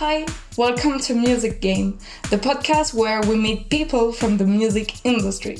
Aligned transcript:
Hi, 0.00 0.24
welcome 0.56 0.98
to 1.00 1.14
Music 1.14 1.60
Game, 1.60 1.98
the 2.30 2.38
podcast 2.38 2.94
where 2.94 3.20
we 3.20 3.36
meet 3.36 3.68
people 3.68 4.12
from 4.12 4.38
the 4.38 4.46
music 4.46 5.04
industry. 5.04 5.58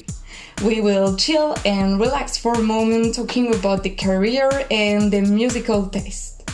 We 0.65 0.81
will 0.81 1.15
chill 1.19 1.57
and 1.67 2.01
relax 2.01 2.39
for 2.39 2.55
a 2.55 2.63
moment 2.63 3.17
talking 3.17 3.55
about 3.55 3.83
the 3.83 3.91
career 3.91 4.49
and 4.71 5.13
the 5.13 5.21
musical 5.21 5.89
taste. 5.89 6.51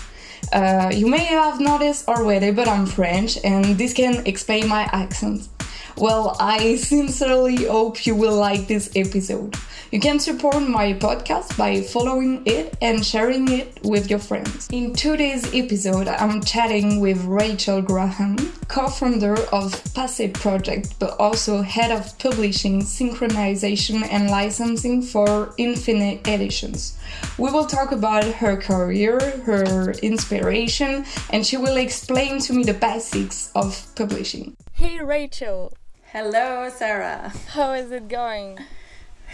Uh, 0.53 0.91
you 0.93 1.07
may 1.07 1.27
have 1.27 1.61
noticed 1.61 2.09
already, 2.09 2.51
but 2.51 2.67
I'm 2.67 2.87
French 2.87 3.39
and 3.45 3.79
this 3.79 3.93
can 3.93 4.27
explain 4.27 4.67
my 4.67 4.91
accent. 4.91 5.49
Well, 5.97 6.37
I 6.41 6.75
sincerely 6.75 7.67
hope 7.67 8.05
you 8.05 8.17
will 8.17 8.35
like 8.35 8.67
this 8.67 8.91
episode. 8.97 9.55
You 9.93 10.01
can 10.01 10.19
support 10.19 10.61
my 10.69 10.95
podcast 10.95 11.57
by 11.57 11.81
following 11.81 12.43
it 12.45 12.77
and 12.83 13.07
sharing 13.07 13.47
it 13.53 13.79
with 13.85 14.11
your 14.11 14.19
friends. 14.19 14.69
In 14.73 14.93
today's 14.93 15.55
episode, 15.55 16.09
I'm 16.09 16.43
chatting 16.43 16.99
with 16.99 17.25
Rachel 17.25 17.81
Graham, 17.81 18.37
co 18.67 18.89
founder 18.89 19.39
of 19.53 19.73
Passe 19.95 20.27
Project, 20.33 20.99
but 20.99 21.17
also 21.21 21.63
head 21.63 21.93
of 21.93 22.19
publishing, 22.19 22.83
synchronization, 22.83 24.05
and 24.11 24.29
licensing 24.29 25.03
for 25.03 25.55
Infinite 25.57 26.27
Editions. 26.27 26.99
We 27.39 27.53
will 27.53 27.67
talk 27.67 27.93
about 27.93 28.25
her 28.25 28.57
career, 28.57 29.21
her 29.45 29.93
inspiration, 30.03 31.05
and 31.31 31.47
she 31.47 31.57
will 31.57 31.77
explain 31.77 32.41
to 32.41 32.53
me 32.53 32.65
the 32.65 32.75
basics 32.75 33.53
of 33.55 33.87
publishing. 33.95 34.57
Hey, 34.73 34.99
Rachel. 34.99 35.73
Hello, 36.11 36.69
Sarah. 36.71 37.33
How 37.51 37.73
is 37.75 37.93
it 37.93 38.09
going? 38.09 38.59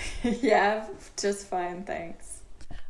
yeah, 0.24 0.86
just 1.16 1.46
fine, 1.46 1.84
thanks. 1.84 2.40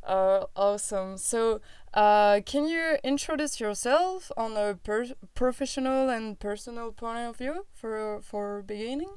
Uh, 0.05 0.47
awesome. 0.57 1.17
So, 1.17 1.61
uh, 1.95 2.41
can 2.45 2.67
you 2.67 2.97
introduce 3.05 3.61
yourself 3.61 4.33
on 4.37 4.57
a 4.57 4.75
per 4.75 5.07
professional 5.35 6.09
and 6.09 6.39
personal 6.39 6.93
point 6.93 7.29
of 7.29 7.37
view 7.37 7.67
for 7.73 8.21
for 8.23 8.63
beginning? 8.63 9.15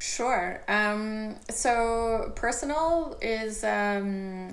Sure. 0.00 0.62
Um, 0.68 1.36
so, 1.50 2.32
personal 2.34 3.18
is 3.20 3.64
um, 3.64 4.50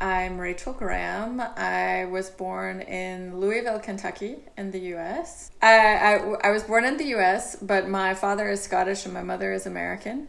I'm 0.00 0.38
Rachel 0.38 0.72
Graham. 0.72 1.40
I 1.40 2.04
was 2.04 2.30
born 2.30 2.82
in 2.82 3.40
Louisville, 3.40 3.80
Kentucky, 3.80 4.36
in 4.56 4.70
the 4.70 4.78
US. 4.94 5.50
I, 5.60 5.96
I, 5.96 6.14
I 6.44 6.50
was 6.50 6.62
born 6.62 6.84
in 6.84 6.96
the 6.98 7.06
US, 7.16 7.56
but 7.56 7.88
my 7.88 8.14
father 8.14 8.48
is 8.48 8.62
Scottish 8.62 9.04
and 9.06 9.14
my 9.14 9.24
mother 9.24 9.52
is 9.52 9.66
American. 9.66 10.28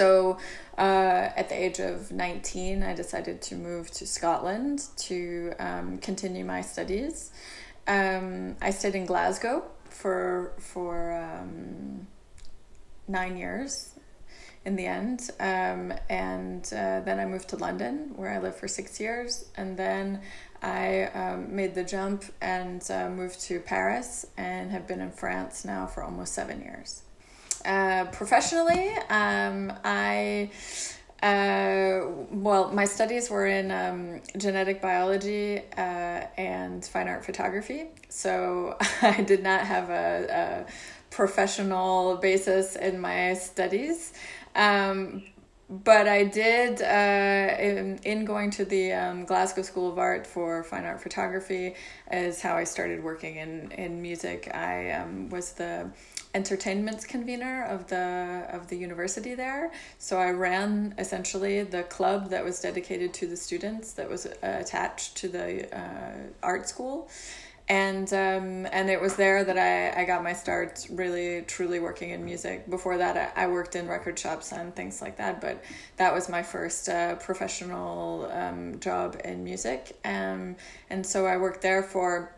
So, 0.00 0.38
uh, 0.78 1.28
at 1.36 1.50
the 1.50 1.62
age 1.62 1.78
of 1.78 2.10
19, 2.10 2.82
I 2.82 2.94
decided 2.94 3.42
to 3.42 3.54
move 3.54 3.90
to 3.90 4.06
Scotland 4.06 4.82
to 5.08 5.52
um, 5.58 5.98
continue 5.98 6.42
my 6.42 6.62
studies. 6.62 7.30
Um, 7.86 8.56
I 8.62 8.70
stayed 8.70 8.94
in 8.94 9.04
Glasgow 9.04 9.62
for, 9.90 10.54
for 10.58 11.12
um, 11.12 12.06
nine 13.08 13.36
years 13.36 13.90
in 14.64 14.76
the 14.76 14.86
end. 14.86 15.28
Um, 15.38 15.92
and 16.08 16.64
uh, 16.72 17.00
then 17.00 17.20
I 17.20 17.26
moved 17.26 17.50
to 17.50 17.56
London, 17.56 18.12
where 18.16 18.30
I 18.30 18.38
lived 18.38 18.56
for 18.56 18.68
six 18.68 18.98
years. 18.98 19.50
And 19.58 19.76
then 19.76 20.22
I 20.62 21.10
um, 21.12 21.54
made 21.54 21.74
the 21.74 21.84
jump 21.84 22.24
and 22.40 22.82
uh, 22.90 23.10
moved 23.10 23.38
to 23.42 23.60
Paris 23.60 24.24
and 24.38 24.70
have 24.70 24.86
been 24.86 25.02
in 25.02 25.10
France 25.10 25.62
now 25.62 25.86
for 25.86 26.02
almost 26.02 26.32
seven 26.32 26.62
years. 26.62 27.02
Uh, 27.64 28.06
professionally, 28.06 28.90
um, 29.08 29.72
I. 29.84 30.50
Uh, 31.22 32.06
well, 32.30 32.72
my 32.72 32.86
studies 32.86 33.28
were 33.28 33.46
in 33.46 33.70
um, 33.70 34.22
genetic 34.38 34.80
biology 34.80 35.58
uh, 35.76 36.24
and 36.38 36.82
fine 36.82 37.08
art 37.08 37.22
photography. 37.26 37.88
So 38.08 38.78
I 39.02 39.20
did 39.20 39.42
not 39.42 39.66
have 39.66 39.90
a, 39.90 40.64
a 40.66 40.72
professional 41.10 42.16
basis 42.16 42.74
in 42.74 42.98
my 42.98 43.34
studies. 43.34 44.14
Um, 44.56 45.24
but 45.70 46.08
I 46.08 46.24
did 46.24 46.82
uh, 46.82 47.56
in, 47.62 47.98
in 48.02 48.24
going 48.24 48.50
to 48.52 48.64
the 48.64 48.92
um, 48.92 49.24
Glasgow 49.24 49.62
School 49.62 49.92
of 49.92 49.98
Art 49.98 50.26
for 50.26 50.64
fine 50.64 50.84
art 50.84 51.00
photography 51.00 51.76
is 52.10 52.42
how 52.42 52.56
I 52.56 52.64
started 52.64 53.04
working 53.04 53.36
in 53.36 53.70
in 53.72 54.02
music. 54.02 54.50
I 54.52 54.90
um, 54.90 55.28
was 55.28 55.52
the 55.52 55.88
entertainment 56.34 57.06
convener 57.08 57.64
of 57.64 57.88
the 57.88 58.46
of 58.50 58.68
the 58.68 58.76
university 58.76 59.34
there. 59.34 59.72
So 59.98 60.18
I 60.18 60.30
ran 60.30 60.94
essentially 60.98 61.62
the 61.62 61.82
club 61.84 62.30
that 62.30 62.44
was 62.44 62.60
dedicated 62.60 63.12
to 63.14 63.26
the 63.26 63.36
students 63.36 63.92
that 63.94 64.08
was 64.08 64.26
uh, 64.26 64.32
attached 64.42 65.16
to 65.18 65.28
the 65.28 65.76
uh, 65.76 66.16
art 66.42 66.68
school 66.68 67.08
and 67.70 68.12
um, 68.12 68.66
and 68.72 68.90
it 68.90 69.00
was 69.00 69.14
there 69.14 69.44
that 69.44 69.56
I, 69.56 70.02
I 70.02 70.04
got 70.04 70.24
my 70.24 70.32
start 70.32 70.88
really 70.90 71.42
truly 71.42 71.78
working 71.78 72.10
in 72.10 72.24
music. 72.24 72.68
Before 72.68 72.98
that, 72.98 73.32
I, 73.36 73.44
I 73.44 73.46
worked 73.46 73.76
in 73.76 73.86
record 73.86 74.18
shops 74.18 74.52
and 74.52 74.74
things 74.74 75.00
like 75.00 75.16
that, 75.18 75.40
but 75.40 75.62
that 75.96 76.12
was 76.12 76.28
my 76.28 76.42
first 76.42 76.88
uh, 76.88 77.14
professional 77.14 78.28
um, 78.32 78.80
job 78.80 79.20
in 79.24 79.44
music. 79.44 79.96
Um, 80.04 80.56
and 80.90 81.06
so 81.06 81.26
I 81.26 81.36
worked 81.36 81.62
there 81.62 81.84
for 81.84 82.34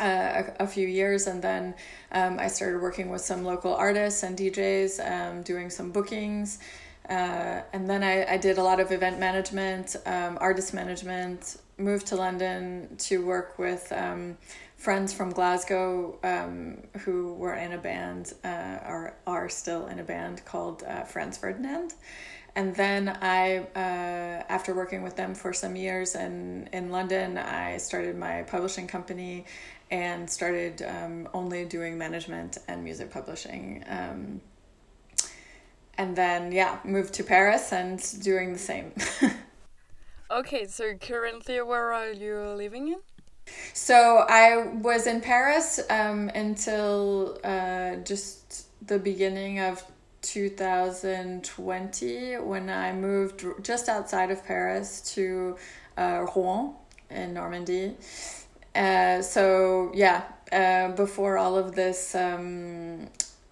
uh, 0.00 0.42
a, 0.58 0.64
a, 0.64 0.66
few 0.66 0.86
years, 0.86 1.26
and 1.26 1.42
then 1.42 1.74
um, 2.12 2.38
I 2.38 2.48
started 2.48 2.80
working 2.80 3.10
with 3.10 3.20
some 3.20 3.44
local 3.44 3.74
artists 3.74 4.22
and 4.22 4.36
DJs, 4.36 5.00
um, 5.10 5.42
doing 5.42 5.70
some 5.70 5.90
bookings. 5.90 6.58
Uh, 7.08 7.62
and 7.72 7.88
then 7.88 8.02
I, 8.02 8.34
I 8.34 8.36
did 8.36 8.58
a 8.58 8.62
lot 8.62 8.80
of 8.80 8.90
event 8.90 9.20
management, 9.20 9.96
um, 10.06 10.38
artist 10.40 10.74
management, 10.74 11.56
moved 11.78 12.06
to 12.08 12.16
London 12.16 12.96
to 12.98 13.24
work 13.24 13.58
with 13.58 13.92
um, 13.92 14.36
friends 14.76 15.12
from 15.12 15.30
Glasgow 15.30 16.18
um, 16.24 16.78
who 17.00 17.34
were 17.34 17.54
in 17.54 17.72
a 17.72 17.78
band 17.78 18.32
uh, 18.44 18.78
or 18.86 19.14
are 19.26 19.48
still 19.48 19.86
in 19.86 19.98
a 19.98 20.04
band 20.04 20.44
called 20.44 20.82
uh, 20.82 21.04
Franz 21.04 21.38
Ferdinand. 21.38 21.94
And 22.56 22.74
then 22.74 23.10
I, 23.20 23.66
uh, 23.76 24.42
after 24.48 24.74
working 24.74 25.02
with 25.02 25.14
them 25.14 25.34
for 25.34 25.52
some 25.52 25.76
years 25.76 26.14
in, 26.14 26.70
in 26.72 26.90
London, 26.90 27.36
I 27.36 27.76
started 27.76 28.16
my 28.16 28.44
publishing 28.44 28.86
company 28.86 29.44
and 29.90 30.28
started 30.28 30.82
um, 30.82 31.28
only 31.32 31.64
doing 31.64 31.96
management 31.96 32.58
and 32.68 32.82
music 32.82 33.10
publishing. 33.10 33.84
Um, 33.88 34.40
and 35.98 36.14
then, 36.14 36.52
yeah, 36.52 36.78
moved 36.84 37.14
to 37.14 37.24
Paris 37.24 37.72
and 37.72 38.02
doing 38.22 38.52
the 38.52 38.58
same. 38.58 38.92
Okay, 40.28 40.66
so 40.66 40.92
currently 40.94 41.62
where 41.62 41.92
are 41.92 42.10
you 42.10 42.40
living 42.40 42.88
in? 42.88 42.96
So 43.74 44.26
I 44.28 44.66
was 44.66 45.06
in 45.06 45.20
Paris 45.20 45.78
um, 45.88 46.28
until 46.34 47.38
uh, 47.44 47.94
just 48.04 48.66
the 48.84 48.98
beginning 48.98 49.60
of 49.60 49.84
2020 50.22 52.38
when 52.38 52.68
I 52.68 52.92
moved 52.92 53.44
just 53.62 53.88
outside 53.88 54.32
of 54.32 54.44
Paris 54.44 55.00
to 55.14 55.56
uh, 55.96 56.26
Rouen 56.34 56.74
in 57.08 57.32
Normandy. 57.32 57.94
Uh, 58.76 59.22
so 59.22 59.90
yeah, 59.94 60.24
uh, 60.52 60.88
before 60.92 61.38
all 61.38 61.56
of 61.56 61.74
this 61.74 62.14
um, 62.14 63.08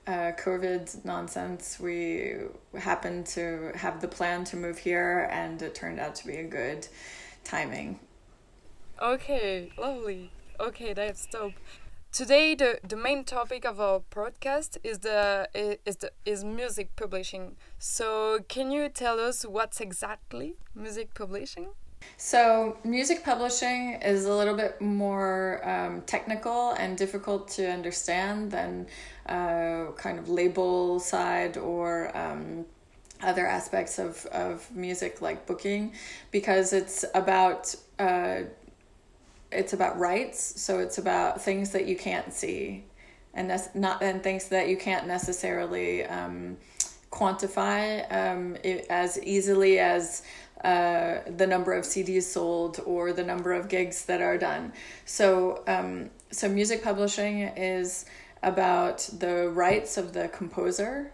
uh, 0.07 0.33
COVID 0.37 1.05
nonsense, 1.05 1.81
we 1.81 2.35
happened 2.79 3.25
to 3.27 3.73
have 3.75 4.03
the 4.03 4.09
plan 4.09 4.45
to 4.45 4.57
move 4.57 4.79
here, 4.79 5.29
and 5.33 5.63
it 5.63 5.75
turned 5.75 5.99
out 5.99 6.15
to 6.17 6.27
be 6.27 6.37
a 6.37 6.45
good 6.45 6.87
timing. 7.43 7.99
Okay, 9.01 9.73
lovely. 9.79 10.31
Okay, 10.61 10.93
that's 10.93 11.27
dope. 11.27 11.55
Today, 12.13 12.55
the, 12.55 12.79
the 12.87 12.97
main 12.97 13.25
topic 13.25 13.65
of 13.65 13.81
our 13.81 14.01
podcast 14.11 14.77
is 14.85 15.01
the 15.01 15.49
is 15.85 15.97
the 15.97 16.13
is 16.25 16.45
music 16.45 16.95
publishing. 16.97 17.57
So, 17.79 18.41
can 18.49 18.71
you 18.71 18.89
tell 18.89 19.19
us 19.19 19.45
what's 19.45 19.81
exactly 19.81 20.55
music 20.77 21.15
publishing? 21.15 21.71
So, 22.17 22.79
music 22.85 23.25
publishing 23.25 23.95
is 24.03 24.25
a 24.25 24.35
little 24.35 24.55
bit 24.55 24.81
more 24.81 25.61
um, 25.69 26.03
technical 26.03 26.73
and 26.73 26.97
difficult 26.97 27.49
to 27.49 27.71
understand 27.71 28.51
than 28.51 28.87
uh, 29.27 29.93
kind 29.97 30.19
of 30.19 30.29
label 30.29 31.01
side 31.01 31.57
or 31.57 32.17
um, 32.17 32.65
other 33.23 33.47
aspects 33.47 33.99
of, 33.99 34.27
of 34.27 34.71
music 34.75 35.23
like 35.23 35.47
booking 35.47 35.93
because 36.31 36.73
it's 36.73 37.05
about 37.15 37.75
uh, 37.99 38.43
it's 39.51 39.73
about 39.73 39.99
rights. 39.99 40.61
So 40.61 40.79
it's 40.79 40.99
about 40.99 41.41
things 41.41 41.71
that 41.71 41.87
you 41.87 41.97
can't 41.97 42.33
see 42.33 42.85
and 43.35 43.51
that's 43.51 43.75
not 43.75 44.03
and 44.03 44.23
things 44.23 44.49
that 44.49 44.69
you 44.69 44.77
can't 44.77 45.07
necessarily 45.07 46.05
um, 46.05 46.57
quantify 47.11 48.05
um, 48.13 48.57
as 48.89 49.23
easily 49.23 49.79
as 49.79 50.23
uh, 50.65 51.21
the 51.37 51.47
number 51.47 51.75
of 51.75 51.85
CDs 51.85 52.23
sold 52.23 52.81
or 52.87 53.13
the 53.13 53.23
number 53.23 53.53
of 53.53 53.69
gigs 53.69 54.07
that 54.07 54.23
are 54.23 54.39
done. 54.39 54.73
So, 55.05 55.63
um, 55.67 56.09
so 56.31 56.49
music 56.49 56.83
publishing 56.83 57.41
is 57.41 58.07
about 58.43 59.09
the 59.19 59.51
rights 59.51 59.99
of 59.99 60.15
the 60.15 60.29
composer 60.29 61.13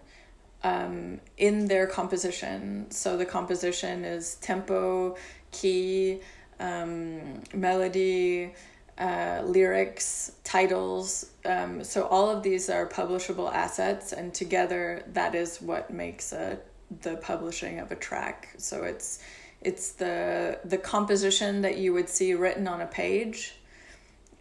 um, 0.62 1.20
in 1.36 1.66
their 1.66 1.88
composition. 1.88 2.90
So 2.90 3.16
the 3.16 3.26
composition 3.26 4.04
is 4.04 4.36
tempo, 4.36 5.16
key, 5.50 6.20
um, 6.60 7.42
melody, 7.52 8.54
uh, 8.98 9.42
lyrics, 9.44 10.32
titles. 10.44 11.26
Um, 11.44 11.82
so 11.82 12.06
all 12.06 12.30
of 12.30 12.44
these 12.44 12.70
are 12.70 12.86
publishable 12.86 13.52
assets, 13.52 14.12
and 14.12 14.32
together 14.32 15.02
that 15.14 15.34
is 15.34 15.60
what 15.60 15.90
makes 15.90 16.32
a, 16.32 16.58
the 17.02 17.16
publishing 17.16 17.80
of 17.80 17.90
a 17.90 17.96
track. 17.96 18.50
So 18.58 18.84
it's 18.84 19.20
it's 19.60 19.92
the 19.92 20.58
the 20.64 20.78
composition 20.78 21.62
that 21.62 21.76
you 21.76 21.92
would 21.92 22.08
see 22.08 22.34
written 22.34 22.66
on 22.66 22.80
a 22.80 22.86
page 22.86 23.54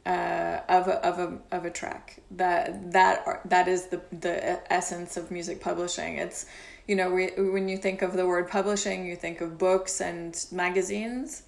uh, 0.05 0.61
of 0.69 0.87
a, 0.87 1.05
of 1.05 1.19
a 1.19 1.55
of 1.55 1.65
a 1.65 1.69
track. 1.69 2.21
That 2.31 2.91
that 2.93 3.41
that 3.45 3.67
is 3.67 3.87
the 3.87 4.01
the 4.11 4.73
essence 4.73 5.17
of 5.17 5.29
music 5.29 5.61
publishing. 5.61 6.17
It's 6.17 6.45
you 6.87 6.95
know 6.95 7.11
we, 7.11 7.27
when 7.37 7.67
you 7.67 7.77
think 7.77 8.01
of 8.01 8.13
the 8.13 8.25
word 8.25 8.49
publishing, 8.49 9.05
you 9.05 9.15
think 9.15 9.41
of 9.41 9.57
books 9.57 9.99
and 9.99 10.45
magazines, 10.51 11.43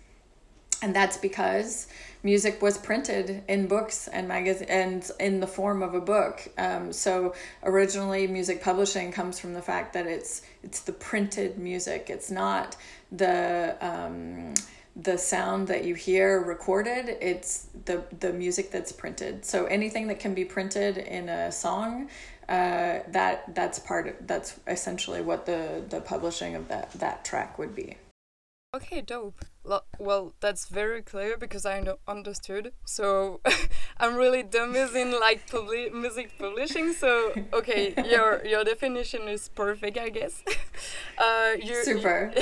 and 0.81 0.95
that's 0.95 1.17
because 1.17 1.87
music 2.23 2.61
was 2.61 2.77
printed 2.77 3.43
in 3.47 3.67
books 3.67 4.07
and 4.07 4.27
magazine 4.27 4.67
and 4.69 5.09
in 5.19 5.39
the 5.39 5.47
form 5.47 5.81
of 5.81 5.95
a 5.95 6.01
book. 6.01 6.47
Um, 6.57 6.91
so 6.91 7.33
originally, 7.63 8.27
music 8.27 8.61
publishing 8.61 9.11
comes 9.11 9.39
from 9.39 9.53
the 9.53 9.61
fact 9.61 9.93
that 9.93 10.07
it's 10.07 10.41
it's 10.61 10.81
the 10.81 10.93
printed 10.93 11.57
music. 11.57 12.07
It's 12.09 12.29
not 12.29 12.75
the 13.11 13.75
um, 13.81 14.53
the 14.95 15.17
sound 15.17 15.67
that 15.67 15.85
you 15.85 15.95
hear 15.95 16.41
recorded 16.41 17.17
it's 17.21 17.67
the 17.85 18.03
the 18.19 18.33
music 18.33 18.71
that's 18.71 18.91
printed 18.91 19.45
so 19.45 19.65
anything 19.65 20.07
that 20.07 20.19
can 20.19 20.33
be 20.33 20.43
printed 20.43 20.97
in 20.97 21.29
a 21.29 21.51
song 21.51 22.09
uh, 22.49 22.99
that 23.07 23.55
that's 23.55 23.79
part 23.79 24.07
of 24.07 24.15
that's 24.27 24.59
essentially 24.67 25.21
what 25.21 25.45
the 25.45 25.83
the 25.89 26.01
publishing 26.01 26.55
of 26.55 26.67
that 26.67 26.91
that 26.93 27.23
track 27.23 27.57
would 27.57 27.73
be 27.73 27.95
Okay, 28.73 29.01
dope. 29.01 29.43
Well, 29.99 30.33
that's 30.39 30.67
very 30.67 31.01
clear 31.01 31.37
because 31.37 31.65
I 31.65 31.83
understood. 32.07 32.73
So 32.85 33.41
I'm 33.97 34.15
really 34.15 34.43
dumb 34.43 34.75
in 34.75 35.19
like 35.19 35.47
publi 35.47 35.93
music 35.93 36.37
publishing. 36.39 36.93
So 36.93 37.33
okay, 37.53 37.93
your 38.09 38.43
your 38.45 38.63
definition 38.63 39.27
is 39.27 39.49
perfect, 39.49 39.97
I 39.97 40.09
guess. 40.09 40.43
Uh, 41.17 41.53
you, 41.61 41.83
Super. 41.83 42.33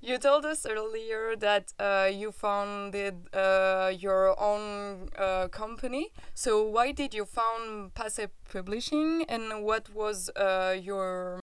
You, 0.00 0.16
told 0.16 0.46
us 0.46 0.64
earlier 0.64 1.36
that 1.36 1.74
uh, 1.78 2.08
you 2.10 2.32
founded 2.32 3.28
uh, 3.34 3.92
your 3.94 4.40
own 4.40 5.10
uh, 5.18 5.48
company. 5.48 6.10
So 6.32 6.62
why 6.64 6.92
did 6.92 7.12
you 7.12 7.26
found 7.26 7.92
Passe 7.92 8.28
Publishing, 8.50 9.24
and 9.28 9.62
what 9.62 9.92
was 9.94 10.30
uh, 10.30 10.76
your 10.80 11.40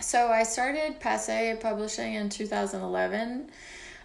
so 0.00 0.28
I 0.28 0.42
started 0.44 1.00
Passe 1.00 1.56
Publishing 1.60 2.14
in 2.14 2.28
2011. 2.28 3.50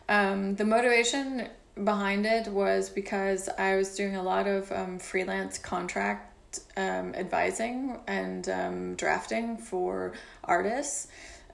Um, 0.09 0.55
the 0.55 0.65
motivation 0.65 1.47
behind 1.83 2.25
it 2.25 2.47
was 2.47 2.89
because 2.89 3.49
I 3.57 3.75
was 3.75 3.95
doing 3.95 4.15
a 4.15 4.23
lot 4.23 4.47
of 4.47 4.71
um, 4.71 4.99
freelance 4.99 5.57
contract 5.57 6.59
um, 6.77 7.15
advising 7.15 7.99
and 8.07 8.47
um, 8.49 8.95
drafting 8.95 9.57
for 9.57 10.13
artists. 10.43 11.07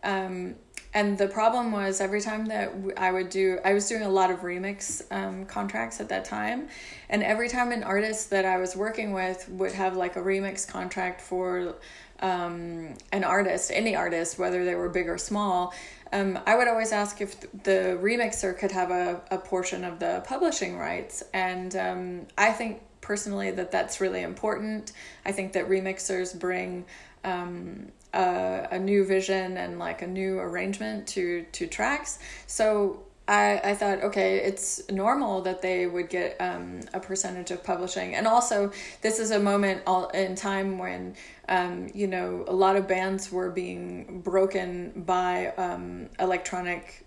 Um, 0.03 0.55
and 0.93 1.17
the 1.17 1.27
problem 1.27 1.71
was 1.71 2.01
every 2.01 2.21
time 2.21 2.47
that 2.47 2.73
I 2.97 3.11
would 3.11 3.29
do, 3.29 3.59
I 3.63 3.73
was 3.73 3.87
doing 3.87 4.01
a 4.01 4.09
lot 4.09 4.31
of 4.31 4.39
remix 4.39 5.03
um, 5.11 5.45
contracts 5.45 5.99
at 5.99 6.09
that 6.09 6.25
time. 6.25 6.69
And 7.09 7.21
every 7.21 7.47
time 7.47 7.71
an 7.71 7.83
artist 7.83 8.31
that 8.31 8.45
I 8.45 8.57
was 8.57 8.75
working 8.75 9.13
with 9.13 9.47
would 9.49 9.73
have 9.73 9.95
like 9.95 10.15
a 10.15 10.21
remix 10.21 10.67
contract 10.67 11.21
for 11.21 11.75
um, 12.21 12.95
an 13.11 13.23
artist, 13.23 13.71
any 13.73 13.95
artist, 13.95 14.37
whether 14.37 14.65
they 14.65 14.75
were 14.75 14.89
big 14.89 15.07
or 15.07 15.17
small, 15.17 15.73
um, 16.11 16.39
I 16.45 16.55
would 16.55 16.67
always 16.67 16.91
ask 16.91 17.21
if 17.21 17.39
the 17.63 17.97
remixer 18.01 18.57
could 18.57 18.71
have 18.71 18.91
a, 18.91 19.21
a 19.29 19.37
portion 19.37 19.83
of 19.83 19.99
the 19.99 20.23
publishing 20.25 20.77
rights. 20.77 21.23
And 21.33 21.75
um, 21.75 22.27
I 22.37 22.51
think 22.51 22.81
personally 23.01 23.51
that 23.51 23.71
that's 23.71 24.01
really 24.01 24.21
important. 24.21 24.91
I 25.25 25.31
think 25.31 25.53
that 25.53 25.69
remixers 25.69 26.37
bring 26.37 26.85
um, 27.23 27.91
a, 28.13 28.67
a 28.71 28.79
new 28.79 29.05
vision 29.05 29.57
and 29.57 29.77
like 29.77 30.01
a 30.01 30.07
new 30.07 30.39
arrangement 30.39 31.07
to, 31.09 31.45
to 31.51 31.67
tracks. 31.67 32.19
So 32.47 33.03
I, 33.29 33.61
I 33.63 33.75
thought, 33.75 34.01
okay, 34.05 34.37
it's 34.37 34.81
normal 34.89 35.41
that 35.41 35.61
they 35.61 35.85
would 35.85 36.09
get 36.09 36.35
um, 36.39 36.79
a 36.95 36.99
percentage 36.99 37.51
of 37.51 37.63
publishing. 37.63 38.15
And 38.15 38.25
also, 38.25 38.71
this 39.01 39.19
is 39.19 39.29
a 39.29 39.39
moment 39.39 39.83
all 39.85 40.07
in 40.07 40.33
time 40.33 40.79
when, 40.79 41.15
um, 41.47 41.89
you 41.93 42.07
know, 42.07 42.43
a 42.47 42.53
lot 42.53 42.75
of 42.75 42.87
bands 42.87 43.31
were 43.31 43.51
being 43.51 44.21
broken 44.21 45.03
by 45.05 45.53
um, 45.57 46.09
electronic 46.19 47.05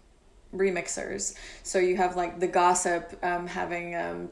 remixers. 0.55 1.35
So 1.65 1.81
you 1.81 1.97
have 1.97 2.15
like 2.15 2.39
The 2.39 2.47
Gossip 2.47 3.19
um, 3.25 3.49
having 3.49 3.97
um, 3.97 4.31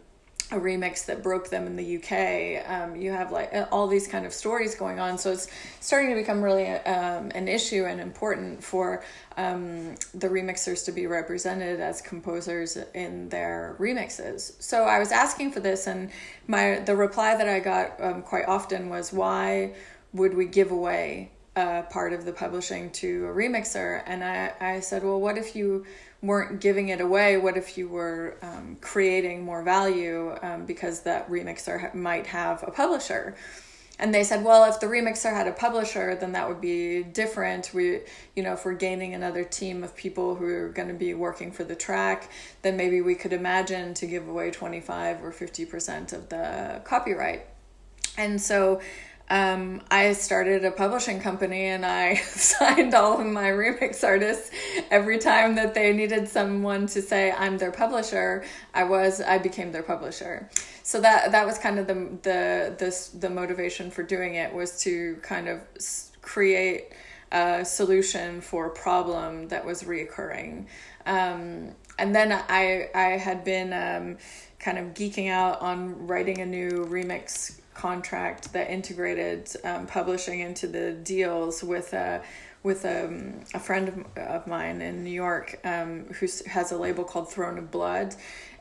a 0.52 0.56
remix 0.56 1.06
that 1.06 1.22
broke 1.22 1.48
them 1.48 1.66
in 1.66 1.76
the 1.76 1.96
UK. 1.96 2.68
Um, 2.68 2.96
you 2.96 3.12
have 3.12 3.30
like 3.30 3.52
all 3.70 3.86
these 3.86 4.08
kind 4.08 4.26
of 4.26 4.32
stories 4.32 4.74
going 4.74 4.98
on, 4.98 5.16
so 5.16 5.30
it's 5.32 5.48
starting 5.80 6.10
to 6.10 6.16
become 6.16 6.42
really 6.42 6.66
um, 6.68 7.30
an 7.34 7.46
issue 7.46 7.84
and 7.84 8.00
important 8.00 8.62
for 8.62 9.04
um, 9.36 9.94
the 10.14 10.28
remixers 10.28 10.84
to 10.86 10.92
be 10.92 11.06
represented 11.06 11.80
as 11.80 12.02
composers 12.02 12.76
in 12.94 13.28
their 13.28 13.76
remixes. 13.78 14.60
So 14.60 14.84
I 14.84 14.98
was 14.98 15.12
asking 15.12 15.52
for 15.52 15.60
this, 15.60 15.86
and 15.86 16.10
my 16.46 16.80
the 16.80 16.96
reply 16.96 17.36
that 17.36 17.48
I 17.48 17.60
got 17.60 18.00
um, 18.00 18.22
quite 18.22 18.46
often 18.46 18.88
was, 18.88 19.12
"Why 19.12 19.74
would 20.12 20.34
we 20.34 20.46
give 20.46 20.72
away 20.72 21.30
a 21.54 21.82
part 21.82 22.12
of 22.12 22.24
the 22.24 22.32
publishing 22.32 22.90
to 22.92 23.26
a 23.26 23.34
remixer?" 23.34 24.02
And 24.04 24.24
I 24.24 24.52
I 24.60 24.80
said, 24.80 25.04
"Well, 25.04 25.20
what 25.20 25.38
if 25.38 25.54
you?" 25.54 25.86
Weren't 26.22 26.60
giving 26.60 26.88
it 26.88 27.00
away, 27.00 27.36
what 27.36 27.56
if 27.56 27.78
you 27.78 27.88
were 27.88 28.36
um, 28.42 28.76
creating 28.80 29.44
more 29.44 29.62
value 29.62 30.36
um, 30.42 30.66
because 30.66 31.00
that 31.02 31.30
remixer 31.30 31.94
might 31.94 32.26
have 32.26 32.62
a 32.62 32.70
publisher? 32.70 33.34
And 33.98 34.14
they 34.14 34.24
said, 34.24 34.42
well, 34.42 34.64
if 34.64 34.80
the 34.80 34.86
remixer 34.86 35.30
had 35.30 35.46
a 35.46 35.52
publisher, 35.52 36.14
then 36.14 36.32
that 36.32 36.48
would 36.48 36.60
be 36.60 37.02
different. 37.02 37.72
We, 37.74 38.00
you 38.34 38.42
know, 38.42 38.54
if 38.54 38.64
we're 38.64 38.72
gaining 38.72 39.14
another 39.14 39.44
team 39.44 39.84
of 39.84 39.94
people 39.94 40.36
who 40.36 40.46
are 40.46 40.68
going 40.70 40.88
to 40.88 40.94
be 40.94 41.12
working 41.12 41.52
for 41.52 41.64
the 41.64 41.74
track, 41.74 42.30
then 42.62 42.78
maybe 42.78 43.02
we 43.02 43.14
could 43.14 43.34
imagine 43.34 43.92
to 43.94 44.06
give 44.06 44.26
away 44.26 44.50
25 44.50 45.22
or 45.22 45.32
50% 45.32 46.14
of 46.14 46.30
the 46.30 46.80
copyright. 46.84 47.46
And 48.16 48.40
so 48.40 48.80
um, 49.30 49.80
I 49.92 50.12
started 50.14 50.64
a 50.64 50.72
publishing 50.72 51.20
company 51.20 51.66
and 51.66 51.86
I 51.86 52.14
signed 52.24 52.94
all 52.94 53.20
of 53.20 53.26
my 53.26 53.44
remix 53.44 54.02
artists 54.02 54.50
every 54.90 55.18
time 55.18 55.54
that 55.54 55.72
they 55.72 55.92
needed 55.92 56.28
someone 56.28 56.88
to 56.88 57.00
say 57.00 57.30
I'm 57.30 57.56
their 57.56 57.70
publisher. 57.70 58.44
I 58.74 58.84
was 58.84 59.20
I 59.20 59.38
became 59.38 59.70
their 59.70 59.84
publisher. 59.84 60.50
So 60.82 61.00
that 61.02 61.30
that 61.30 61.46
was 61.46 61.58
kind 61.58 61.78
of 61.78 61.86
the 61.86 61.94
the 62.22 62.74
the 62.76 63.18
the 63.20 63.30
motivation 63.30 63.92
for 63.92 64.02
doing 64.02 64.34
it 64.34 64.52
was 64.52 64.82
to 64.82 65.16
kind 65.22 65.48
of 65.48 65.60
create 66.20 66.88
a 67.30 67.64
solution 67.64 68.40
for 68.40 68.66
a 68.66 68.70
problem 68.70 69.46
that 69.48 69.64
was 69.64 69.84
reoccurring. 69.84 70.66
Um, 71.06 71.76
and 72.00 72.12
then 72.12 72.32
I 72.32 72.90
I 72.96 73.10
had 73.16 73.44
been 73.44 73.72
um, 73.72 74.18
kind 74.58 74.76
of 74.76 74.94
geeking 74.94 75.30
out 75.30 75.60
on 75.60 76.08
writing 76.08 76.40
a 76.40 76.46
new 76.46 76.84
remix 76.90 77.60
contract 77.80 78.52
that 78.52 78.70
integrated 78.70 79.48
um, 79.64 79.86
publishing 79.86 80.40
into 80.40 80.66
the 80.66 80.92
deals 80.92 81.62
with 81.62 81.92
a 81.94 82.22
with 82.62 82.84
a, 82.84 83.06
um, 83.06 83.40
a 83.54 83.58
friend 83.58 83.88
of, 83.88 84.18
of 84.18 84.46
mine 84.46 84.82
in 84.82 85.02
New 85.02 85.10
York 85.26 85.58
um, 85.64 86.04
who 86.12 86.26
has 86.46 86.72
a 86.72 86.76
label 86.76 87.04
called 87.04 87.32
Throne 87.32 87.56
of 87.56 87.70
Blood. 87.70 88.14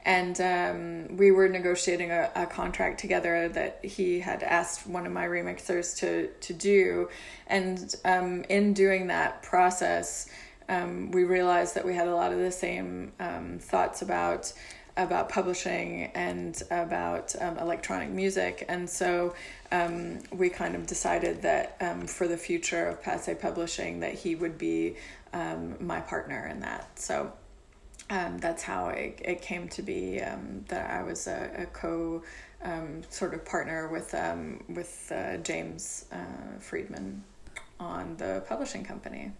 And 0.05 0.39
um, 0.39 1.17
we 1.17 1.31
were 1.31 1.49
negotiating 1.49 2.09
a, 2.09 2.31
a 2.33 2.45
contract 2.45 3.01
together 3.01 3.49
that 3.49 3.83
he 3.83 4.21
had 4.21 4.41
asked 4.41 4.87
one 4.87 5.05
of 5.05 5.11
my 5.11 5.25
remixers 5.25 5.97
to, 5.97 6.27
to 6.27 6.53
do. 6.53 7.09
And 7.47 7.93
um, 8.05 8.45
in 8.47 8.73
doing 8.73 9.07
that 9.07 9.43
process, 9.43 10.29
um, 10.69 11.11
we 11.11 11.25
realized 11.25 11.75
that 11.75 11.85
we 11.85 11.93
had 11.93 12.07
a 12.07 12.15
lot 12.15 12.31
of 12.31 12.39
the 12.39 12.51
same 12.51 13.11
um, 13.19 13.59
thoughts 13.59 14.01
about 14.01 14.53
about 14.99 15.29
publishing 15.29 16.11
and 16.13 16.61
about 16.71 17.33
um, 17.41 17.57
electronic 17.57 18.09
music. 18.09 18.65
And 18.67 18.89
so 18.89 19.33
um, 19.71 20.19
we 20.31 20.49
kind 20.49 20.75
of 20.75 20.85
decided 20.85 21.41
that 21.41 21.77
um, 21.79 22.05
for 22.05 22.27
the 22.27 22.37
future 22.37 22.85
of 22.85 23.01
Passe 23.01 23.33
Publishing, 23.35 24.01
that 24.01 24.13
he 24.13 24.35
would 24.35 24.57
be 24.57 24.97
um, 25.33 25.75
my 25.79 26.01
partner 26.01 26.47
in 26.47 26.59
that. 26.59 26.99
So 26.99 27.31
um, 28.09 28.39
that's 28.39 28.63
how 28.63 28.89
it, 28.89 29.21
it 29.23 29.41
came 29.41 29.69
to 29.69 29.81
be 29.81 30.21
um, 30.21 30.65
that 30.67 30.91
I 30.91 31.03
was 31.03 31.27
a, 31.27 31.49
a 31.57 31.65
co 31.65 32.23
sort 33.09 33.33
of 33.33 33.45
partner 33.45 33.87
with, 33.87 34.13
with 34.67 35.11
uh, 35.15 35.37
James 35.37 36.05
uh, 36.11 36.59
Friedman 36.59 37.23
on 37.79 38.17
the 38.17 38.43
publishing 38.49 38.83
company. 38.83 39.31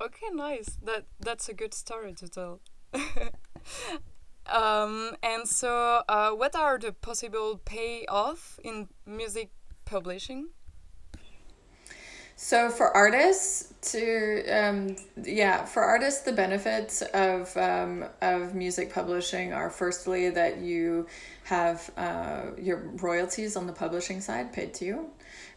Okay, 0.00 0.28
nice. 0.32 0.78
That 0.82 1.04
that's 1.18 1.48
a 1.48 1.54
good 1.54 1.74
story 1.74 2.14
to 2.14 2.28
tell. 2.28 2.60
Um, 4.50 5.14
and 5.22 5.48
so, 5.48 6.02
uh, 6.08 6.30
what 6.30 6.56
are 6.56 6.78
the 6.78 6.92
possible 6.92 7.60
payoff 7.64 8.58
in 8.64 8.88
music 9.06 9.50
publishing? 9.84 10.48
So 12.42 12.70
for 12.70 12.96
artists 12.96 13.74
to 13.92 14.42
um, 14.48 14.96
yeah 15.22 15.66
for 15.66 15.82
artists 15.82 16.22
the 16.22 16.32
benefits 16.32 17.02
of 17.12 17.54
um, 17.58 18.06
of 18.22 18.54
music 18.54 18.94
publishing 18.94 19.52
are 19.52 19.68
firstly 19.68 20.30
that 20.30 20.56
you 20.56 21.06
have 21.44 21.90
uh, 21.98 22.44
your 22.58 22.78
royalties 23.02 23.56
on 23.56 23.66
the 23.66 23.74
publishing 23.74 24.22
side 24.22 24.54
paid 24.54 24.72
to 24.74 24.86
you 24.86 25.10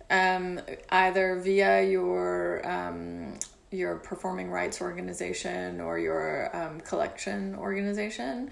um, 0.09 0.59
either 0.89 1.39
via 1.39 1.83
your 1.83 2.61
um, 2.69 3.39
your 3.71 3.95
performing 3.95 4.51
rights 4.51 4.81
organization 4.81 5.79
or 5.79 5.97
your 5.97 6.53
um, 6.53 6.81
collection 6.81 7.55
organization 7.55 8.51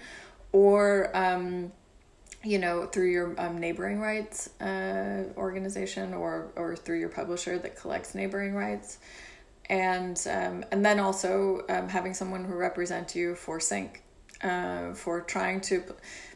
or 0.52 1.14
um, 1.16 1.72
you 2.44 2.58
know, 2.58 2.86
through 2.86 3.10
your 3.10 3.34
um, 3.38 3.58
neighboring 3.58 4.00
rights 4.00 4.48
uh, 4.60 5.24
organization 5.36 6.12
or 6.12 6.52
or 6.56 6.76
through 6.76 6.98
your 6.98 7.08
publisher 7.08 7.58
that 7.58 7.76
collects 7.76 8.14
neighboring 8.14 8.54
rights, 8.54 8.98
and 9.66 10.20
um, 10.28 10.64
and 10.72 10.84
then 10.84 10.98
also 10.98 11.64
um, 11.68 11.88
having 11.88 12.14
someone 12.14 12.44
who 12.44 12.54
represent 12.54 13.14
you 13.14 13.34
for 13.34 13.60
sync, 13.60 14.02
uh, 14.42 14.92
for 14.94 15.20
trying 15.20 15.60
to 15.62 15.80
p- 15.80 15.92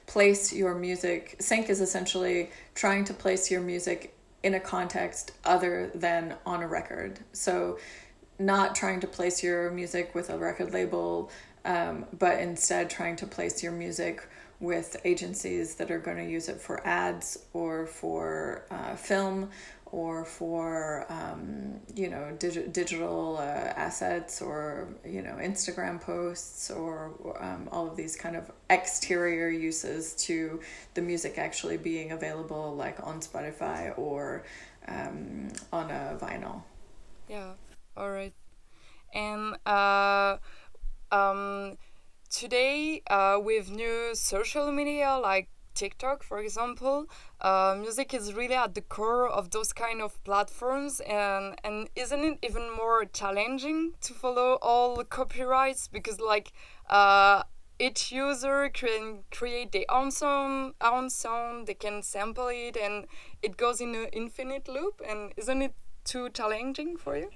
place 0.07 0.53
your 0.53 0.75
music. 0.75 1.37
Sync 1.41 1.69
is 1.69 1.81
essentially 1.81 2.51
trying 2.75 3.05
to 3.05 3.15
place 3.15 3.51
your 3.51 3.61
music 3.61 4.17
in 4.43 4.55
a 4.55 4.61
context 4.61 5.33
other 5.45 5.91
than 5.95 6.37
on 6.47 6.63
a 6.63 6.69
record. 6.69 7.19
So, 7.33 7.79
not 8.39 8.77
trying 8.77 9.01
to 9.01 9.09
place 9.09 9.43
your 9.43 9.71
music 9.73 10.15
with 10.15 10.31
a 10.31 10.39
record 10.39 10.73
label, 10.73 11.33
um, 11.67 12.07
but 12.19 12.39
instead 12.41 12.89
trying 12.89 13.17
to 13.17 13.27
place 13.27 13.63
your 13.63 13.73
music 13.73 14.27
with 14.61 14.97
agencies 15.05 15.75
that 15.75 15.91
are 15.91 15.99
going 15.99 16.17
to 16.17 16.31
use 16.31 16.49
it 16.49 16.61
for 16.61 16.85
ads 16.87 17.47
or 17.53 17.87
for 17.87 18.65
uh, 18.71 18.97
film 18.97 19.51
or 19.87 20.25
for 20.25 21.07
um, 21.11 21.79
you 21.95 22.09
know 22.09 22.35
dig- 22.39 22.73
digital 22.73 23.37
uh, 23.39 23.43
assets 23.43 24.41
or 24.41 24.89
you 25.05 25.23
know 25.23 25.37
Instagram 25.41 26.01
posts 26.01 26.71
or 26.71 27.37
um, 27.41 27.69
all 27.71 27.87
of 27.87 27.97
these 27.97 28.17
kind 28.17 28.37
of 28.37 28.51
exterior 28.71 29.49
uses 29.49 30.15
to 30.15 30.61
the 30.95 31.03
music 31.03 31.37
actually 31.37 31.77
being 31.77 32.13
available 32.13 32.75
like 32.75 32.99
on 33.03 33.21
Spotify 33.21 33.97
or 33.99 34.45
um, 34.89 35.49
on 35.73 35.91
a 35.91 36.17
vinyl. 36.21 36.63
Yeah. 37.29 37.53
All 37.97 38.11
right. 38.11 38.33
And 39.15 39.57
uh, 39.67 40.39
um 41.11 41.77
today 42.31 43.03
uh, 43.09 43.39
with 43.41 43.71
new 43.71 44.15
social 44.15 44.71
media 44.73 45.19
like 45.23 45.49
TikTok, 45.75 46.23
for 46.23 46.39
example, 46.41 47.07
uh, 47.41 47.77
music 47.79 48.15
is 48.15 48.33
really 48.33 48.55
at 48.55 48.75
the 48.75 48.81
core 48.81 49.29
of 49.29 49.51
those 49.51 49.73
kind 49.75 50.01
of 50.01 50.23
platforms, 50.25 51.01
and 51.01 51.55
and 51.63 51.91
isn't 51.95 52.25
it 52.25 52.39
even 52.43 52.75
more 52.75 53.05
challenging 53.05 53.93
to 54.01 54.15
follow 54.15 54.59
all 54.63 54.97
the 54.97 55.05
copyrights 55.05 55.87
because 55.89 56.19
like 56.19 56.53
uh, 56.89 57.43
each 57.79 58.11
user 58.11 58.71
can 58.71 59.25
create 59.31 59.73
their 59.73 59.85
own 59.91 60.11
song, 60.11 60.73
own 60.81 61.11
song, 61.11 61.67
they 61.67 61.75
can 61.75 62.03
sample 62.03 62.49
it, 62.49 62.77
and 62.77 63.07
it 63.43 63.57
goes 63.59 63.81
in 63.81 63.95
an 63.95 64.09
infinite 64.13 64.69
loop, 64.69 65.03
and 65.07 65.33
isn't 65.37 65.61
it 65.61 65.75
too 66.05 66.31
challenging 66.31 66.97
for 66.97 67.17
you? 67.17 67.31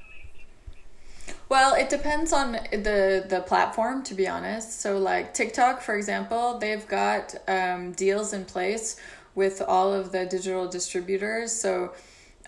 Well, 1.49 1.75
it 1.75 1.89
depends 1.89 2.33
on 2.33 2.53
the 2.53 3.25
the 3.29 3.43
platform, 3.47 4.03
to 4.05 4.15
be 4.15 4.29
honest. 4.29 4.81
So, 4.81 4.99
like 4.99 5.35
TikTok, 5.35 5.81
for 5.81 5.97
example, 5.97 6.59
they've 6.59 6.87
got 6.87 7.35
um, 7.49 7.93
deals 7.93 8.33
in 8.33 8.45
place 8.45 8.97
with 9.35 9.63
all 9.63 9.93
of 9.93 10.13
the 10.13 10.27
digital 10.27 10.69
distributors. 10.69 11.53
So 11.53 11.93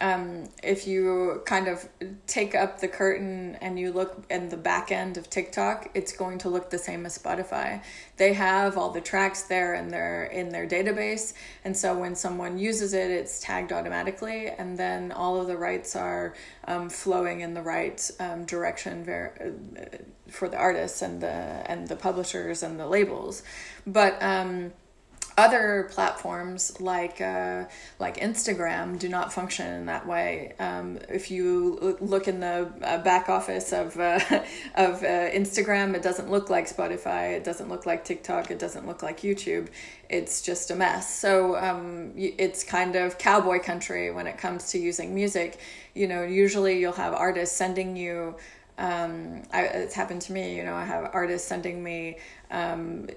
um, 0.02 0.48
if 0.64 0.86
you 0.88 1.42
kind 1.46 1.68
of 1.68 1.88
take 2.26 2.56
up 2.56 2.80
the 2.80 2.88
curtain 2.88 3.56
and 3.60 3.78
you 3.78 3.92
look 3.92 4.24
in 4.28 4.48
the 4.48 4.56
back 4.56 4.90
end 4.90 5.16
of 5.16 5.30
TikTok, 5.30 5.90
it's 5.94 6.12
going 6.12 6.38
to 6.38 6.48
look 6.48 6.70
the 6.70 6.78
same 6.78 7.06
as 7.06 7.16
Spotify. 7.16 7.82
They 8.16 8.32
have 8.32 8.76
all 8.76 8.90
the 8.90 9.00
tracks 9.00 9.42
there 9.42 9.74
in 9.74 9.88
their 9.88 10.24
in 10.24 10.48
their 10.48 10.66
database, 10.66 11.34
and 11.64 11.76
so 11.76 11.96
when 11.96 12.16
someone 12.16 12.58
uses 12.58 12.94
it, 12.94 13.12
it's 13.12 13.40
tagged 13.40 13.72
automatically, 13.72 14.48
and 14.48 14.76
then 14.76 15.12
all 15.12 15.40
of 15.40 15.46
the 15.46 15.56
rights 15.56 15.94
are 15.94 16.34
um, 16.66 16.90
flowing 16.90 17.40
in 17.40 17.54
the 17.54 17.62
right 17.62 18.10
um, 18.18 18.44
direction 18.44 19.04
ver- 19.04 19.54
uh, 19.78 19.96
for 20.28 20.48
the 20.48 20.56
artists 20.56 21.00
and 21.00 21.20
the 21.20 21.62
and 21.70 21.86
the 21.86 21.96
publishers 21.96 22.64
and 22.64 22.80
the 22.80 22.88
labels, 22.88 23.44
but 23.86 24.20
um, 24.20 24.72
other 25.36 25.88
platforms 25.92 26.80
like 26.80 27.20
uh, 27.20 27.64
like 27.98 28.18
Instagram 28.18 28.98
do 28.98 29.08
not 29.08 29.32
function 29.32 29.66
in 29.66 29.86
that 29.86 30.06
way. 30.06 30.54
Um, 30.58 30.98
if 31.08 31.30
you 31.30 31.96
look 32.00 32.28
in 32.28 32.40
the 32.40 32.70
uh, 32.82 32.98
back 32.98 33.28
office 33.28 33.72
of 33.72 33.98
uh, 33.98 34.20
of 34.74 35.02
uh, 35.02 35.30
Instagram, 35.30 35.94
it 35.94 36.02
doesn't 36.02 36.30
look 36.30 36.50
like 36.50 36.68
Spotify. 36.68 37.32
It 37.32 37.44
doesn't 37.44 37.68
look 37.68 37.86
like 37.86 38.04
TikTok. 38.04 38.50
It 38.50 38.58
doesn't 38.58 38.86
look 38.86 39.02
like 39.02 39.20
YouTube. 39.20 39.68
It's 40.08 40.42
just 40.42 40.70
a 40.70 40.74
mess. 40.74 41.18
So 41.18 41.56
um, 41.56 42.12
it's 42.16 42.64
kind 42.64 42.96
of 42.96 43.16
cowboy 43.18 43.60
country 43.60 44.10
when 44.10 44.26
it 44.26 44.36
comes 44.38 44.70
to 44.72 44.78
using 44.78 45.14
music. 45.14 45.58
You 45.94 46.08
know, 46.08 46.22
usually 46.22 46.78
you'll 46.80 46.92
have 46.92 47.14
artists 47.14 47.56
sending 47.56 47.96
you 47.96 48.36
um, 48.78 49.42
I, 49.52 49.62
it's 49.64 49.94
happened 49.94 50.22
to 50.22 50.32
me. 50.32 50.56
You 50.56 50.64
know, 50.64 50.74
I 50.74 50.84
have 50.84 51.10
artists 51.12 51.46
sending 51.46 51.82
me 51.82 52.18
um, 52.50 53.08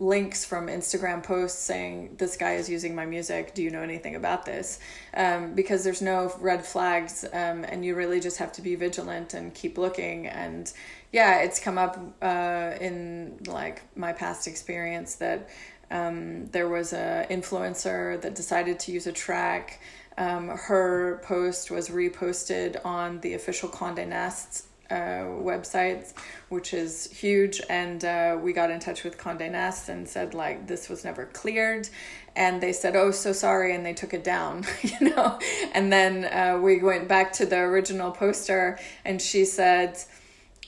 links 0.00 0.44
from 0.44 0.68
Instagram 0.68 1.22
posts 1.22 1.60
saying 1.60 2.14
this 2.18 2.36
guy 2.36 2.54
is 2.54 2.68
using 2.68 2.94
my 2.94 3.04
music. 3.04 3.54
Do 3.54 3.62
you 3.62 3.70
know 3.70 3.82
anything 3.82 4.14
about 4.14 4.44
this? 4.44 4.78
Um, 5.14 5.54
because 5.54 5.82
there's 5.82 6.02
no 6.02 6.32
red 6.40 6.64
flags, 6.64 7.24
um, 7.24 7.64
and 7.64 7.84
you 7.84 7.96
really 7.96 8.20
just 8.20 8.38
have 8.38 8.52
to 8.52 8.62
be 8.62 8.76
vigilant 8.76 9.34
and 9.34 9.52
keep 9.52 9.76
looking. 9.76 10.26
And 10.26 10.72
yeah, 11.12 11.40
it's 11.40 11.58
come 11.58 11.78
up 11.78 11.98
uh, 12.22 12.74
in 12.80 13.40
like 13.46 13.82
my 13.96 14.12
past 14.12 14.46
experience 14.46 15.16
that 15.16 15.48
um, 15.90 16.46
there 16.46 16.68
was 16.68 16.92
a 16.92 17.26
influencer 17.28 18.20
that 18.20 18.34
decided 18.34 18.78
to 18.80 18.92
use 18.92 19.06
a 19.06 19.12
track. 19.12 19.80
Um, 20.16 20.48
her 20.48 21.20
post 21.24 21.70
was 21.70 21.88
reposted 21.88 22.84
on 22.84 23.20
the 23.20 23.34
official 23.34 23.68
Condé 23.68 24.06
Nast 24.06 24.67
uh, 24.90 25.24
websites, 25.24 26.12
which 26.48 26.72
is 26.72 27.10
huge. 27.10 27.60
And 27.68 28.04
uh, 28.04 28.38
we 28.40 28.52
got 28.52 28.70
in 28.70 28.80
touch 28.80 29.04
with 29.04 29.18
Condé 29.18 29.50
Nast 29.50 29.88
and 29.88 30.08
said 30.08 30.34
like 30.34 30.66
this 30.66 30.88
was 30.88 31.04
never 31.04 31.26
cleared, 31.26 31.88
and 32.36 32.60
they 32.60 32.72
said 32.72 32.96
oh 32.96 33.10
so 33.10 33.32
sorry, 33.32 33.74
and 33.74 33.84
they 33.84 33.94
took 33.94 34.14
it 34.14 34.24
down, 34.24 34.64
you 34.82 35.10
know. 35.10 35.38
And 35.74 35.92
then 35.92 36.24
uh, 36.24 36.58
we 36.60 36.82
went 36.82 37.08
back 37.08 37.32
to 37.34 37.46
the 37.46 37.58
original 37.58 38.10
poster, 38.10 38.78
and 39.04 39.20
she 39.20 39.44
said. 39.44 39.98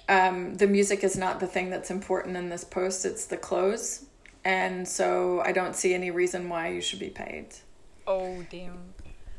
Um, 0.09 0.57
the 0.57 0.67
music 0.67 1.05
is 1.05 1.17
not 1.17 1.39
the 1.39 1.47
thing 1.47 1.71
that's 1.71 1.89
important 1.89 2.37
in 2.37 2.49
this 2.49 2.65
post, 2.65 3.05
it's 3.05 3.27
the 3.27 3.37
clothes. 3.37 4.07
And 4.45 4.89
so 4.89 5.41
I 5.41 5.53
don't 5.53 5.77
see 5.77 5.95
any 5.95 6.11
reason 6.11 6.49
why 6.49 6.71
you 6.71 6.81
should 6.81 6.99
be 6.99 7.11
paid. 7.11 7.55
Oh, 8.09 8.45
damn. 8.51 8.79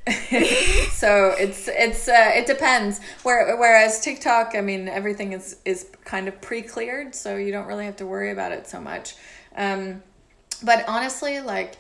so 0.91 1.35
it's 1.37 1.67
it's 1.67 2.07
uh, 2.07 2.31
it 2.33 2.47
depends. 2.47 2.99
Where, 3.21 3.55
whereas 3.57 4.01
TikTok, 4.01 4.53
I 4.55 4.61
mean, 4.61 4.87
everything 4.87 5.33
is 5.33 5.57
is 5.63 5.87
kind 6.05 6.27
of 6.27 6.41
pre-cleared, 6.41 7.13
so 7.13 7.35
you 7.35 7.51
don't 7.51 7.67
really 7.67 7.85
have 7.85 7.97
to 7.97 8.07
worry 8.07 8.31
about 8.31 8.51
it 8.51 8.67
so 8.67 8.81
much. 8.81 9.15
Um, 9.55 10.01
but 10.63 10.85
honestly, 10.87 11.39
like 11.39 11.75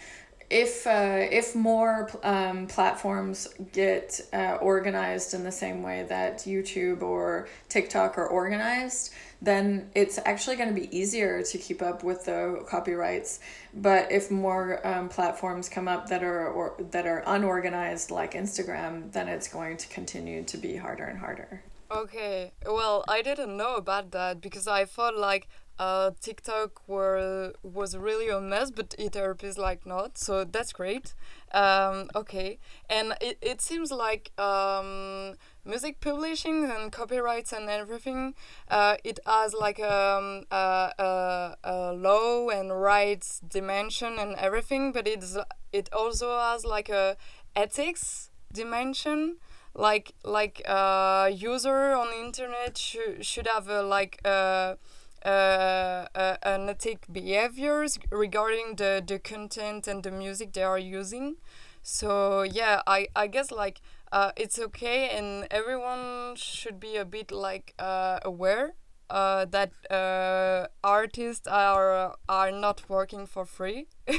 if 0.51 0.85
uh, 0.85 1.27
if 1.31 1.55
more 1.55 2.11
um, 2.23 2.67
platforms 2.67 3.47
get 3.71 4.21
uh, 4.33 4.57
organized 4.61 5.33
in 5.33 5.43
the 5.43 5.51
same 5.51 5.81
way 5.81 6.05
that 6.09 6.39
YouTube 6.39 7.01
or 7.01 7.47
TikTok 7.69 8.17
are 8.17 8.27
organized, 8.27 9.13
then 9.41 9.89
it's 9.95 10.19
actually 10.23 10.55
going 10.55 10.69
to 10.73 10.79
be 10.79 10.95
easier 10.95 11.41
to 11.41 11.57
keep 11.57 11.81
up 11.81 12.03
with 12.03 12.25
the 12.25 12.63
copyrights. 12.67 13.39
But 13.73 14.11
if 14.11 14.29
more 14.29 14.85
um, 14.85 15.09
platforms 15.09 15.67
come 15.67 15.87
up 15.87 16.09
that 16.09 16.23
are 16.23 16.47
or, 16.47 16.75
that 16.91 17.07
are 17.07 17.23
unorganized, 17.25 18.11
like 18.11 18.33
Instagram, 18.33 19.11
then 19.11 19.27
it's 19.27 19.47
going 19.47 19.77
to 19.77 19.87
continue 19.87 20.43
to 20.43 20.57
be 20.57 20.75
harder 20.75 21.05
and 21.05 21.19
harder. 21.19 21.63
Okay, 21.91 22.53
well, 22.65 23.03
I 23.07 23.21
didn't 23.21 23.57
know 23.57 23.75
about 23.75 24.11
that 24.11 24.39
because 24.39 24.65
I 24.65 24.85
thought 24.85 25.17
like 25.17 25.49
uh, 25.77 26.11
TikTok 26.21 26.87
were 26.87 27.53
was 27.63 27.97
really 27.97 28.29
a 28.29 28.39
mess, 28.39 28.69
but 28.69 28.91
eTherapy 28.91 29.45
is 29.45 29.57
like 29.57 29.85
not. 29.85 30.17
So 30.17 30.43
that's 30.43 30.71
great. 30.71 31.13
Um, 31.53 32.09
okay, 32.15 32.59
and 32.89 33.15
it, 33.19 33.37
it 33.41 33.61
seems 33.61 33.91
like 33.91 34.31
um, 34.39 35.33
music 35.65 35.99
publishing 35.99 36.69
and 36.69 36.91
copyrights 36.91 37.53
and 37.53 37.69
everything, 37.69 38.33
uh, 38.69 38.95
it 39.03 39.19
has 39.25 39.53
like 39.53 39.79
um, 39.79 40.43
a, 40.51 40.91
a, 40.97 41.55
a 41.63 41.93
law 41.93 42.49
and 42.49 42.81
rights 42.81 43.39
dimension 43.47 44.17
and 44.19 44.35
everything, 44.35 44.91
but 44.91 45.07
it's 45.07 45.37
it 45.71 45.89
also 45.93 46.37
has 46.37 46.65
like 46.65 46.89
a 46.89 47.15
ethics 47.55 48.29
dimension 48.53 49.37
like 49.73 50.13
like 50.25 50.61
uh 50.67 51.29
user 51.33 51.93
on 51.93 52.07
the 52.09 52.19
internet 52.19 52.77
sh- 52.77 52.97
should 53.21 53.47
have 53.47 53.69
a 53.69 53.81
like 53.81 54.19
uh 54.25 54.75
uh, 55.23 56.07
uh, 56.15 56.35
ethic 56.43 57.05
behaviors 57.11 57.99
regarding 58.09 58.75
the, 58.77 59.03
the 59.05 59.19
content 59.19 59.87
and 59.87 60.03
the 60.03 60.09
music 60.11 60.53
they 60.53 60.63
are 60.63 60.79
using. 60.79 61.35
So 61.83 62.43
yeah, 62.43 62.81
I, 62.87 63.07
I 63.15 63.27
guess 63.27 63.51
like 63.51 63.81
uh, 64.11 64.31
it's 64.35 64.59
okay 64.59 65.09
and 65.09 65.47
everyone 65.51 66.35
should 66.35 66.79
be 66.79 66.97
a 66.97 67.05
bit 67.05 67.31
like 67.31 67.73
uh, 67.79 68.19
aware 68.23 68.73
uh, 69.09 69.45
that 69.45 69.71
uh, 69.89 70.67
artists 70.83 71.47
are 71.47 72.15
are 72.29 72.51
not 72.51 72.89
working 72.89 73.25
for 73.25 73.45
free. 73.45 73.87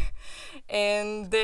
And 0.68 1.34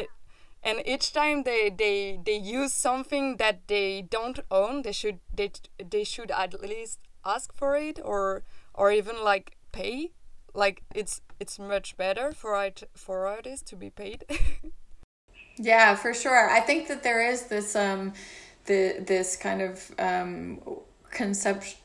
and 0.63 0.83
each 0.87 1.13
time 1.13 1.45
they, 1.45 1.71
they 1.71 2.19
they 2.25 2.37
use 2.37 2.73
something 2.73 3.37
that 3.37 3.69
they 3.69 4.03
don't 4.03 4.41
own 4.51 4.83
they 4.83 4.93
should 4.93 5.21
they, 5.35 5.53
they 5.79 6.05
should 6.05 6.31
at 6.31 6.61
least 6.61 6.99
ask 7.25 7.53
for 7.53 7.77
it 7.77 8.01
or 8.05 8.43
or 8.75 8.91
even 8.93 9.23
like 9.23 9.57
pay. 9.73 10.13
Like 10.55 10.83
it's 10.95 11.21
it's 11.41 11.59
much 11.59 11.97
better 11.97 12.33
for 12.33 12.55
art 12.55 12.83
for 12.95 13.27
artists 13.27 13.71
to 13.71 13.77
be 13.77 13.91
paid 13.91 14.25
yeah 15.59 15.95
for 15.95 16.15
sure. 16.15 16.49
I 16.49 16.61
think 16.61 16.89
that 16.89 17.03
there 17.03 17.31
is 17.31 17.47
this 17.47 17.77
um 17.77 18.13
the 18.67 18.97
this 19.01 19.37
kind 19.37 19.63
of 19.63 19.91
um 19.99 20.61
conception 21.11 21.79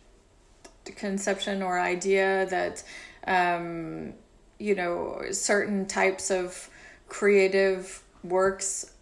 conception 0.86 1.62
or 1.62 1.80
idea 1.80 2.46
that 2.48 2.84
um 3.26 4.14
you 4.60 4.76
know 4.76 5.22
certain 5.32 5.86
types 5.86 6.30
of 6.30 6.70
creative 7.08 8.04
works 8.24 8.94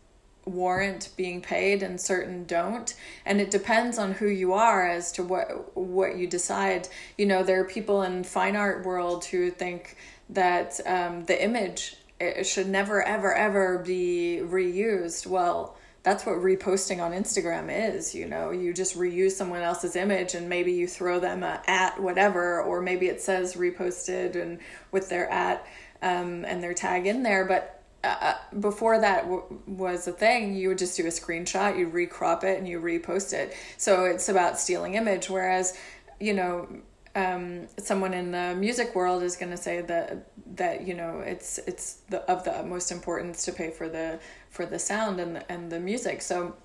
warrant 0.46 1.10
being 1.16 1.42
paid 1.42 1.84
and 1.84 2.02
certain 2.02 2.44
don't. 2.46 2.96
And 3.26 3.40
it 3.40 3.52
depends 3.52 3.98
on 3.98 4.14
who 4.14 4.28
you 4.28 4.54
are 4.54 4.88
as 4.88 5.12
to 5.14 5.24
what 5.24 5.76
what 5.78 6.18
you 6.18 6.28
decide. 6.28 6.88
You 7.18 7.26
know 7.26 7.44
there 7.44 7.60
are 7.62 7.66
people 7.66 8.02
in 8.04 8.24
fine 8.24 8.56
art 8.56 8.86
world 8.86 9.26
who 9.26 9.52
think 9.52 9.98
that 10.30 10.80
um, 10.86 11.26
the 11.26 11.44
image 11.44 11.98
should 12.44 12.68
never 12.68 13.02
ever 13.04 13.34
ever 13.34 13.80
be 13.80 14.40
reused 14.44 15.28
well 15.28 15.76
that's 16.04 16.26
what 16.26 16.36
reposting 16.38 17.02
on 17.02 17.12
Instagram 17.12 17.68
is, 17.70 18.16
you 18.16 18.26
know. 18.26 18.50
You 18.50 18.74
just 18.74 18.98
reuse 18.98 19.34
someone 19.34 19.62
else's 19.62 19.96
image 19.96 20.34
and 20.34 20.50
maybe 20.50 20.72
you 20.72 20.88
throw 20.88 21.20
them 21.20 21.44
a 21.44 21.62
at 21.68 22.02
whatever, 22.02 22.62
or 22.62 22.82
maybe 22.82 23.08
it 23.08 23.22
says 23.22 23.56
reposted 23.56 24.36
and 24.36 24.60
with 24.92 25.10
their 25.10 25.30
at 25.30 25.66
um, 26.02 26.44
and 26.46 26.64
their 26.64 26.74
tag 26.74 27.06
in 27.06 27.22
there. 27.22 27.46
But 27.46 27.84
uh, 28.04 28.34
before 28.60 29.00
that 29.00 29.24
w- 29.24 29.44
was 29.68 30.08
a 30.08 30.12
thing, 30.12 30.56
you 30.56 30.70
would 30.70 30.80
just 30.80 30.98
do 30.98 31.06
a 31.06 31.10
screenshot, 31.10 31.78
you 31.78 31.88
recrop 31.88 32.44
it, 32.44 32.58
and 32.58 32.68
you 32.68 32.82
repost 32.82 33.32
it. 33.32 33.56
So 33.78 34.06
it's 34.06 34.28
about 34.28 34.60
stealing 34.60 34.96
image. 34.96 35.30
Whereas, 35.30 35.78
you 36.20 36.34
know, 36.34 36.68
um, 37.16 37.68
someone 37.78 38.14
in 38.14 38.32
the 38.32 38.56
music 38.56 38.96
world 38.96 39.24
is 39.24 39.36
going 39.36 39.52
to 39.52 39.58
say 39.58 39.82
that 39.82 40.28
that 40.56 40.88
you 40.88 40.94
know 40.94 41.20
it's 41.20 41.58
it's 41.60 42.02
the 42.10 42.20
of 42.30 42.44
the 42.44 42.52
utmost 42.52 42.92
importance 42.92 43.46
to 43.46 43.52
pay 43.52 43.70
for 43.70 43.90
the 43.90 44.20
for 44.50 44.66
the 44.66 44.80
sound 44.80 45.20
and 45.20 45.36
the, 45.36 45.52
and 45.52 45.72
the 45.72 45.80
music. 45.80 46.22
So 46.22 46.56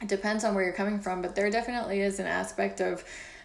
it 0.00 0.08
depends 0.08 0.44
on 0.44 0.54
where 0.54 0.64
you're 0.64 0.72
coming 0.72 1.00
from, 1.00 1.22
but 1.22 1.34
there 1.34 1.50
definitely 1.50 2.00
is 2.00 2.20
an 2.20 2.26
aspect 2.26 2.80
of 2.80 3.04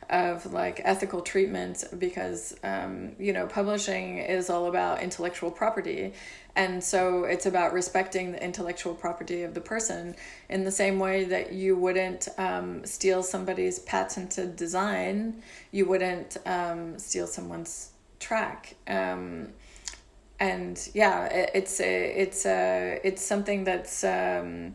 of 0.09 0.51
like 0.53 0.81
ethical 0.83 1.21
treatment 1.21 1.83
because 1.97 2.55
um, 2.63 3.13
you 3.17 3.33
know 3.33 3.47
publishing 3.47 4.19
is 4.19 4.49
all 4.49 4.67
about 4.67 5.01
intellectual 5.01 5.49
property 5.49 6.13
and 6.55 6.83
so 6.83 7.23
it's 7.23 7.45
about 7.45 7.73
respecting 7.73 8.31
the 8.31 8.43
intellectual 8.43 8.93
property 8.93 9.41
of 9.41 9.53
the 9.53 9.61
person 9.61 10.15
in 10.49 10.63
the 10.63 10.71
same 10.71 10.99
way 10.99 11.23
that 11.25 11.51
you 11.51 11.75
wouldn't 11.75 12.27
um, 12.37 12.85
steal 12.85 13.23
somebody's 13.23 13.79
patented 13.79 14.55
design 14.55 15.41
you 15.71 15.85
wouldn't 15.85 16.37
um, 16.45 16.97
steal 16.99 17.25
someone's 17.27 17.89
track. 18.19 18.75
Um, 18.87 19.49
and 20.39 20.89
yeah 20.93 21.25
it, 21.25 21.51
it's 21.53 21.79
a, 21.79 22.21
it's 22.21 22.45
a, 22.45 22.99
it's 23.03 23.25
something 23.25 23.63
that's 23.63 24.03
um, 24.03 24.73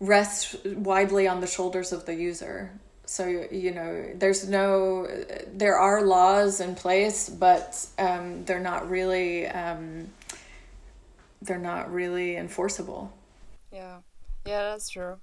rests 0.00 0.56
widely 0.64 1.28
on 1.28 1.40
the 1.40 1.46
shoulders 1.46 1.92
of 1.92 2.04
the 2.06 2.14
user 2.14 2.72
so 3.06 3.46
you 3.50 3.70
know 3.70 4.04
there's 4.16 4.48
no 4.48 5.06
there 5.52 5.78
are 5.78 6.02
laws 6.02 6.60
in 6.60 6.74
place 6.74 7.28
but 7.28 7.86
um, 7.98 8.44
they're 8.44 8.60
not 8.60 8.90
really 8.90 9.46
um, 9.46 10.08
they're 11.40 11.58
not 11.58 11.92
really 11.92 12.36
enforceable. 12.36 13.12
Yeah. 13.72 13.98
Yeah 14.44 14.70
that's 14.70 14.88
true. 14.88 15.18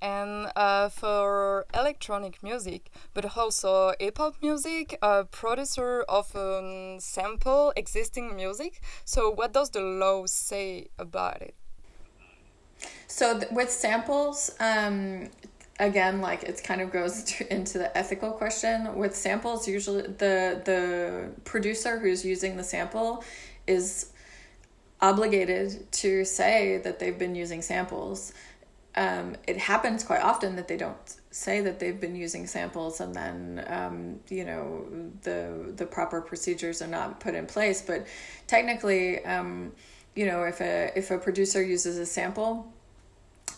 And 0.00 0.50
uh, 0.54 0.90
for 0.90 1.66
electronic 1.74 2.42
music 2.42 2.90
but 3.14 3.36
also 3.36 3.94
hip-hop 3.98 4.36
music 4.40 4.96
a 5.02 5.24
producer 5.24 6.04
often 6.08 7.00
sample 7.00 7.72
existing 7.76 8.36
music. 8.36 8.80
So 9.04 9.30
what 9.30 9.52
does 9.52 9.70
the 9.70 9.80
law 9.80 10.26
say 10.26 10.88
about 10.98 11.42
it? 11.42 11.54
So 13.06 13.38
th- 13.38 13.50
with 13.50 13.70
samples 13.70 14.50
um, 14.60 15.30
again 15.80 16.20
like 16.20 16.44
it's 16.44 16.60
kind 16.60 16.80
of 16.80 16.92
goes 16.92 17.24
to, 17.24 17.52
into 17.54 17.78
the 17.78 17.96
ethical 17.96 18.32
question. 18.32 18.94
With 18.96 19.14
samples 19.14 19.66
usually 19.68 20.02
the 20.02 20.60
the 20.64 21.30
producer 21.44 21.98
who's 21.98 22.24
using 22.24 22.56
the 22.56 22.64
sample 22.64 23.24
is 23.66 24.12
obligated 25.00 25.90
to 25.92 26.24
say 26.24 26.78
that 26.78 26.98
they've 26.98 27.18
been 27.18 27.34
using 27.34 27.62
samples. 27.62 28.32
Um, 28.96 29.36
it 29.48 29.58
happens 29.58 30.04
quite 30.04 30.22
often 30.22 30.54
that 30.54 30.68
they 30.68 30.76
don't 30.76 30.96
say 31.32 31.60
that 31.62 31.80
they've 31.80 32.00
been 32.00 32.14
using 32.14 32.46
samples 32.46 33.00
and 33.00 33.12
then 33.12 33.64
um, 33.66 34.20
you 34.28 34.44
know 34.44 34.86
the 35.22 35.72
the 35.74 35.84
proper 35.84 36.20
procedures 36.20 36.80
are 36.80 36.86
not 36.86 37.20
put 37.20 37.34
in 37.34 37.46
place. 37.46 37.82
But 37.82 38.06
technically 38.46 39.24
um, 39.24 39.72
you 40.14 40.26
know 40.26 40.44
if 40.44 40.60
a 40.60 40.92
if 40.96 41.10
a 41.10 41.18
producer 41.18 41.62
uses 41.62 41.98
a 41.98 42.06
sample 42.06 42.72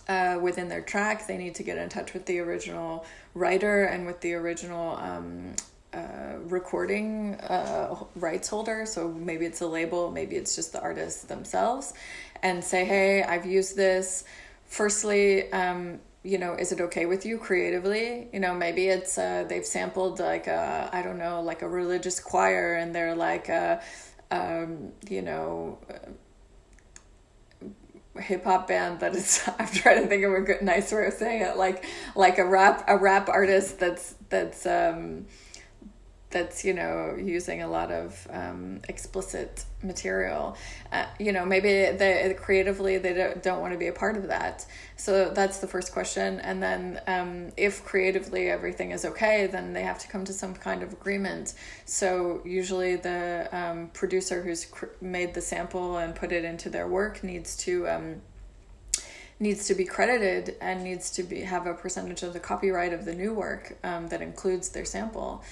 uh, 0.08 0.38
within 0.40 0.68
their 0.68 0.82
track. 0.82 1.26
They 1.26 1.36
need 1.36 1.54
to 1.56 1.62
get 1.62 1.78
in 1.78 1.88
touch 1.88 2.12
with 2.12 2.26
the 2.26 2.38
original 2.40 3.04
writer 3.34 3.84
and 3.84 4.06
with 4.06 4.20
the 4.20 4.34
original 4.34 4.96
um, 4.96 5.54
uh, 5.92 6.38
recording 6.44 7.34
uh, 7.36 7.96
rights 8.16 8.48
holder. 8.48 8.86
So 8.86 9.08
maybe 9.08 9.46
it's 9.46 9.60
a 9.60 9.66
label, 9.66 10.10
maybe 10.10 10.36
it's 10.36 10.54
just 10.54 10.72
the 10.72 10.80
artists 10.80 11.24
themselves, 11.24 11.94
and 12.42 12.62
say, 12.62 12.84
hey, 12.84 13.22
I've 13.22 13.46
used 13.46 13.76
this. 13.76 14.24
Firstly, 14.66 15.50
um, 15.52 16.00
you 16.22 16.38
know, 16.38 16.54
is 16.54 16.72
it 16.72 16.80
okay 16.80 17.06
with 17.06 17.24
you 17.24 17.38
creatively? 17.38 18.28
You 18.32 18.40
know, 18.40 18.52
maybe 18.52 18.88
it's 18.88 19.16
uh, 19.16 19.44
they've 19.48 19.64
sampled 19.64 20.18
like 20.18 20.48
a 20.48 20.90
I 20.92 21.02
don't 21.02 21.18
know, 21.18 21.40
like 21.40 21.62
a 21.62 21.68
religious 21.68 22.18
choir, 22.18 22.74
and 22.74 22.92
they're 22.92 23.14
like 23.14 23.48
a, 23.48 23.80
um, 24.32 24.92
you 25.08 25.22
know 25.22 25.78
hip 28.18 28.44
hop 28.44 28.68
band 28.68 29.00
that 29.00 29.14
is 29.14 29.42
I'm 29.58 29.68
trying 29.68 30.02
to 30.02 30.08
think 30.08 30.24
of 30.24 30.32
a 30.32 30.40
good 30.40 30.62
nice 30.62 30.92
way 30.92 31.06
of 31.06 31.14
saying 31.14 31.42
it 31.42 31.56
like 31.56 31.84
like 32.14 32.38
a 32.38 32.44
rap 32.44 32.84
a 32.88 32.96
rap 32.96 33.28
artist 33.28 33.78
that's 33.78 34.14
that's 34.28 34.66
um 34.66 35.26
that's 36.30 36.64
you 36.64 36.74
know 36.74 37.16
using 37.16 37.62
a 37.62 37.68
lot 37.68 37.90
of 37.92 38.26
um, 38.30 38.80
explicit 38.88 39.64
material. 39.82 40.56
Uh, 40.90 41.06
you 41.18 41.32
know 41.32 41.44
maybe 41.44 41.68
they 41.96 42.36
creatively 42.38 42.98
they 42.98 43.14
don't, 43.14 43.42
don't 43.42 43.60
want 43.60 43.72
to 43.72 43.78
be 43.78 43.86
a 43.86 43.92
part 43.92 44.16
of 44.16 44.28
that. 44.28 44.66
So 44.96 45.30
that's 45.30 45.58
the 45.58 45.68
first 45.68 45.92
question. 45.92 46.40
And 46.40 46.62
then 46.62 47.00
um, 47.06 47.52
if 47.56 47.84
creatively 47.84 48.50
everything 48.50 48.90
is 48.90 49.04
okay 49.04 49.46
then 49.46 49.72
they 49.72 49.82
have 49.82 49.98
to 50.00 50.08
come 50.08 50.24
to 50.24 50.32
some 50.32 50.54
kind 50.54 50.82
of 50.82 50.92
agreement. 50.92 51.54
So 51.84 52.42
usually 52.44 52.96
the 52.96 53.48
um, 53.52 53.90
producer 53.92 54.42
who's 54.42 54.64
cr- 54.64 54.86
made 55.00 55.34
the 55.34 55.40
sample 55.40 55.96
and 55.96 56.14
put 56.14 56.32
it 56.32 56.44
into 56.44 56.70
their 56.70 56.88
work 56.88 57.22
needs 57.22 57.56
to 57.58 57.88
um, 57.88 58.22
needs 59.38 59.66
to 59.66 59.74
be 59.74 59.84
credited 59.84 60.56
and 60.60 60.82
needs 60.82 61.10
to 61.10 61.22
be 61.22 61.42
have 61.42 61.66
a 61.66 61.74
percentage 61.74 62.22
of 62.22 62.32
the 62.32 62.40
copyright 62.40 62.92
of 62.92 63.04
the 63.04 63.14
new 63.14 63.34
work 63.34 63.76
um, 63.84 64.08
that 64.08 64.22
includes 64.22 64.70
their 64.70 64.84
sample 64.84 65.42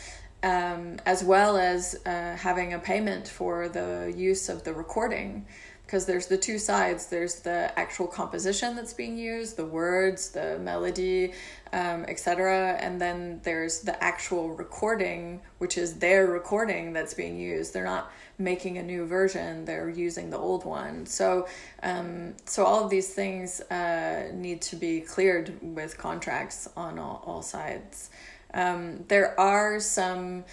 um, 0.44 0.98
as 1.06 1.24
well 1.24 1.56
as 1.56 1.96
uh, 2.04 2.36
having 2.36 2.74
a 2.74 2.78
payment 2.78 3.26
for 3.26 3.68
the 3.68 4.12
use 4.14 4.48
of 4.48 4.62
the 4.62 4.74
recording. 4.74 5.46
Because 5.86 6.06
there's 6.06 6.26
the 6.26 6.38
two 6.38 6.58
sides. 6.58 7.06
There's 7.06 7.40
the 7.40 7.76
actual 7.78 8.06
composition 8.06 8.74
that's 8.74 8.94
being 8.94 9.18
used 9.18 9.56
the 9.56 9.66
words 9.66 10.30
the 10.30 10.58
melody 10.58 11.32
um, 11.74 12.06
etc 12.08 12.78
and 12.80 12.98
then 12.98 13.40
there's 13.42 13.80
the 13.80 14.02
actual 14.02 14.48
recording 14.48 15.42
which 15.58 15.76
is 15.76 15.98
their 15.98 16.26
recording 16.26 16.94
that's 16.94 17.14
being 17.14 17.38
used. 17.38 17.74
They're 17.74 17.84
not 17.84 18.10
making 18.38 18.78
a 18.78 18.82
new 18.82 19.04
version. 19.04 19.66
They're 19.66 19.90
using 19.90 20.30
the 20.30 20.38
old 20.38 20.64
one. 20.64 21.04
So 21.06 21.46
um, 21.82 22.34
so 22.46 22.64
all 22.64 22.82
of 22.84 22.90
these 22.90 23.12
things 23.12 23.60
uh, 23.60 24.30
need 24.32 24.62
to 24.62 24.76
be 24.76 25.00
cleared 25.00 25.52
with 25.60 25.98
contracts 25.98 26.66
on 26.76 26.98
all, 26.98 27.22
all 27.26 27.42
sides 27.42 28.10
um, 28.54 29.04
there 29.08 29.38
are 29.38 29.80
some 29.80 30.44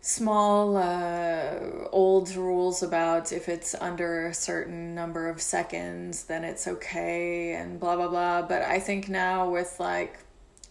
small 0.00 0.76
uh, 0.76 1.88
old 1.92 2.34
rules 2.34 2.82
about 2.82 3.32
if 3.32 3.48
it's 3.48 3.74
under 3.74 4.26
a 4.26 4.34
certain 4.34 4.94
number 4.96 5.28
of 5.28 5.40
seconds 5.40 6.24
then 6.24 6.42
it's 6.42 6.66
okay 6.66 7.54
and 7.54 7.78
blah 7.78 7.94
blah 7.96 8.08
blah. 8.08 8.42
But 8.42 8.62
i 8.62 8.80
think 8.80 9.08
now 9.08 9.48
with 9.48 9.76
like 9.78 10.18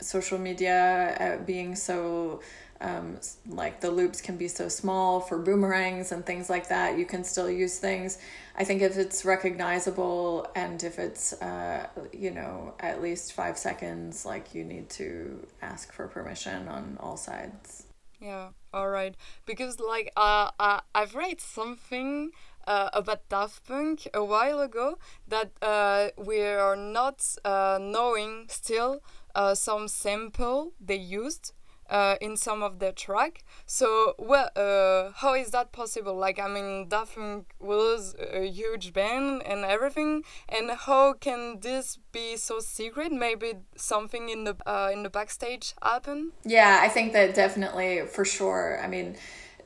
social 0.01 0.38
media 0.38 1.15
uh, 1.19 1.45
being 1.45 1.75
so 1.75 2.41
um, 2.81 3.19
like 3.47 3.79
the 3.79 3.91
loops 3.91 4.21
can 4.21 4.37
be 4.37 4.47
so 4.47 4.67
small 4.67 5.19
for 5.19 5.37
boomerangs 5.37 6.11
and 6.11 6.25
things 6.25 6.49
like 6.49 6.69
that. 6.69 6.97
You 6.97 7.05
can 7.05 7.23
still 7.23 7.49
use 7.49 7.77
things. 7.77 8.17
I 8.55 8.63
think 8.63 8.81
if 8.81 8.97
it's 8.97 9.23
recognizable 9.23 10.47
and 10.55 10.83
if 10.83 10.99
it's, 10.99 11.33
uh, 11.41 11.87
you 12.11 12.31
know, 12.31 12.73
at 12.79 13.01
least 13.01 13.33
five 13.33 13.57
seconds, 13.57 14.25
like 14.25 14.53
you 14.53 14.63
need 14.63 14.89
to 14.91 15.47
ask 15.61 15.93
for 15.93 16.07
permission 16.07 16.67
on 16.67 16.97
all 16.99 17.17
sides. 17.17 17.85
Yeah, 18.19 18.49
all 18.73 18.89
right. 18.89 19.15
Because, 19.45 19.79
like, 19.79 20.11
uh, 20.15 20.51
uh 20.59 20.81
I've 20.93 21.15
read 21.15 21.41
something 21.41 22.31
uh, 22.67 22.89
about 22.93 23.27
Daft 23.29 23.65
Punk 23.67 24.07
a 24.13 24.23
while 24.23 24.59
ago 24.59 24.97
that 25.27 25.51
uh, 25.61 26.09
we 26.17 26.41
are 26.41 26.75
not 26.75 27.25
uh, 27.43 27.79
knowing 27.81 28.45
still 28.49 29.01
uh, 29.33 29.55
some 29.55 29.87
sample 29.87 30.73
they 30.79 30.97
used 30.97 31.53
uh, 31.91 32.15
in 32.21 32.38
some 32.38 32.63
of 32.63 32.80
their 32.80 32.93
track. 32.93 33.43
So, 33.65 34.15
well, 34.17 34.49
uh, 34.56 35.12
how 35.15 35.36
is 35.36 35.51
that 35.51 35.71
possible? 35.71 36.15
Like, 36.15 36.39
I 36.39 36.47
mean, 36.47 36.88
Daft 36.88 37.17
was 37.60 38.15
a 38.19 38.47
huge 38.47 38.93
band 38.93 39.43
and 39.45 39.65
everything, 39.65 40.23
and 40.49 40.71
how 40.71 41.13
can 41.13 41.60
this 41.60 41.99
be 42.12 42.38
so 42.38 42.60
secret? 42.60 43.12
Maybe 43.12 43.54
something 43.75 44.30
in 44.30 44.45
the 44.45 44.56
uh, 44.65 44.89
in 44.91 45.04
the 45.04 45.10
backstage 45.10 45.75
happen. 45.84 46.32
Yeah, 46.45 46.80
I 46.82 46.88
think 46.88 47.13
that 47.13 47.36
definitely 47.36 48.08
for 48.08 48.23
sure. 48.23 48.80
I 48.82 48.88
mean, 48.88 49.17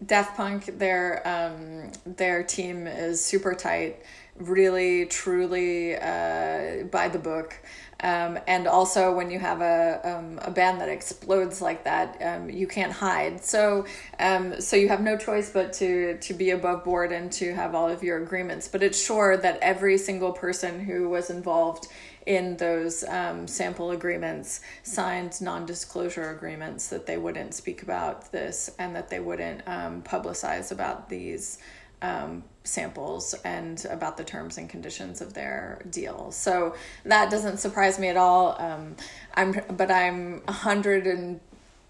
Daft 0.06 0.36
Punk, 0.36 0.78
their 0.78 1.22
um, 1.28 1.92
their 2.06 2.44
team 2.44 2.88
is 2.88 3.24
super 3.24 3.54
tight, 3.54 4.02
really, 4.38 5.06
truly 5.06 5.96
uh, 5.96 6.84
by 6.92 7.08
the 7.08 7.20
book. 7.20 7.56
Um, 8.02 8.38
and 8.46 8.68
also, 8.68 9.16
when 9.16 9.32
you 9.32 9.40
have 9.40 9.62
a, 9.62 10.02
um, 10.04 10.40
a 10.44 10.52
band 10.52 10.82
that 10.82 10.90
explodes 10.90 11.62
like 11.62 11.86
that, 11.86 12.22
um, 12.22 12.50
you 12.50 12.68
can't 12.68 12.92
hide. 12.92 13.44
So, 13.44 13.86
um, 14.20 14.60
so 14.60 14.76
you 14.76 14.90
have 14.90 15.02
no 15.02 15.18
choice 15.18 15.50
but 15.50 15.72
to 15.74 16.18
to 16.18 16.34
be 16.34 16.50
above 16.50 16.84
board 16.84 17.12
and 17.12 17.32
to 17.34 17.54
have 17.56 17.74
all 17.74 17.90
of 17.90 18.04
your 18.04 18.22
agreements. 18.22 18.68
But 18.68 18.84
it's 18.84 19.02
sure 19.02 19.38
that 19.38 19.60
every 19.62 19.98
single 19.98 20.34
person 20.34 20.82
who 20.82 21.08
was 21.08 21.30
involved 21.30 21.88
in 22.26 22.58
those 22.58 23.04
um, 23.04 23.48
sample 23.48 23.92
agreements 23.92 24.62
signed 24.84 25.40
non-disclosure 25.42 26.32
agreements 26.32 26.88
that 26.90 27.06
they 27.06 27.18
wouldn't 27.18 27.54
speak 27.54 27.84
about 27.84 28.32
this 28.32 28.70
and 28.80 28.96
that 28.96 29.10
they 29.10 29.20
wouldn't 29.20 29.62
um, 29.68 30.02
publicize 30.02 30.72
about 30.72 31.08
these 31.10 31.60
um, 32.02 32.44
samples 32.64 33.34
and 33.44 33.86
about 33.90 34.18
the 34.18 34.24
terms 34.24 34.58
and 34.58 34.70
conditions 34.70 35.22
of 35.22 35.34
their 35.34 35.82
deal. 35.90 36.32
So 36.32 36.76
that 37.06 37.30
doesn't 37.32 37.58
surprise 37.58 38.00
me 38.00 38.10
at 38.10 38.18
all. 38.18 38.60
Um, 38.60 38.96
I'm, 39.36 39.62
but 39.76 39.92
I'm 39.92 40.42
a 40.48 40.52
hundred 40.52 41.08
and 41.08 41.40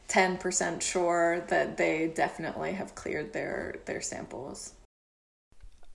ten 0.07 0.37
percent 0.37 0.83
sure 0.83 1.43
that 1.47 1.77
they 1.77 2.11
definitely 2.13 2.73
have 2.73 2.93
cleared 2.93 3.33
their 3.33 3.77
their 3.85 4.01
samples. 4.01 4.74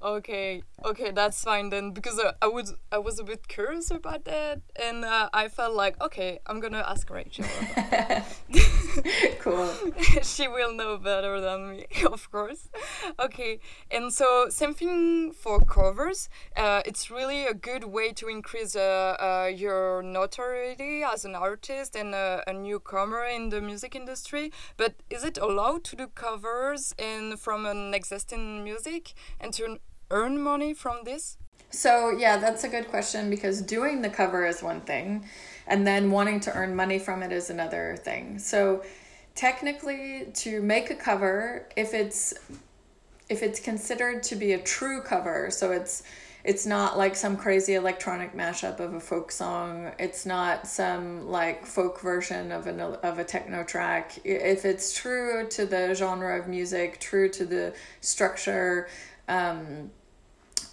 Okay, 0.02 0.62
okay, 0.82 1.10
that's 1.10 1.44
fine 1.44 1.68
then 1.68 1.90
because 1.90 2.18
uh, 2.18 2.32
I 2.40 2.46
was 2.46 2.72
I 2.90 2.96
was 2.96 3.18
a 3.18 3.24
bit 3.24 3.48
curious 3.48 3.90
about 3.90 4.24
that, 4.24 4.62
and 4.82 5.04
uh, 5.04 5.28
I 5.34 5.48
felt 5.48 5.74
like 5.74 6.00
okay, 6.00 6.38
I'm 6.46 6.58
gonna 6.58 6.82
ask 6.88 7.10
Rachel. 7.10 7.44
cool. 9.40 9.70
she 10.22 10.48
will 10.48 10.72
know 10.72 10.96
better 10.96 11.38
than 11.42 11.68
me, 11.68 11.86
of 12.06 12.30
course. 12.30 12.70
Okay, 13.18 13.60
and 13.90 14.10
so 14.10 14.46
same 14.48 14.72
thing 14.72 15.32
for 15.32 15.60
covers. 15.60 16.30
Uh, 16.56 16.80
it's 16.86 17.10
really 17.10 17.44
a 17.44 17.52
good 17.52 17.84
way 17.84 18.10
to 18.12 18.26
increase 18.28 18.74
uh, 18.74 19.16
uh, 19.20 19.50
your 19.54 20.02
notoriety 20.02 21.02
as 21.02 21.26
an 21.26 21.34
artist 21.34 21.94
and 21.94 22.14
a, 22.14 22.42
a 22.46 22.54
newcomer 22.54 23.26
in 23.26 23.50
the 23.50 23.60
music 23.60 23.94
industry. 23.94 24.50
But 24.78 24.94
is 25.10 25.24
it 25.24 25.36
allowed 25.36 25.84
to 25.84 25.96
do 25.96 26.06
covers 26.06 26.94
in 26.96 27.36
from 27.36 27.66
an 27.66 27.92
existing 27.92 28.64
music 28.64 29.12
and 29.38 29.52
to 29.54 29.78
earn 30.10 30.40
money 30.40 30.74
from 30.74 31.04
this? 31.04 31.36
So, 31.70 32.10
yeah, 32.10 32.36
that's 32.36 32.64
a 32.64 32.68
good 32.68 32.88
question 32.88 33.30
because 33.30 33.62
doing 33.62 34.02
the 34.02 34.10
cover 34.10 34.44
is 34.44 34.62
one 34.62 34.80
thing, 34.80 35.24
and 35.66 35.86
then 35.86 36.10
wanting 36.10 36.40
to 36.40 36.52
earn 36.52 36.74
money 36.74 36.98
from 36.98 37.22
it 37.22 37.30
is 37.30 37.48
another 37.48 37.96
thing. 37.96 38.38
So, 38.38 38.82
technically, 39.34 40.26
to 40.34 40.60
make 40.62 40.90
a 40.90 40.96
cover, 40.96 41.68
if 41.76 41.94
it's 41.94 42.34
if 43.28 43.44
it's 43.44 43.60
considered 43.60 44.24
to 44.24 44.34
be 44.34 44.52
a 44.52 44.58
true 44.58 45.00
cover, 45.00 45.50
so 45.50 45.70
it's 45.70 46.02
it's 46.42 46.64
not 46.66 46.96
like 46.96 47.14
some 47.14 47.36
crazy 47.36 47.74
electronic 47.74 48.34
mashup 48.34 48.80
of 48.80 48.94
a 48.94 49.00
folk 49.00 49.30
song. 49.30 49.92
It's 49.98 50.24
not 50.24 50.66
some 50.66 51.28
like 51.28 51.66
folk 51.66 52.00
version 52.00 52.50
of 52.50 52.66
an 52.66 52.80
of 52.80 53.18
a 53.18 53.24
techno 53.24 53.62
track. 53.62 54.18
If 54.24 54.64
it's 54.64 54.92
true 54.92 55.46
to 55.50 55.66
the 55.66 55.94
genre 55.94 56.38
of 56.40 56.48
music, 56.48 56.98
true 56.98 57.28
to 57.30 57.44
the 57.44 57.74
structure, 58.00 58.88
um, 59.28 59.90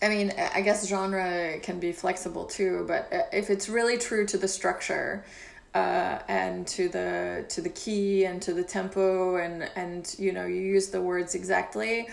I 0.01 0.09
mean, 0.09 0.33
I 0.53 0.61
guess 0.61 0.87
genre 0.87 1.59
can 1.59 1.79
be 1.79 1.91
flexible 1.91 2.45
too, 2.45 2.85
but 2.87 3.11
uh, 3.11 3.21
if 3.33 3.49
it's 3.49 3.67
really 3.67 3.97
true 3.97 4.25
to 4.27 4.37
the 4.37 4.47
structure, 4.47 5.25
uh, 5.73 6.19
and 6.27 6.65
to 6.67 6.89
the 6.89 7.45
to 7.49 7.61
the 7.61 7.69
key 7.69 8.25
and 8.25 8.41
to 8.41 8.53
the 8.53 8.63
tempo 8.63 9.35
and 9.35 9.69
and 9.75 10.15
you 10.17 10.31
know 10.31 10.45
you 10.45 10.61
use 10.61 10.87
the 10.89 11.01
words 11.01 11.35
exactly 11.35 12.07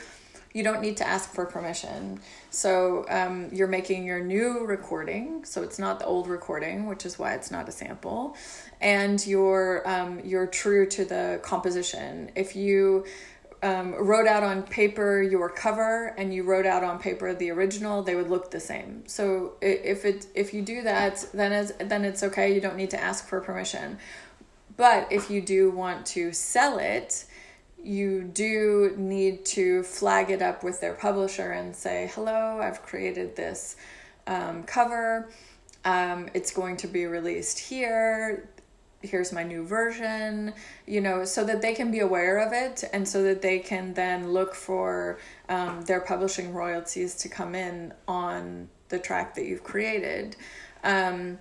you 0.53 0.63
don't 0.63 0.81
need 0.81 0.97
to 0.97 1.05
ask 1.07 1.35
for 1.35 1.45
permission. 1.47 2.21
So 2.51 3.05
um, 3.09 3.49
you're 3.53 3.67
making 3.67 4.05
your 4.05 4.21
new 4.21 4.65
recording 4.65 5.45
so 5.45 5.63
it's 5.63 5.81
not 5.81 5.99
the 5.99 6.07
old 6.07 6.29
recording 6.29 6.87
which 6.87 7.05
is 7.05 7.19
why 7.19 7.35
it's 7.35 7.51
not 7.51 7.69
a 7.69 7.73
sample 7.73 8.37
and 8.81 9.25
you're 9.27 9.83
um, 9.89 10.21
you're 10.25 10.47
true 10.47 10.87
to 10.87 11.05
the 11.05 11.41
composition. 11.43 12.31
If 12.37 12.55
you 12.55 13.05
um, 13.65 13.95
wrote 13.95 14.27
out 14.27 14.43
on 14.43 14.63
paper 14.63 15.23
your 15.23 15.49
cover 15.49 16.09
and 16.19 16.35
you 16.35 16.43
wrote 16.43 16.67
out 16.67 16.85
on 16.85 16.99
paper 16.99 17.33
the 17.33 17.51
original, 17.51 18.03
they 18.03 18.15
would 18.15 18.29
look 18.29 18.51
the 18.51 18.61
same. 18.61 19.05
So 19.07 19.55
if 19.63 20.05
it 20.05 20.27
if 20.35 20.53
you 20.53 20.61
do 20.61 20.83
that, 20.83 21.25
then 21.33 21.53
it's, 21.53 21.73
then 21.79 22.05
it's 22.05 22.23
okay. 22.23 22.55
You 22.55 22.61
don't 22.61 22.77
need 22.77 22.91
to 22.91 23.01
ask 23.01 23.27
for 23.27 23.41
permission. 23.41 23.99
But 24.77 25.11
if 25.11 25.31
you 25.31 25.41
do 25.41 25.71
want 25.71 26.05
to 26.07 26.33
sell 26.35 26.79
it, 26.79 27.25
you 27.83 28.25
do 28.25 28.95
need 28.99 29.47
to 29.47 29.83
flag 29.83 30.31
it 30.31 30.43
up 30.43 30.63
with 30.63 30.83
their 30.83 30.95
publisher 30.95 31.53
and 31.53 31.75
say, 31.75 32.11
"Hello, 32.15 32.61
I've 32.61 32.83
created 32.83 33.35
this 33.35 33.77
um, 34.27 34.65
cover. 34.65 35.31
Um, 35.87 36.29
it's 36.35 36.51
going 36.51 36.77
to 36.79 36.87
be 36.87 37.07
released 37.07 37.59
here 37.59 38.49
here's 39.05 39.33
my 39.33 39.43
new 39.43 39.65
version, 39.65 40.53
you 40.87 41.01
know, 41.01 41.25
so 41.25 41.45
that 41.45 41.63
they 41.63 41.75
can 41.75 41.91
be 41.91 42.01
aware 42.01 42.39
of 42.39 42.53
it 42.53 42.85
and 42.93 43.07
so 43.07 43.23
that 43.23 43.43
they 43.43 43.59
can 43.59 43.95
then 43.95 44.33
look 44.33 44.55
for 44.55 45.19
um, 45.49 45.83
their 45.83 46.01
publishing 46.01 46.53
royalties 46.53 47.15
to 47.17 47.29
come 47.29 47.55
in 47.55 47.93
on 48.09 48.69
the 48.89 48.99
track 48.99 49.35
that 49.35 49.45
you've 49.45 49.65
created. 49.65 50.37
Um, 50.83 51.39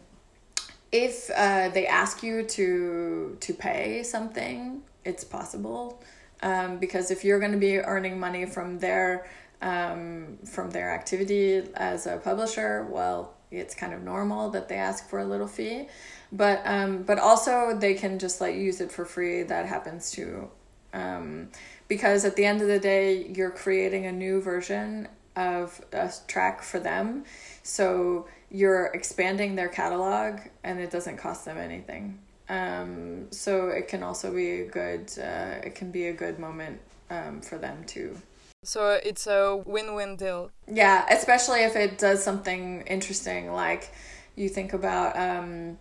if 0.91 1.29
uh, 1.35 1.69
they 1.69 1.87
ask 1.87 2.21
you 2.21 2.43
to 2.43 3.37
to 3.39 3.53
pay 3.53 4.03
something, 4.03 4.83
it's 5.03 5.23
possible 5.23 6.03
um, 6.43 6.77
because 6.77 7.09
if 7.09 7.23
you're 7.23 7.39
going 7.39 7.51
to 7.51 7.57
be 7.57 7.79
earning 7.79 8.19
money 8.19 8.45
from 8.45 8.77
their 8.79 9.25
um, 9.61 10.37
from 10.45 10.69
their 10.69 10.93
activity 10.93 11.63
as 11.75 12.05
a 12.05 12.17
publisher, 12.17 12.85
well, 12.89 13.33
it's 13.49 13.73
kind 13.73 13.93
of 13.93 14.03
normal 14.03 14.49
that 14.51 14.67
they 14.67 14.75
ask 14.75 15.09
for 15.09 15.19
a 15.19 15.25
little 15.25 15.47
fee 15.47 15.87
but 16.33 16.61
um, 16.65 17.03
but 17.03 17.19
also 17.19 17.77
they 17.77 17.93
can 17.93 18.19
just 18.19 18.41
like 18.41 18.55
use 18.55 18.81
it 18.81 18.91
for 18.91 19.05
free. 19.05 19.43
That 19.43 19.67
happens 19.67 20.11
too, 20.11 20.49
um, 20.93 21.49
because 21.87 22.25
at 22.25 22.35
the 22.35 22.43
end 22.43 22.61
of 22.61 22.67
the 22.67 22.79
day, 22.79 23.27
you're 23.27 23.51
creating 23.51 24.07
a 24.07 24.11
new 24.11 24.41
version 24.41 25.07
of 25.35 25.79
a 25.93 26.11
track 26.27 26.61
for 26.63 26.79
them, 26.79 27.23
so 27.61 28.27
you're 28.51 28.87
expanding 28.87 29.55
their 29.55 29.69
catalog, 29.69 30.39
and 30.63 30.79
it 30.79 30.91
doesn't 30.91 31.17
cost 31.17 31.45
them 31.45 31.57
anything. 31.57 32.19
Um, 32.49 33.27
so 33.31 33.69
it 33.69 33.87
can 33.87 34.03
also 34.03 34.33
be 34.33 34.61
a 34.61 34.65
good. 34.65 35.11
Uh, 35.17 35.61
it 35.63 35.75
can 35.75 35.91
be 35.91 36.07
a 36.07 36.13
good 36.13 36.39
moment 36.39 36.81
um, 37.09 37.41
for 37.41 37.57
them 37.57 37.83
too. 37.85 38.17
So 38.63 38.99
it's 39.03 39.27
a 39.27 39.61
win-win 39.65 40.15
deal. 40.15 40.49
Yeah, 40.67 41.05
especially 41.11 41.63
if 41.63 41.75
it 41.75 41.97
does 41.97 42.23
something 42.23 42.81
interesting, 42.87 43.51
like 43.51 43.91
you 44.35 44.49
think 44.49 44.73
about 44.73 45.17
um, 45.17 45.77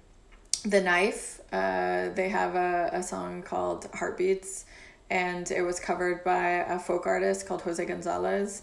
the 0.64 0.80
Knife, 0.80 1.40
uh, 1.52 2.10
they 2.10 2.28
have 2.28 2.54
a, 2.54 2.90
a 2.92 3.02
song 3.02 3.42
called 3.42 3.88
Heartbeats, 3.94 4.64
and 5.10 5.50
it 5.50 5.62
was 5.62 5.80
covered 5.80 6.24
by 6.24 6.64
a 6.68 6.78
folk 6.78 7.06
artist 7.06 7.46
called 7.46 7.62
Jose 7.62 7.84
Gonzalez. 7.84 8.62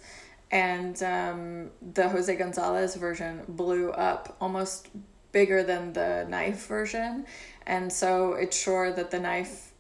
And 0.52 1.02
um, 1.04 1.69
the 1.93 2.10
Jose 2.10 2.34
Gonzalez 2.36 2.95
version 2.95 3.43
blew 3.47 3.91
up 3.91 4.36
almost 4.41 4.88
bigger 5.32 5.62
than 5.62 5.93
the 5.93 6.25
Knife 6.28 6.67
version. 6.67 7.25
And 7.67 7.93
so 7.93 8.34
it's 8.34 8.58
sure 8.58 8.91
that 8.91 9.12
the 9.12 9.19
Knife 9.19 9.73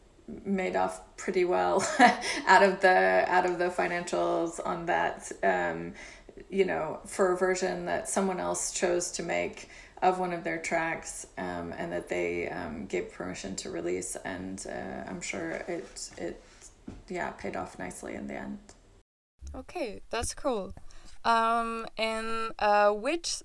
made 0.45 0.75
off 0.75 1.01
pretty 1.17 1.43
well 1.43 1.83
out 2.47 2.61
of 2.61 2.81
the 2.81 3.25
out 3.27 3.45
of 3.45 3.57
the 3.57 3.69
financials 3.69 4.59
on 4.63 4.85
that 4.85 5.31
um, 5.43 5.93
you 6.49 6.65
know 6.65 6.99
for 7.05 7.33
a 7.33 7.37
version 7.37 7.85
that 7.85 8.07
someone 8.07 8.39
else 8.39 8.71
chose 8.71 9.11
to 9.11 9.23
make 9.23 9.69
of 10.01 10.19
one 10.19 10.33
of 10.33 10.43
their 10.43 10.57
tracks 10.57 11.27
um, 11.37 11.73
and 11.77 11.91
that 11.91 12.09
they 12.09 12.47
um, 12.49 12.85
gave 12.85 13.11
permission 13.11 13.55
to 13.55 13.69
release 13.69 14.15
and 14.23 14.65
uh, 14.69 15.09
i'm 15.09 15.21
sure 15.21 15.51
it 15.67 16.09
it 16.17 16.41
yeah 17.07 17.31
paid 17.31 17.55
off 17.55 17.77
nicely 17.79 18.15
in 18.15 18.27
the 18.27 18.35
end. 18.35 18.59
Okay, 19.55 20.01
that's 20.09 20.33
cool. 20.33 20.73
Um, 21.25 21.85
and 21.97 22.51
uh, 22.59 22.91
which 22.91 23.43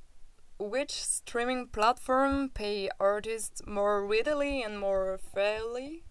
which 0.59 0.93
streaming 0.93 1.69
platform 1.69 2.51
pay 2.51 2.89
artists 3.01 3.63
more 3.67 4.07
readily 4.07 4.63
and 4.63 4.79
more 4.79 5.19
fairly? 5.19 6.05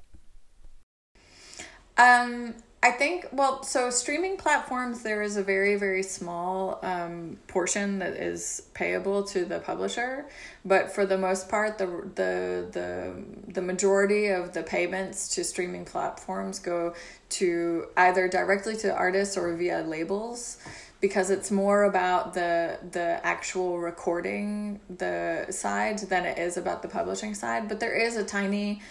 Um, 1.97 2.55
I 2.83 2.91
think 2.91 3.27
well, 3.31 3.63
so 3.63 3.89
streaming 3.89 4.35
platforms 4.35 5.03
there 5.03 5.21
is 5.21 5.37
a 5.37 5.43
very 5.43 5.77
very 5.77 6.03
small 6.03 6.79
um, 6.83 7.37
portion 7.47 7.99
that 7.99 8.17
is 8.17 8.63
payable 8.73 9.23
to 9.23 9.45
the 9.45 9.59
publisher, 9.59 10.25
but 10.65 10.93
for 10.93 11.05
the 11.05 11.17
most 11.17 11.47
part, 11.47 11.77
the 11.77 11.85
the 12.15 12.67
the 12.73 13.13
the 13.53 13.61
majority 13.61 14.27
of 14.27 14.51
the 14.51 14.63
payments 14.63 15.33
to 15.35 15.45
streaming 15.45 15.85
platforms 15.85 16.59
go 16.59 16.93
to 17.29 17.85
either 17.95 18.27
directly 18.27 18.75
to 18.77 18.93
artists 18.93 19.37
or 19.37 19.55
via 19.55 19.81
labels 19.83 20.57
because 20.99 21.29
it's 21.29 21.51
more 21.51 21.83
about 21.83 22.33
the 22.33 22.79
the 22.91 23.25
actual 23.25 23.79
recording 23.79 24.81
the 24.89 25.45
side 25.51 25.99
than 25.99 26.25
it 26.25 26.37
is 26.37 26.57
about 26.57 26.81
the 26.81 26.89
publishing 26.89 27.33
side. 27.33 27.69
But 27.69 27.79
there 27.79 27.93
is 27.93 28.17
a 28.17 28.25
tiny 28.25 28.81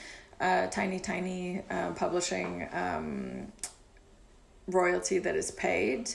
uh, 0.42 0.66
tiny 0.66 0.98
tiny 0.98 1.62
uh, 1.70 1.92
publishing 1.92 2.68
um, 2.72 3.52
royalty 4.66 5.18
that 5.18 5.36
is 5.36 5.50
paid. 5.50 6.10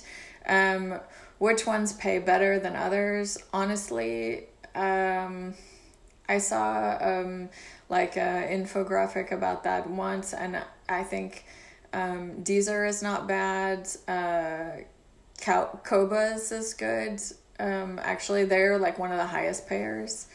Um, 0.48 1.00
which 1.40 1.66
ones 1.66 1.94
pay 1.94 2.20
better 2.20 2.60
than 2.60 2.76
others? 2.76 3.38
Honestly 3.54 4.46
um, 4.76 5.56
i 6.30 6.38
saw 6.38 6.98
um, 7.02 7.50
like 7.90 8.16
an 8.18 8.64
infographic 8.64 9.32
about 9.32 9.64
that 9.64 9.90
once 9.90 10.34
and 10.34 10.62
i 10.88 11.04
think 11.04 11.46
um, 11.94 12.44
deezer 12.44 12.88
is 12.88 13.02
not 13.02 13.28
bad. 13.28 13.88
Uh, 14.08 14.82
Qobuz 15.40 16.52
is 16.52 16.74
good. 16.74 17.22
Um, 17.60 18.00
actually, 18.04 18.46
they're 18.46 18.78
like 18.78 19.00
one 19.00 19.12
of 19.12 19.18
the 19.18 19.26
highest 19.26 19.68
payers 19.68 20.28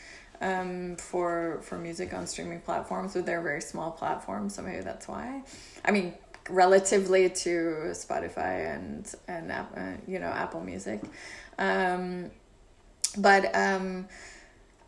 um, 0.43 0.97
for 0.97 1.61
for 1.63 1.79
music 1.79 2.13
on 2.13 2.27
streaming 2.27 2.61
platforms, 2.61 3.15
but 3.15 3.25
they're 3.25 3.41
very 3.41 3.63
small 3.63 3.93
platform, 3.93 4.51
so 4.51 4.61
maybe 4.61 4.83
that's 4.83 5.09
why. 5.09 5.43
I 5.85 5.93
mean, 5.93 6.15
relatively 6.51 7.31
to 7.31 7.91
Spotify 7.93 8.75
and 8.75 9.15
and 9.29 9.53
uh, 9.53 9.65
you 10.07 10.19
know 10.19 10.27
Apple 10.27 10.61
Music, 10.61 11.01
um, 11.59 12.31
but 13.17 13.55
um, 13.57 14.09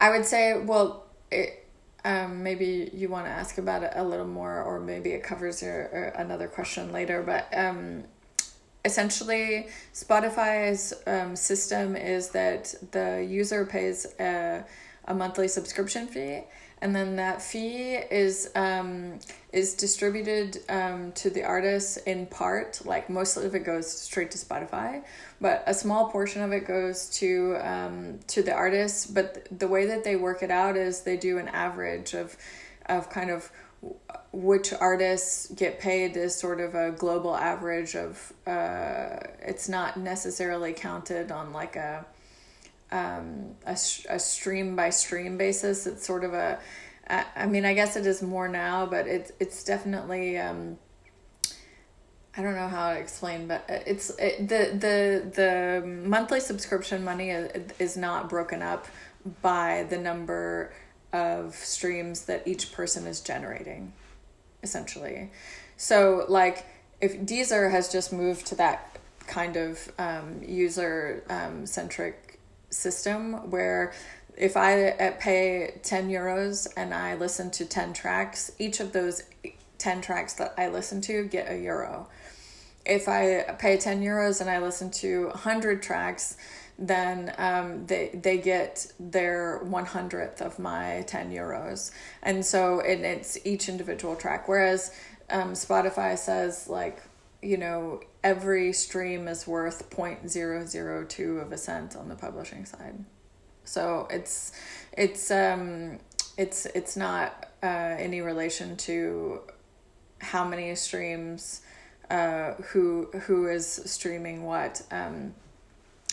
I 0.01 0.11
would 0.11 0.27
say, 0.27 0.61
well, 0.61 1.07
it, 1.31 1.67
um, 2.05 2.43
maybe 2.43 2.90
you 2.93 3.09
want 3.09 3.27
to 3.27 3.31
ask 3.31 3.57
about 3.57 3.85
it 3.85 3.93
a 3.95 4.05
little 4.05 4.27
more, 4.27 4.62
or 4.62 4.81
maybe 4.81 5.11
it 5.12 5.23
covers 5.23 5.62
your 5.62 5.85
another 6.17 6.49
question 6.49 6.93
later, 6.93 7.23
but 7.23 7.47
um 7.57 8.05
essentially 8.87 9.67
spotify's 9.95 10.93
um, 11.07 11.35
system 11.35 11.97
is 11.97 12.29
that 12.29 12.75
the 12.93 13.27
user 13.27 13.64
pays 13.64 14.07
a, 14.21 14.62
a 15.07 15.14
monthly 15.14 15.49
subscription 15.49 16.07
fee 16.07 16.40
and 16.81 16.95
then 16.95 17.17
that 17.17 17.40
fee 17.40 17.95
is 17.95 18.51
um, 18.55 19.19
is 19.53 19.75
distributed 19.75 20.59
um, 20.69 21.12
to 21.12 21.31
the 21.31 21.43
artists 21.43 21.97
in 21.99 22.27
part 22.27 22.81
like 22.85 23.09
most 23.09 23.37
of 23.37 23.55
it 23.55 23.64
goes 23.64 23.90
straight 23.90 24.31
to 24.31 24.38
spotify 24.38 25.03
but 25.45 25.62
a 25.67 25.75
small 25.75 26.09
portion 26.09 26.40
of 26.40 26.53
it 26.53 26.67
goes 26.67 27.11
to 27.11 27.59
um, 27.61 28.19
to 28.29 28.43
the 28.43 28.55
artists. 28.55 29.07
But 29.07 29.47
the 29.51 29.69
way 29.69 29.85
that 29.85 30.03
they 30.03 30.17
work 30.17 30.43
it 30.43 30.51
out 30.51 30.75
is 30.75 31.03
they 31.03 31.19
do 31.19 31.37
an 31.37 31.49
average 31.49 32.14
of 32.14 32.35
of 32.87 33.11
kind 33.11 33.31
of 33.31 33.51
which 34.33 34.73
artists 34.73 35.51
get 35.51 35.81
paid 35.81 36.17
is 36.17 36.35
sort 36.35 36.61
of 36.61 36.75
a 36.75 36.93
global 36.93 37.37
average 37.37 37.95
of 37.95 38.33
uh, 38.47 39.19
it's 39.43 39.69
not 39.69 39.99
necessarily 39.99 40.73
counted 40.73 41.31
on 41.31 41.53
like 41.53 41.77
a 41.77 42.07
um, 42.94 43.57
a, 43.66 43.72
a 43.72 44.18
stream 44.18 44.76
by 44.76 44.88
stream 44.90 45.37
basis 45.37 45.87
it's 45.87 46.07
sort 46.07 46.22
of 46.22 46.33
a 46.33 46.59
I 47.09 47.46
mean 47.46 47.64
I 47.64 47.74
guess 47.74 47.96
it 47.96 48.07
is 48.07 48.22
more 48.22 48.48
now 48.48 48.87
but 48.87 49.07
it's 49.07 49.33
it's 49.40 49.64
definitely 49.64 50.38
um, 50.38 50.78
I 52.37 52.42
don't 52.42 52.54
know 52.54 52.68
how 52.68 52.94
to 52.94 52.98
explain 52.98 53.48
but 53.48 53.64
it's 53.68 54.11
it, 54.11 54.48
the 54.48 54.70
the 54.78 55.30
the 55.35 55.87
monthly 55.87 56.40
subscription 56.40 57.04
money 57.04 57.30
is 57.30 57.96
not 57.96 58.30
broken 58.30 58.62
up 58.62 58.87
by 59.42 59.87
the 59.90 59.98
number 59.98 60.72
of 61.12 61.54
streams 61.57 62.26
that 62.26 62.46
each 62.46 62.72
person 62.72 63.07
is 63.07 63.20
generating 63.20 63.92
essentially. 64.62 65.30
So 65.76 66.26
like 66.28 66.64
if 67.00 67.20
Deezer 67.20 67.70
has 67.72 67.90
just 67.90 68.12
moved 68.12 68.46
to 68.46 68.54
that 68.54 68.98
kind 69.26 69.57
of 69.57 69.92
um, 69.98 70.40
user 70.46 71.24
um, 71.28 71.66
centric 71.66 72.24
system 72.75 73.51
where 73.51 73.93
if 74.37 74.57
I 74.57 74.89
uh, 74.89 75.13
pay 75.19 75.79
10 75.83 76.11
euros 76.11 76.67
and 76.77 76.93
I 76.93 77.15
listen 77.15 77.51
to 77.53 77.65
10 77.65 77.93
tracks, 77.93 78.51
each 78.59 78.81
of 78.81 78.93
those 78.93 79.23
10 79.79 80.01
tracks 80.01 80.35
that 80.35 80.55
I 80.59 80.69
listen 80.69 81.01
to 81.03 81.25
get 81.25 81.51
a 81.51 81.57
euro. 81.57 82.09
If 82.85 83.09
I 83.09 83.43
pay 83.59 83.77
10 83.77 84.03
euros 84.03 84.41
and 84.41 84.51
I 84.51 84.59
listen 84.59 84.91
to 84.91 85.29
100 85.29 85.83
tracks, 85.83 86.37
then 86.79 87.33
um, 87.39 87.87
they 87.87 88.11
they 88.13 88.39
get 88.39 88.87
their 88.99 89.59
one 89.59 89.87
hundredth 89.87 90.43
of 90.43 90.59
my 90.59 91.05
ten 91.07 91.31
euros, 91.31 91.93
and 92.23 92.45
so 92.45 92.81
it, 92.81 93.01
it's 93.01 93.39
each 93.45 93.69
individual 93.69 94.17
track. 94.17 94.49
Whereas 94.49 94.93
um, 95.31 95.53
Spotify 95.53 96.19
says 96.19 96.69
like 96.69 97.01
you 97.43 97.57
know 97.57 98.01
every 98.25 98.73
stream 98.73 99.29
is 99.29 99.47
worth 99.47 99.89
0.002 99.91 101.43
of 101.43 101.53
a 101.53 101.59
cent 101.59 101.95
on 101.95 102.09
the 102.09 102.17
publishing 102.17 102.65
side, 102.65 103.05
so 103.63 104.09
it's 104.11 104.53
it's 104.97 105.31
um 105.31 106.01
it's 106.37 106.67
it's 106.67 106.97
not 106.97 107.51
uh, 107.63 107.67
any 107.99 108.21
relation 108.21 108.77
to 108.77 109.41
how 110.19 110.45
many 110.45 110.75
streams 110.75 111.61
uh, 112.11 112.55
who 112.55 113.07
who 113.27 113.47
is 113.47 113.67
streaming 113.85 114.45
what 114.45 114.83
um, 114.91 115.35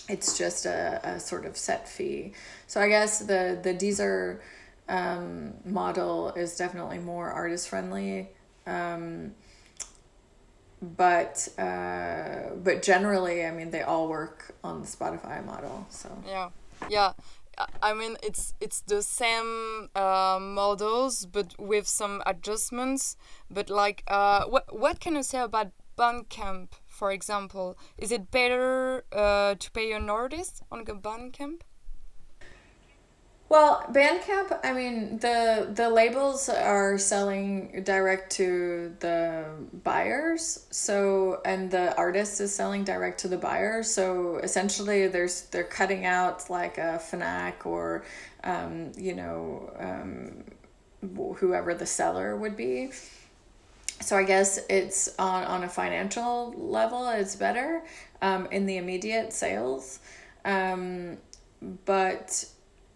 it's 0.10 0.38
just 0.38 0.66
a, 0.66 1.00
a 1.04 1.20
sort 1.20 1.46
of 1.46 1.58
set 1.58 1.88
fee. 1.88 2.34
So 2.68 2.82
I 2.82 2.90
guess 2.90 3.20
the 3.20 3.60
the 3.62 3.74
Deezer 3.74 4.40
um, 4.90 5.54
model 5.66 6.34
is 6.34 6.58
definitely 6.58 7.00
more 7.00 7.30
artist 7.30 7.70
friendly. 7.70 8.30
Um, 8.68 9.34
but 10.82 11.48
uh, 11.58 12.56
but 12.64 12.82
generally, 12.82 13.46
I 13.46 13.52
mean, 13.52 13.72
they 13.72 13.82
all 13.82 14.08
work 14.08 14.56
on 14.64 14.82
the 14.82 14.88
Spotify 14.88 15.46
model. 15.46 15.86
So 15.90 16.10
yeah, 16.26 16.50
yeah. 16.90 17.14
I 17.84 17.94
mean, 17.94 18.18
it's 18.24 18.54
it's 18.60 18.82
the 18.82 19.04
same 19.04 19.90
uh, 19.96 20.40
models, 20.42 21.26
but 21.26 21.54
with 21.60 21.88
some 21.88 22.24
adjustments. 22.26 23.18
But 23.50 23.70
like, 23.70 24.04
uh, 24.08 24.46
what 24.46 24.78
what 24.78 25.00
can 25.00 25.16
you 25.16 25.24
say 25.24 25.40
about 25.40 25.72
Bandcamp 25.98 26.70
for 27.02 27.12
example, 27.12 27.76
is 27.98 28.12
it 28.12 28.30
better 28.30 29.04
uh, 29.12 29.56
to 29.56 29.72
pay 29.72 29.92
an 29.94 30.08
artist 30.08 30.62
on 30.72 30.86
Bandcamp? 30.86 31.62
Well, 33.52 33.84
Bandcamp, 33.92 34.62
I 34.64 34.72
mean, 34.72 35.18
the 35.18 35.68
the 35.74 35.90
labels 35.90 36.48
are 36.48 36.98
selling 36.98 37.84
direct 37.84 38.32
to 38.38 38.96
the 39.02 39.44
buyers. 39.84 40.68
So, 40.72 41.42
and 41.44 41.70
the 41.70 41.94
artist 41.98 42.40
is 42.40 42.56
selling 42.56 42.86
direct 42.86 43.20
to 43.22 43.28
the 43.28 43.36
buyer. 43.38 43.84
So, 43.84 44.38
essentially 44.38 45.08
there's 45.10 45.42
they're 45.52 45.66
cutting 45.66 46.06
out 46.06 46.50
like 46.50 46.78
a 46.78 47.02
Fnac 47.04 47.66
or 47.66 48.06
um, 48.46 48.94
you 48.96 49.16
know, 49.16 49.70
um, 49.78 50.46
whoever 51.36 51.74
the 51.74 51.86
seller 51.86 52.38
would 52.38 52.56
be 52.56 52.92
so 54.00 54.16
I 54.18 54.24
guess 54.24 54.60
it's 54.70 55.14
on 55.20 55.44
on 55.44 55.66
a 55.66 55.70
financial 55.70 56.54
level, 56.58 57.10
it's 57.10 57.36
better 57.36 57.84
um, 58.22 58.48
in 58.50 58.66
the 58.66 58.78
immediate 58.78 59.34
sales, 59.34 60.00
um, 60.46 61.18
but 61.86 62.46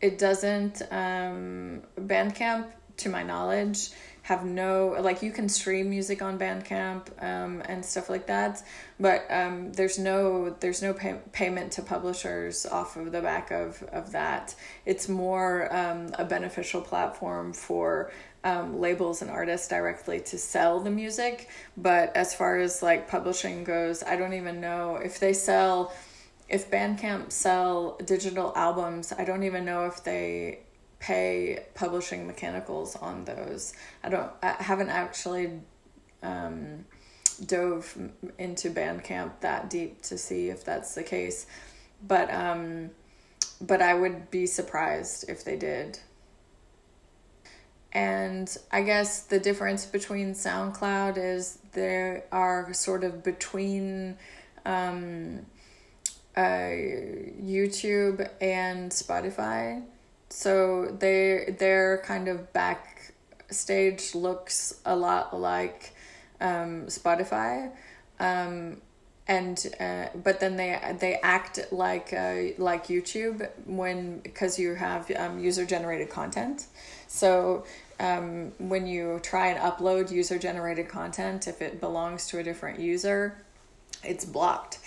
it 0.05 0.17
doesn't. 0.19 0.81
Um, 0.91 1.81
Bandcamp, 1.99 2.67
to 2.97 3.09
my 3.09 3.23
knowledge, 3.23 3.89
have 4.21 4.43
no 4.43 4.95
like 4.99 5.21
you 5.21 5.31
can 5.31 5.47
stream 5.49 5.89
music 5.89 6.21
on 6.21 6.39
Bandcamp 6.39 7.09
um, 7.23 7.61
and 7.65 7.85
stuff 7.85 8.09
like 8.09 8.25
that, 8.27 8.63
but 8.99 9.25
um, 9.29 9.71
there's 9.73 9.99
no 9.99 10.55
there's 10.59 10.81
no 10.81 10.93
pay- 10.93 11.19
payment 11.31 11.71
to 11.73 11.81
publishers 11.81 12.65
off 12.65 12.97
of 12.97 13.11
the 13.11 13.21
back 13.21 13.51
of 13.51 13.83
of 13.91 14.11
that. 14.13 14.55
It's 14.85 15.07
more 15.09 15.73
um, 15.75 16.11
a 16.17 16.25
beneficial 16.25 16.81
platform 16.81 17.53
for 17.53 18.11
um, 18.43 18.79
labels 18.79 19.21
and 19.21 19.29
artists 19.29 19.67
directly 19.67 20.19
to 20.21 20.37
sell 20.37 20.79
the 20.79 20.91
music. 20.91 21.49
But 21.77 22.15
as 22.15 22.33
far 22.33 22.57
as 22.57 22.81
like 22.81 23.07
publishing 23.07 23.63
goes, 23.63 24.03
I 24.03 24.15
don't 24.15 24.33
even 24.33 24.61
know 24.61 24.95
if 24.95 25.19
they 25.19 25.33
sell, 25.33 25.93
if 26.47 26.69
Bandcamp 26.69 27.31
sell 27.31 27.97
digital 28.05 28.53
albums, 28.55 29.13
I 29.17 29.25
don't 29.25 29.43
even 29.43 29.65
know 29.65 29.85
if 29.85 30.03
they 30.03 30.59
pay 30.99 31.65
publishing 31.73 32.27
mechanicals 32.27 32.95
on 32.95 33.25
those. 33.25 33.73
I 34.03 34.09
don't, 34.09 34.31
I 34.41 34.55
haven't 34.59 34.89
actually 34.89 35.59
um, 36.23 36.85
dove 37.45 37.97
into 38.37 38.69
Bandcamp 38.69 39.39
that 39.41 39.69
deep 39.69 40.01
to 40.03 40.17
see 40.17 40.49
if 40.49 40.63
that's 40.63 40.95
the 40.95 41.03
case, 41.03 41.47
but 42.05 42.31
um, 42.33 42.91
but 43.61 43.81
I 43.81 43.93
would 43.93 44.29
be 44.31 44.45
surprised 44.45 45.29
if 45.29 45.43
they 45.43 45.55
did. 45.55 45.99
And 47.91 48.55
I 48.71 48.81
guess 48.81 49.21
the 49.21 49.39
difference 49.39 49.85
between 49.85 50.33
SoundCloud 50.33 51.17
is 51.17 51.59
there 51.71 52.25
are 52.29 52.73
sort 52.73 53.05
of 53.05 53.23
between 53.23 54.17
um, 54.65 55.45
uh, 56.35 56.41
YouTube 56.41 58.29
and 58.41 58.91
Spotify. 58.91 59.83
So 60.29 60.85
they 60.99 61.55
their 61.59 61.99
kind 61.99 62.27
of 62.27 62.51
backstage 62.51 64.15
looks 64.15 64.81
a 64.85 64.95
lot 64.95 65.39
like 65.39 65.95
um, 66.41 66.87
Spotify, 66.87 67.71
um, 68.19 68.81
and 69.27 69.65
uh, 69.79 70.07
but 70.23 70.39
then 70.39 70.57
they 70.57 70.79
they 70.99 71.15
act 71.15 71.59
like 71.71 72.11
uh, 72.11 72.53
like 72.57 72.87
YouTube 72.87 73.49
when 73.65 74.19
because 74.19 74.59
you 74.59 74.75
have 74.75 75.09
um, 75.11 75.39
user 75.39 75.65
generated 75.65 76.09
content. 76.09 76.67
So 77.07 77.65
um, 77.99 78.51
when 78.57 78.87
you 78.87 79.19
try 79.23 79.47
and 79.47 79.59
upload 79.59 80.11
user 80.11 80.37
generated 80.37 80.89
content, 80.89 81.47
if 81.47 81.61
it 81.61 81.79
belongs 81.79 82.27
to 82.27 82.39
a 82.39 82.43
different 82.43 82.79
user, 82.79 83.37
it's 84.03 84.25
blocked. 84.25 84.79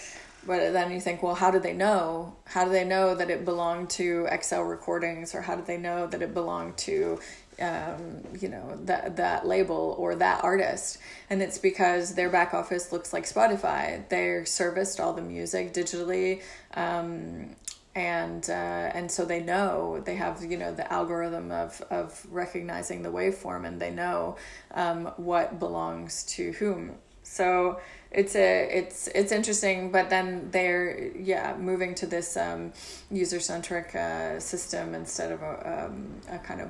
But 0.46 0.72
then 0.72 0.90
you 0.92 1.00
think, 1.00 1.22
well, 1.22 1.34
how 1.34 1.50
do 1.50 1.58
they 1.58 1.72
know? 1.72 2.36
How 2.46 2.64
do 2.64 2.70
they 2.70 2.84
know 2.84 3.14
that 3.14 3.28
it 3.28 3.44
belonged 3.44 3.90
to 3.90 4.26
XL 4.42 4.60
Recordings, 4.60 5.34
or 5.34 5.42
how 5.42 5.56
do 5.56 5.62
they 5.62 5.76
know 5.76 6.06
that 6.06 6.22
it 6.22 6.32
belonged 6.32 6.78
to 6.78 7.20
um, 7.60 8.22
you 8.40 8.48
know 8.48 8.78
that 8.84 9.16
that 9.16 9.46
label 9.46 9.94
or 9.98 10.14
that 10.14 10.44
artist? 10.44 10.98
And 11.28 11.42
it's 11.42 11.58
because 11.58 12.14
their 12.14 12.30
back 12.30 12.54
office 12.54 12.92
looks 12.92 13.12
like 13.12 13.24
spotify. 13.24 14.08
They're 14.08 14.46
serviced 14.46 15.00
all 15.00 15.12
the 15.12 15.22
music 15.22 15.74
digitally 15.74 16.42
um, 16.74 17.56
and 17.98 18.48
uh, 18.48 18.52
and 18.52 19.10
so 19.10 19.24
they 19.24 19.40
know. 19.40 20.00
They 20.04 20.14
have 20.14 20.44
you 20.44 20.56
know 20.56 20.72
the 20.72 20.90
algorithm 20.92 21.50
of 21.50 21.82
of 21.90 22.24
recognizing 22.30 23.02
the 23.02 23.10
waveform 23.10 23.66
and 23.66 23.80
they 23.80 23.90
know 23.90 24.36
um, 24.72 25.06
what 25.16 25.58
belongs 25.58 26.22
to 26.24 26.52
whom 26.52 26.94
so 27.28 27.80
it's 28.10 28.34
a 28.34 28.68
it's 28.70 29.06
it's 29.08 29.32
interesting 29.32 29.92
but 29.92 30.08
then 30.08 30.48
they're 30.50 31.10
yeah 31.16 31.54
moving 31.58 31.94
to 31.94 32.06
this 32.06 32.36
um, 32.36 32.72
user 33.10 33.40
centric 33.40 33.94
uh, 33.94 34.40
system 34.40 34.94
instead 34.94 35.30
of 35.30 35.42
a, 35.42 35.86
um, 35.86 36.08
a 36.30 36.38
kind 36.38 36.60
of 36.60 36.68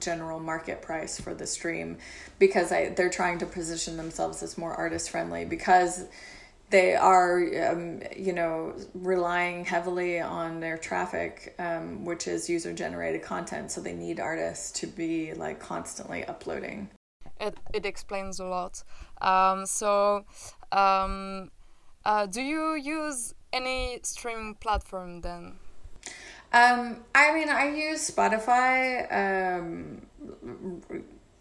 general 0.00 0.38
market 0.40 0.82
price 0.82 1.20
for 1.20 1.34
the 1.34 1.46
stream 1.46 1.96
because 2.38 2.70
I, 2.72 2.90
they're 2.90 3.10
trying 3.10 3.38
to 3.38 3.46
position 3.46 3.96
themselves 3.96 4.42
as 4.42 4.58
more 4.58 4.74
artist 4.74 5.10
friendly 5.10 5.44
because 5.44 6.04
they 6.70 6.94
are 6.94 7.38
um, 7.70 8.02
you 8.16 8.32
know 8.32 8.74
relying 8.94 9.64
heavily 9.64 10.20
on 10.20 10.60
their 10.60 10.76
traffic 10.76 11.54
um, 11.58 12.04
which 12.04 12.26
is 12.26 12.48
user 12.48 12.72
generated 12.72 13.22
content. 13.22 13.70
So 13.70 13.80
they 13.80 13.94
need 13.94 14.20
artists 14.20 14.72
to 14.80 14.86
be 14.86 15.34
like 15.34 15.60
constantly 15.60 16.24
uploading. 16.24 16.88
It, 17.38 17.58
it 17.74 17.84
explains 17.84 18.40
a 18.40 18.46
lot 18.46 18.82
um, 19.20 19.66
so 19.66 20.24
um, 20.72 21.50
uh, 22.04 22.26
do 22.26 22.40
you 22.40 22.74
use 22.74 23.34
any 23.52 24.00
streaming 24.02 24.54
platform 24.54 25.20
then 25.20 25.54
um, 26.52 27.04
I 27.14 27.34
mean, 27.34 27.48
I 27.48 27.68
use 27.68 28.08
Spotify 28.10 29.12
um, 29.12 30.06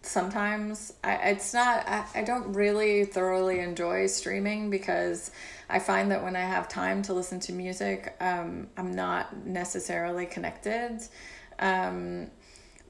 sometimes. 0.01 0.93
I, 1.03 1.13
it's 1.29 1.53
not, 1.53 1.87
I, 1.87 2.05
I 2.15 2.23
don't 2.23 2.53
really 2.53 3.05
thoroughly 3.05 3.59
enjoy 3.59 4.07
streaming 4.07 4.69
because 4.69 5.31
I 5.69 5.79
find 5.79 6.11
that 6.11 6.23
when 6.23 6.35
I 6.35 6.41
have 6.41 6.67
time 6.67 7.01
to 7.03 7.13
listen 7.13 7.39
to 7.41 7.53
music, 7.53 8.15
um, 8.19 8.67
I'm 8.77 8.93
not 8.93 9.45
necessarily 9.45 10.25
connected. 10.25 10.99
Um, 11.59 12.31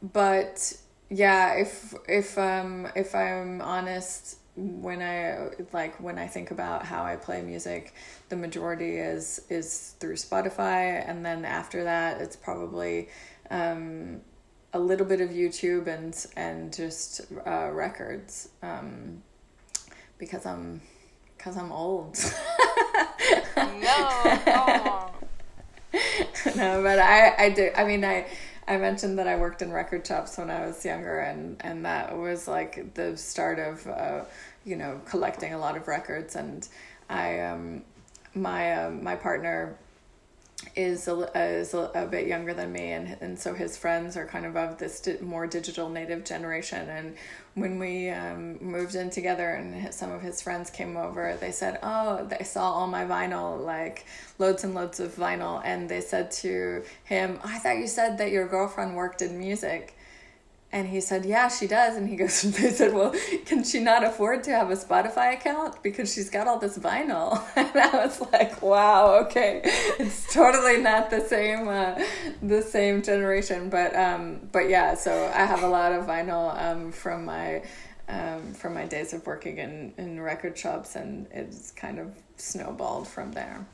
but 0.01 0.73
yeah, 1.09 1.53
if 1.53 1.93
if 2.07 2.37
um 2.37 2.87
if 2.95 3.13
I'm 3.13 3.61
honest, 3.61 4.39
when 4.55 5.01
I 5.01 5.49
like 5.73 5.99
when 5.99 6.17
I 6.17 6.27
think 6.27 6.51
about 6.51 6.85
how 6.85 7.03
I 7.03 7.17
play 7.17 7.41
music, 7.41 7.93
the 8.29 8.35
majority 8.35 8.97
is 8.97 9.41
is 9.49 9.95
through 9.99 10.15
Spotify, 10.15 11.07
and 11.07 11.25
then 11.25 11.43
after 11.43 11.83
that, 11.83 12.21
it's 12.21 12.35
probably 12.35 13.09
um, 13.51 14.21
a 14.73 14.79
little 14.79 15.05
bit 15.05 15.19
of 15.19 15.29
YouTube 15.29 15.87
and 15.87 16.25
and 16.37 16.73
just 16.73 17.21
uh, 17.45 17.69
records, 17.71 18.49
um, 18.63 19.21
because 20.17 20.45
I'm 20.45 20.81
because 21.37 21.57
I'm 21.57 21.71
old. 21.71 22.17
no. 23.57 25.11
no, 26.55 26.81
but 26.81 26.99
I 26.99 27.35
I 27.37 27.49
do. 27.49 27.71
I 27.75 27.83
mean 27.83 28.05
I. 28.05 28.27
I 28.67 28.77
mentioned 28.77 29.19
that 29.19 29.27
I 29.27 29.35
worked 29.35 29.61
in 29.61 29.71
record 29.71 30.05
shops 30.07 30.37
when 30.37 30.49
I 30.49 30.65
was 30.65 30.83
younger, 30.83 31.19
and, 31.19 31.57
and 31.61 31.85
that 31.85 32.17
was 32.17 32.47
like 32.47 32.93
the 32.95 33.15
start 33.15 33.59
of, 33.59 33.87
uh, 33.87 34.21
you 34.63 34.75
know, 34.75 34.99
collecting 35.05 35.53
a 35.53 35.59
lot 35.59 35.77
of 35.77 35.87
records. 35.87 36.35
And 36.35 36.67
I, 37.09 37.41
um, 37.41 37.83
my 38.33 38.73
uh, 38.73 38.89
my 38.89 39.15
partner 39.15 39.77
is 40.75 41.07
a, 41.07 41.31
is 41.39 41.73
a, 41.73 41.89
a, 41.95 42.05
bit 42.05 42.27
younger 42.27 42.53
than 42.53 42.71
me 42.71 42.91
and 42.91 43.17
and 43.21 43.39
so 43.39 43.53
his 43.53 43.77
friends 43.77 44.17
are 44.17 44.25
kind 44.25 44.45
of 44.45 44.57
of 44.57 44.77
this 44.77 44.99
di- 44.99 45.17
more 45.21 45.47
digital 45.47 45.89
native 45.89 46.25
generation. 46.25 46.89
And 46.89 47.15
when 47.53 47.79
we 47.79 48.09
um, 48.09 48.57
moved 48.61 48.95
in 48.95 49.09
together 49.09 49.51
and 49.51 49.93
some 49.93 50.11
of 50.11 50.21
his 50.21 50.41
friends 50.41 50.69
came 50.69 50.97
over 50.97 51.37
they 51.39 51.51
said 51.51 51.79
oh 51.83 52.25
they 52.25 52.43
saw 52.43 52.71
all 52.71 52.87
my 52.87 53.05
vinyl 53.05 53.63
like 53.63 54.05
loads 54.37 54.63
and 54.63 54.75
loads 54.75 54.99
of 54.99 55.15
vinyl. 55.15 55.61
And 55.63 55.87
they 55.87 56.01
said 56.01 56.31
to 56.43 56.83
him 57.05 57.39
i 57.43 57.57
thought 57.59 57.77
you 57.77 57.87
said 57.87 58.17
that 58.17 58.31
your 58.31 58.47
girlfriend 58.47 58.95
worked 58.95 59.21
in 59.21 59.39
music 59.39 59.95
and 60.71 60.89
he 60.89 60.99
said, 60.99 61.25
Yeah, 61.25 61.47
she 61.47 61.67
does. 61.67 61.95
And 61.95 62.09
he 62.09 62.15
goes, 62.15 62.41
They 62.41 62.71
said, 62.71 62.93
Well, 62.93 63.13
can 63.45 63.63
she 63.63 63.79
not 63.79 64.03
afford 64.03 64.43
to 64.45 64.51
have 64.51 64.69
a 64.69 64.75
Spotify 64.75 65.33
account? 65.33 65.81
Because 65.81 66.13
she's 66.13 66.29
got 66.29 66.47
all 66.47 66.59
this 66.59 66.77
vinyl. 66.77 67.41
And 67.55 67.75
I 67.75 68.05
was 68.05 68.21
like, 68.33 68.61
Wow, 68.61 69.25
okay. 69.25 69.61
It's 69.63 70.33
totally 70.33 70.81
not 70.81 71.09
the 71.09 71.21
same 71.21 71.67
uh, 71.67 72.03
the 72.41 72.61
same 72.61 73.01
generation. 73.01 73.69
But 73.69 73.95
um, 73.95 74.41
but 74.51 74.69
yeah, 74.69 74.95
so 74.95 75.31
I 75.33 75.45
have 75.45 75.63
a 75.63 75.67
lot 75.67 75.91
of 75.91 76.05
vinyl 76.05 76.55
um, 76.61 76.91
from 76.91 77.25
my 77.25 77.63
um, 78.07 78.53
from 78.53 78.73
my 78.73 78.85
days 78.85 79.13
of 79.13 79.25
working 79.25 79.57
in, 79.57 79.93
in 79.97 80.21
record 80.21 80.57
shops 80.57 80.95
and 80.95 81.27
it's 81.31 81.71
kind 81.71 81.99
of 81.99 82.15
snowballed 82.37 83.07
from 83.07 83.31
there. 83.31 83.65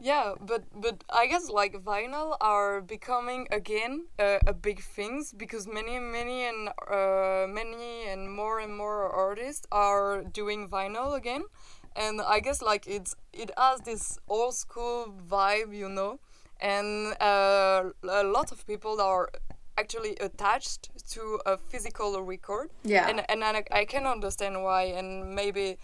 Yeah, 0.00 0.34
but 0.40 0.62
but 0.80 1.02
I 1.10 1.26
guess 1.26 1.50
like 1.50 1.74
vinyl 1.84 2.36
are 2.40 2.80
becoming 2.80 3.48
again 3.50 4.06
uh, 4.18 4.38
a 4.46 4.52
big 4.52 4.80
things 4.80 5.32
because 5.32 5.66
many 5.66 5.98
many 5.98 6.44
and 6.44 6.68
uh, 6.68 7.46
many 7.48 8.06
and 8.08 8.30
more 8.30 8.60
and 8.60 8.76
more 8.76 9.08
artists 9.10 9.66
are 9.72 10.22
doing 10.22 10.68
vinyl 10.68 11.16
again, 11.16 11.42
and 11.96 12.20
I 12.20 12.38
guess 12.38 12.62
like 12.62 12.86
it's 12.86 13.16
it 13.32 13.50
has 13.58 13.80
this 13.80 14.20
old 14.28 14.54
school 14.54 15.12
vibe, 15.28 15.74
you 15.76 15.88
know, 15.88 16.20
and 16.60 17.20
uh, 17.20 17.90
a 18.08 18.22
lot 18.22 18.52
of 18.52 18.64
people 18.68 19.00
are 19.00 19.30
actually 19.76 20.16
attached 20.20 20.90
to 21.10 21.40
a 21.44 21.56
physical 21.56 22.22
record. 22.22 22.70
Yeah, 22.84 23.08
and 23.08 23.24
and 23.28 23.42
I, 23.42 23.64
I 23.72 23.84
can 23.84 24.06
understand 24.06 24.62
why, 24.62 24.94
and 24.94 25.34
maybe 25.34 25.78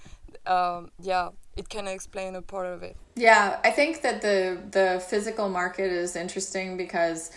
um, 0.47 0.93
yeah, 1.03 1.31
it 1.57 1.69
can 1.69 1.87
explain 1.87 2.35
a 2.35 2.43
part 2.43 2.67
of 2.67 2.83
it. 2.83 2.97
Yeah, 3.17 3.61
I 3.65 3.71
think 3.71 4.03
that 4.03 4.23
the 4.23 4.59
the 4.71 5.05
physical 5.09 5.49
market 5.49 5.91
is 5.91 6.17
interesting 6.17 6.77
because 6.77 7.31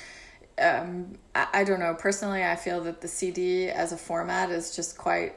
um, 0.60 1.18
I, 1.36 1.48
I 1.54 1.64
don't 1.64 1.80
know 1.80 1.94
personally. 1.94 2.44
I 2.44 2.56
feel 2.56 2.82
that 2.82 3.02
the 3.02 3.08
CD 3.08 3.70
as 3.70 3.92
a 3.92 3.98
format 3.98 4.52
is 4.52 4.76
just 4.76 4.98
quite 4.98 5.36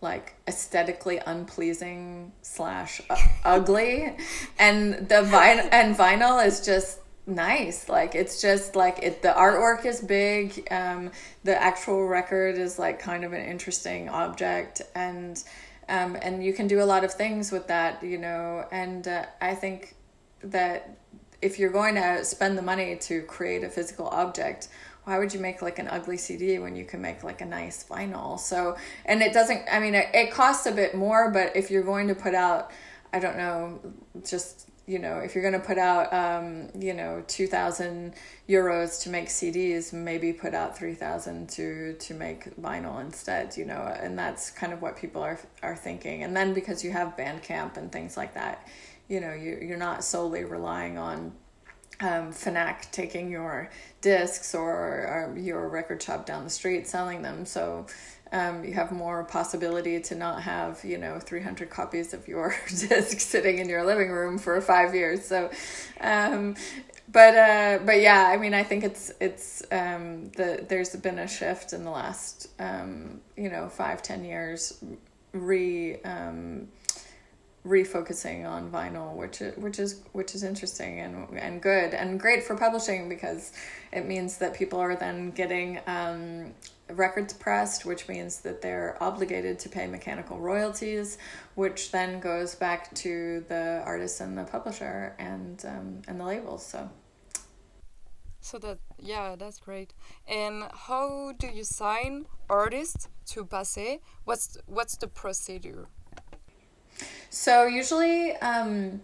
like 0.00 0.34
aesthetically 0.48 1.20
unpleasing 1.26 2.32
slash 2.42 3.00
ugly, 3.44 4.16
and 4.58 5.08
the 5.08 5.22
vinyl 5.22 5.68
and 5.72 5.96
vinyl 5.96 6.44
is 6.44 6.64
just 6.64 7.00
nice 7.26 7.88
like 7.88 8.14
it's 8.14 8.40
just 8.40 8.74
like 8.74 8.98
it 9.02 9.22
the 9.22 9.28
artwork 9.28 9.84
is 9.84 10.00
big 10.00 10.66
um 10.72 11.10
the 11.44 11.62
actual 11.62 12.04
record 12.06 12.58
is 12.58 12.78
like 12.78 12.98
kind 12.98 13.24
of 13.24 13.32
an 13.32 13.44
interesting 13.44 14.08
object 14.08 14.82
and 14.94 15.44
um, 15.90 16.16
and 16.22 16.42
you 16.42 16.52
can 16.52 16.66
do 16.66 16.80
a 16.80 16.84
lot 16.84 17.04
of 17.04 17.12
things 17.12 17.52
with 17.52 17.66
that 17.66 18.02
you 18.02 18.16
know 18.16 18.64
and 18.72 19.06
uh, 19.06 19.26
i 19.40 19.54
think 19.54 19.94
that 20.42 20.96
if 21.42 21.58
you're 21.58 21.70
going 21.70 21.94
to 21.94 22.24
spend 22.24 22.56
the 22.56 22.62
money 22.62 22.96
to 22.96 23.22
create 23.22 23.64
a 23.64 23.68
physical 23.68 24.08
object 24.08 24.68
why 25.04 25.18
would 25.18 25.34
you 25.34 25.40
make 25.40 25.60
like 25.60 25.78
an 25.78 25.88
ugly 25.88 26.16
cd 26.16 26.58
when 26.58 26.76
you 26.76 26.84
can 26.84 27.00
make 27.00 27.24
like 27.24 27.40
a 27.40 27.44
nice 27.44 27.84
vinyl? 27.84 28.38
So 28.38 28.76
and 29.04 29.22
it 29.22 29.32
doesn't 29.32 29.62
i 29.70 29.80
mean 29.80 29.94
it, 29.94 30.06
it 30.14 30.30
costs 30.30 30.66
a 30.66 30.72
bit 30.72 30.94
more 30.94 31.30
but 31.30 31.56
if 31.56 31.70
you're 31.70 31.82
going 31.82 32.08
to 32.08 32.14
put 32.14 32.34
out 32.34 32.70
i 33.12 33.18
don't 33.18 33.36
know 33.36 33.80
just 34.24 34.69
you 34.90 34.98
know, 34.98 35.18
if 35.18 35.36
you're 35.36 35.48
going 35.48 35.60
to 35.60 35.64
put 35.64 35.78
out, 35.78 36.12
um, 36.12 36.68
you 36.76 36.92
know, 36.92 37.22
2,000 37.28 38.12
euros 38.48 39.00
to 39.04 39.08
make 39.08 39.28
CDs, 39.28 39.92
maybe 39.92 40.32
put 40.32 40.52
out 40.52 40.76
3,000 40.76 41.48
to, 41.48 41.94
to 41.94 42.12
make 42.12 42.56
vinyl 42.56 43.00
instead, 43.00 43.56
you 43.56 43.64
know, 43.64 43.94
and 44.00 44.18
that's 44.18 44.50
kind 44.50 44.72
of 44.72 44.82
what 44.82 44.96
people 44.96 45.22
are, 45.22 45.38
are 45.62 45.76
thinking. 45.76 46.24
And 46.24 46.36
then 46.36 46.54
because 46.54 46.82
you 46.82 46.90
have 46.90 47.16
Bandcamp 47.16 47.76
and 47.76 47.92
things 47.92 48.16
like 48.16 48.34
that, 48.34 48.66
you 49.06 49.20
know, 49.20 49.32
you, 49.32 49.60
you're 49.62 49.78
not 49.78 50.02
solely 50.02 50.42
relying 50.42 50.98
on 50.98 51.34
um, 52.00 52.32
Fnac 52.32 52.90
taking 52.90 53.30
your 53.30 53.70
discs 54.00 54.56
or, 54.56 54.72
or 54.72 55.38
your 55.38 55.68
record 55.68 56.02
shop 56.02 56.26
down 56.26 56.42
the 56.42 56.50
street 56.50 56.88
selling 56.88 57.22
them. 57.22 57.46
So 57.46 57.86
um, 58.32 58.64
you 58.64 58.74
have 58.74 58.92
more 58.92 59.24
possibility 59.24 60.00
to 60.00 60.14
not 60.14 60.42
have 60.42 60.84
you 60.84 60.98
know 60.98 61.18
300 61.18 61.70
copies 61.70 62.14
of 62.14 62.28
your 62.28 62.54
disc 62.68 63.20
sitting 63.20 63.58
in 63.58 63.68
your 63.68 63.84
living 63.84 64.10
room 64.10 64.38
for 64.38 64.60
five 64.60 64.94
years. 64.94 65.24
So 65.24 65.50
um, 66.00 66.54
but 67.12 67.34
uh, 67.34 67.78
but 67.84 68.00
yeah 68.00 68.28
i 68.28 68.36
mean 68.36 68.54
i 68.54 68.62
think 68.62 68.84
it's 68.84 69.10
it's 69.20 69.62
um, 69.72 70.30
the 70.32 70.64
there's 70.68 70.94
been 70.96 71.18
a 71.18 71.28
shift 71.28 71.72
in 71.72 71.84
the 71.84 71.90
last 71.90 72.48
um, 72.58 73.20
you 73.36 73.50
know 73.50 73.68
five 73.68 74.02
ten 74.02 74.24
years 74.24 74.82
re 75.32 76.00
um, 76.02 76.68
refocusing 77.66 78.48
on 78.48 78.70
vinyl 78.70 79.14
which 79.14 79.42
is, 79.42 79.54
which 79.58 79.78
is 79.78 80.00
which 80.12 80.34
is 80.34 80.42
interesting 80.42 80.98
and 81.00 81.28
and 81.38 81.60
good 81.60 81.92
and 81.92 82.18
great 82.18 82.42
for 82.42 82.56
publishing 82.56 83.06
because 83.06 83.52
it 83.92 84.06
means 84.06 84.38
that 84.38 84.54
people 84.54 84.78
are 84.78 84.96
then 84.96 85.30
getting 85.30 85.78
um, 85.86 86.54
records 86.96 87.32
pressed, 87.32 87.84
which 87.84 88.08
means 88.08 88.40
that 88.40 88.62
they're 88.62 88.96
obligated 89.00 89.58
to 89.60 89.68
pay 89.68 89.86
mechanical 89.86 90.38
royalties, 90.38 91.18
which 91.54 91.90
then 91.90 92.20
goes 92.20 92.54
back 92.54 92.92
to 92.94 93.44
the 93.48 93.82
artist 93.84 94.20
and 94.20 94.36
the 94.36 94.44
publisher 94.44 95.14
and 95.18 95.64
um, 95.66 96.02
and 96.08 96.20
the 96.20 96.24
labels. 96.24 96.64
So. 96.64 96.88
So 98.42 98.58
that 98.58 98.78
yeah, 98.98 99.36
that's 99.36 99.58
great. 99.58 99.92
And 100.26 100.64
how 100.72 101.32
do 101.38 101.46
you 101.46 101.62
sign 101.62 102.24
artists 102.48 103.08
to 103.32 103.44
Passe? 103.44 104.00
What's 104.24 104.56
what's 104.66 104.96
the 104.96 105.08
procedure? 105.08 105.88
So 107.30 107.66
usually, 107.66 108.34
um, 108.36 109.00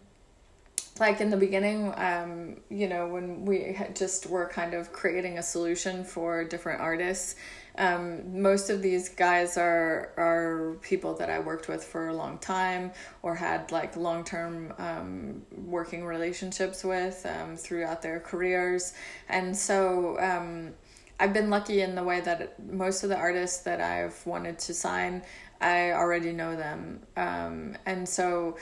like 0.99 1.21
in 1.21 1.31
the 1.31 1.37
beginning, 1.37 1.93
um, 1.97 2.57
you 2.69 2.89
know, 2.89 3.07
when 3.07 3.45
we 3.45 3.79
just 3.95 4.27
were 4.27 4.49
kind 4.49 4.75
of 4.75 4.93
creating 4.93 5.39
a 5.39 5.43
solution 5.43 6.03
for 6.03 6.43
different 6.43 6.81
artists, 6.81 7.37
um, 7.79 8.41
most 8.41 8.69
of 8.69 8.83
these 8.83 9.11
guys 9.11 9.57
are 9.57 10.13
are 10.17 10.77
people 10.81 11.15
that 11.15 11.31
I 11.31 11.39
worked 11.39 11.69
with 11.69 11.85
for 11.85 12.09
a 12.09 12.15
long 12.15 12.39
time 12.39 12.91
or 13.23 13.37
had 13.37 13.71
like 13.71 13.97
long 13.97 14.25
term 14.25 14.73
um, 14.79 15.43
working 15.65 16.05
relationships 16.05 16.83
with 16.83 17.25
um, 17.27 17.57
throughout 17.57 18.03
their 18.03 18.19
careers, 18.19 18.95
and 19.29 19.57
so 19.57 20.19
um, 20.19 20.73
I've 21.19 21.33
been 21.33 21.49
lucky 21.49 21.81
in 21.81 21.95
the 21.95 22.03
way 22.03 22.21
that 22.21 22.59
most 22.71 23.03
of 23.03 23.09
the 23.09 23.17
artists 23.17 23.63
that 23.63 23.81
I've 23.81 24.27
wanted 24.27 24.59
to 24.61 24.75
sign, 24.75 25.23
I 25.61 25.93
already 25.93 26.33
know 26.33 26.57
them, 26.57 27.01
um, 27.17 27.77
and 27.87 28.09
so 28.09 28.57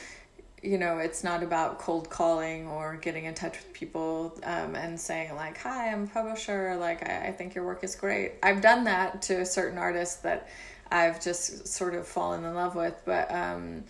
you 0.65 0.79
know 0.79 0.99
it's 0.99 1.23
not 1.23 1.43
about 1.43 1.79
cold 1.79 2.09
calling 2.09 2.67
or 2.67 2.97
getting 2.97 3.27
in 3.27 3.35
touch 3.35 3.53
with 3.59 3.73
people 3.75 4.35
um, 4.45 4.75
and 4.75 4.99
saying 4.99 5.35
like 5.37 5.59
hi 5.59 5.93
i'm 5.93 6.05
a 6.05 6.07
publisher. 6.07 6.77
Like 6.77 7.07
I, 7.09 7.29
I 7.29 7.33
think 7.33 7.55
your 7.55 7.65
work 7.65 7.85
is 7.85 7.95
great. 7.95 8.33
I've 8.43 8.63
done 8.63 8.85
that 8.85 9.21
to 9.23 9.43
a 9.43 9.47
certain 9.47 9.79
artists 9.79 10.17
that 10.23 10.49
i've 10.91 11.21
just 11.21 11.67
sort 11.67 11.95
of 11.95 12.07
fallen 12.07 12.45
in 12.45 12.55
love 12.55 12.75
with 12.75 13.01
but 13.05 13.31
um, 13.31 13.85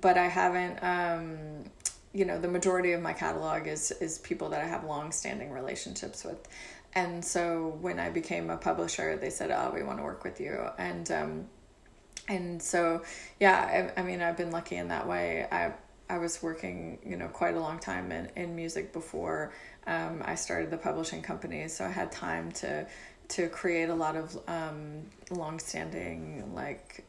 but 0.00 0.16
i 0.18 0.26
haven't 0.26 0.82
um, 0.82 1.64
you 2.12 2.24
know 2.24 2.38
the 2.40 2.48
majority 2.48 2.92
of 2.92 3.02
my 3.02 3.12
catalog 3.12 3.66
is 3.66 3.90
is 4.00 4.18
people 4.20 4.48
that 4.48 4.62
i 4.62 4.66
have 4.66 4.84
long 4.84 5.12
standing 5.12 5.50
relationships 5.50 6.24
with. 6.24 6.48
And 6.94 7.22
so 7.22 7.76
when 7.82 7.98
i 8.00 8.08
became 8.08 8.48
a 8.48 8.56
publisher 8.56 9.16
they 9.16 9.28
said 9.30 9.50
oh 9.50 9.70
we 9.74 9.82
want 9.82 9.98
to 9.98 10.04
work 10.04 10.24
with 10.24 10.40
you. 10.40 10.66
And 10.78 11.10
um, 11.10 11.46
and 12.28 12.60
so 12.62 13.02
yeah 13.40 13.90
I, 13.96 14.00
I 14.00 14.04
mean 14.04 14.20
i've 14.20 14.36
been 14.36 14.50
lucky 14.50 14.76
in 14.76 14.88
that 14.88 15.06
way 15.06 15.46
i 15.50 15.72
I 16.08 16.18
was 16.18 16.42
working, 16.42 16.98
you 17.04 17.16
know, 17.16 17.28
quite 17.28 17.56
a 17.56 17.60
long 17.60 17.78
time 17.78 18.12
in, 18.12 18.30
in 18.36 18.54
music 18.54 18.92
before 18.92 19.52
um, 19.86 20.22
I 20.24 20.34
started 20.34 20.70
the 20.70 20.76
publishing 20.76 21.22
company. 21.22 21.68
So 21.68 21.84
I 21.84 21.90
had 21.90 22.12
time 22.12 22.52
to 22.52 22.86
to 23.28 23.48
create 23.48 23.88
a 23.88 23.94
lot 23.94 24.14
of 24.14 24.38
um, 24.46 25.02
long-standing 25.30 26.54
like 26.54 27.04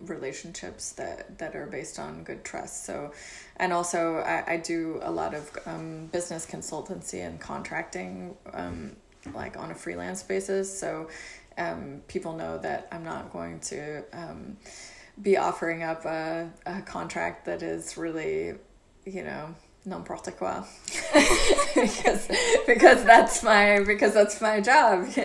relationships 0.00 0.92
that 0.92 1.38
that 1.38 1.54
are 1.54 1.66
based 1.66 1.98
on 1.98 2.24
good 2.24 2.42
trust. 2.42 2.86
So, 2.86 3.12
and 3.56 3.72
also 3.72 4.16
I, 4.16 4.54
I 4.54 4.56
do 4.56 5.00
a 5.02 5.10
lot 5.10 5.34
of 5.34 5.50
um, 5.66 6.06
business 6.06 6.46
consultancy 6.46 7.26
and 7.26 7.38
contracting, 7.38 8.34
um, 8.54 8.96
like 9.34 9.58
on 9.58 9.70
a 9.70 9.74
freelance 9.74 10.22
basis. 10.22 10.78
So, 10.78 11.08
um, 11.58 12.02
people 12.08 12.34
know 12.34 12.58
that 12.58 12.88
I'm 12.92 13.04
not 13.04 13.32
going 13.32 13.60
to 13.60 14.04
um, 14.12 14.56
be 15.20 15.36
offering 15.36 15.82
up 15.82 16.04
a, 16.04 16.50
a 16.66 16.82
contract 16.82 17.46
that 17.46 17.62
is 17.62 17.96
really, 17.96 18.54
you 19.04 19.22
know, 19.22 19.54
n'importe 19.86 20.36
quoi. 20.36 20.62
Because 21.74 22.28
because 22.66 23.04
that's 23.04 23.42
my 23.42 23.82
because 23.84 24.14
that's 24.14 24.40
my 24.40 24.60
job. 24.60 25.08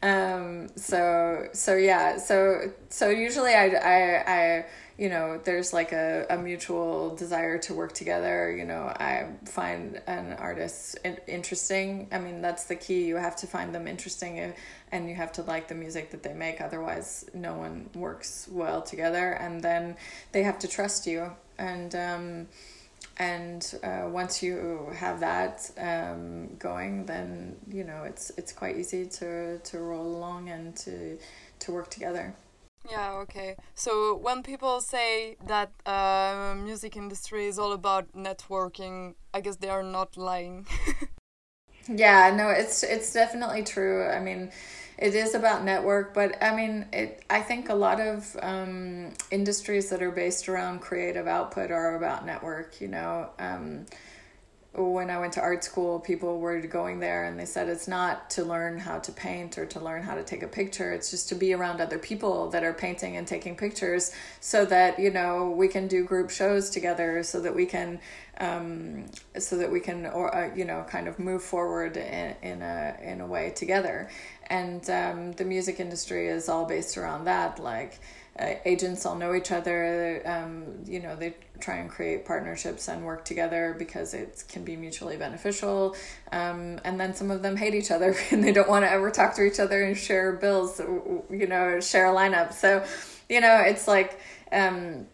Um 0.00 0.68
so 0.76 1.48
so 1.52 1.74
yeah 1.74 2.18
so 2.18 2.70
so 2.88 3.08
usually 3.08 3.52
i 3.52 3.66
i 3.66 4.32
i 4.32 4.66
you 4.98 5.08
know 5.08 5.40
there's 5.44 5.72
like 5.72 5.92
a, 5.92 6.26
a 6.28 6.36
mutual 6.36 7.14
desire 7.14 7.56
to 7.58 7.72
work 7.72 7.92
together 7.92 8.54
you 8.54 8.64
know 8.64 8.82
i 8.98 9.28
find 9.44 10.00
an 10.06 10.32
artist 10.34 10.98
interesting. 11.26 12.08
I 12.12 12.18
mean 12.18 12.40
that's 12.40 12.64
the 12.64 12.76
key. 12.76 13.04
You 13.04 13.16
have 13.16 13.36
to 13.36 13.46
find 13.46 13.74
them 13.74 13.86
interesting 13.86 14.54
and 14.92 15.08
you 15.08 15.14
have 15.14 15.32
to 15.32 15.42
like 15.42 15.68
the 15.68 15.74
music 15.74 16.10
that 16.10 16.22
they 16.22 16.34
make. 16.34 16.60
Otherwise 16.60 17.28
no 17.34 17.54
one 17.54 17.88
works 17.94 18.48
well 18.50 18.82
together 18.82 19.32
and 19.32 19.60
then 19.60 19.96
they 20.32 20.42
have 20.42 20.58
to 20.60 20.68
trust 20.68 21.06
you. 21.06 21.30
And 21.58 21.94
um, 21.94 22.48
and 23.18 23.74
uh, 23.82 24.08
once 24.08 24.42
you 24.42 24.90
have 24.94 25.20
that 25.20 25.70
um, 25.78 26.56
going 26.56 27.06
then 27.06 27.56
you 27.70 27.84
know 27.84 28.04
it's 28.04 28.30
it's 28.36 28.52
quite 28.52 28.76
easy 28.76 29.06
to 29.06 29.58
to 29.58 29.78
roll 29.78 30.06
along 30.16 30.48
and 30.48 30.76
to 30.76 31.18
to 31.60 31.72
work 31.72 31.90
together 31.90 32.34
yeah 32.90 33.12
okay. 33.22 33.56
So 33.74 34.16
when 34.16 34.42
people 34.42 34.80
say 34.80 35.36
that 35.46 35.72
uh, 35.86 36.54
music 36.56 36.96
industry 36.96 37.46
is 37.46 37.58
all 37.58 37.72
about 37.72 38.12
networking 38.12 39.14
i 39.34 39.40
guess 39.40 39.56
they 39.56 39.68
are 39.68 39.82
not 39.82 40.16
lying. 40.16 40.66
Yeah 41.88 42.34
no 42.36 42.50
it's 42.50 42.82
it's 42.82 43.12
definitely 43.12 43.62
true. 43.62 44.04
I 44.06 44.20
mean 44.20 44.50
it 44.98 45.14
is 45.14 45.34
about 45.34 45.64
network 45.64 46.12
but 46.12 46.36
i 46.42 46.54
mean 46.54 46.84
it 46.92 47.22
i 47.30 47.40
think 47.40 47.68
a 47.68 47.74
lot 47.74 48.00
of 48.00 48.36
um, 48.42 49.12
industries 49.30 49.88
that 49.90 50.02
are 50.02 50.10
based 50.10 50.48
around 50.48 50.80
creative 50.80 51.28
output 51.28 51.70
are 51.70 51.94
about 51.96 52.26
network 52.26 52.80
you 52.80 52.88
know? 52.88 53.30
Um, 53.38 53.86
when 54.74 55.08
I 55.10 55.18
went 55.18 55.32
to 55.32 55.40
art 55.40 55.64
school, 55.64 55.98
people 55.98 56.38
were 56.38 56.60
going 56.60 57.00
there 57.00 57.24
and 57.24 57.40
they 57.40 57.46
said 57.46 57.68
it's 57.68 57.88
not 57.88 58.28
to 58.30 58.44
learn 58.44 58.78
how 58.78 58.98
to 58.98 59.10
paint 59.12 59.56
or 59.56 59.64
to 59.66 59.80
learn 59.80 60.02
how 60.02 60.14
to 60.14 60.22
take 60.22 60.42
a 60.42 60.48
picture. 60.48 60.92
It's 60.92 61.10
just 61.10 61.28
to 61.30 61.34
be 61.34 61.54
around 61.54 61.80
other 61.80 61.98
people 61.98 62.50
that 62.50 62.62
are 62.62 62.74
painting 62.74 63.16
and 63.16 63.26
taking 63.26 63.56
pictures 63.56 64.12
so 64.40 64.66
that, 64.66 64.98
you 64.98 65.10
know, 65.10 65.50
we 65.50 65.68
can 65.68 65.88
do 65.88 66.04
group 66.04 66.30
shows 66.30 66.68
together 66.70 67.22
so 67.22 67.40
that 67.40 67.54
we 67.54 67.64
can, 67.64 67.98
um, 68.40 69.06
so 69.38 69.56
that 69.56 69.72
we 69.72 69.80
can, 69.80 70.06
or, 70.06 70.34
uh, 70.34 70.54
you 70.54 70.66
know, 70.66 70.84
kind 70.88 71.08
of 71.08 71.18
move 71.18 71.42
forward 71.42 71.96
in, 71.96 72.36
in 72.42 72.62
a, 72.62 72.96
in 73.02 73.20
a 73.22 73.26
way 73.26 73.50
together. 73.50 74.10
And 74.48 74.88
um, 74.90 75.32
the 75.32 75.44
music 75.44 75.80
industry 75.80 76.28
is 76.28 76.48
all 76.48 76.66
based 76.66 76.98
around 76.98 77.24
that. 77.24 77.58
Like, 77.58 78.00
agents 78.38 79.04
all 79.04 79.16
know 79.16 79.34
each 79.34 79.50
other. 79.50 80.22
Um, 80.24 80.84
you 80.86 81.00
know, 81.00 81.16
they 81.16 81.34
try 81.60 81.76
and 81.76 81.90
create 81.90 82.24
partnerships 82.24 82.88
and 82.88 83.04
work 83.04 83.24
together 83.24 83.74
because 83.78 84.14
it 84.14 84.44
can 84.48 84.64
be 84.64 84.76
mutually 84.76 85.16
beneficial. 85.16 85.96
Um, 86.30 86.80
and 86.84 87.00
then 87.00 87.14
some 87.14 87.30
of 87.30 87.42
them 87.42 87.56
hate 87.56 87.74
each 87.74 87.90
other 87.90 88.14
and 88.30 88.42
they 88.42 88.52
don't 88.52 88.68
want 88.68 88.84
to 88.84 88.90
ever 88.90 89.10
talk 89.10 89.34
to 89.34 89.42
each 89.44 89.60
other 89.60 89.82
and 89.82 89.96
share 89.96 90.32
bills, 90.32 90.80
you 91.30 91.46
know, 91.46 91.80
share 91.80 92.06
a 92.06 92.14
lineup. 92.14 92.52
So, 92.52 92.84
you 93.28 93.40
know, 93.40 93.60
it's 93.60 93.88
like 93.88 94.20
um, 94.52 95.06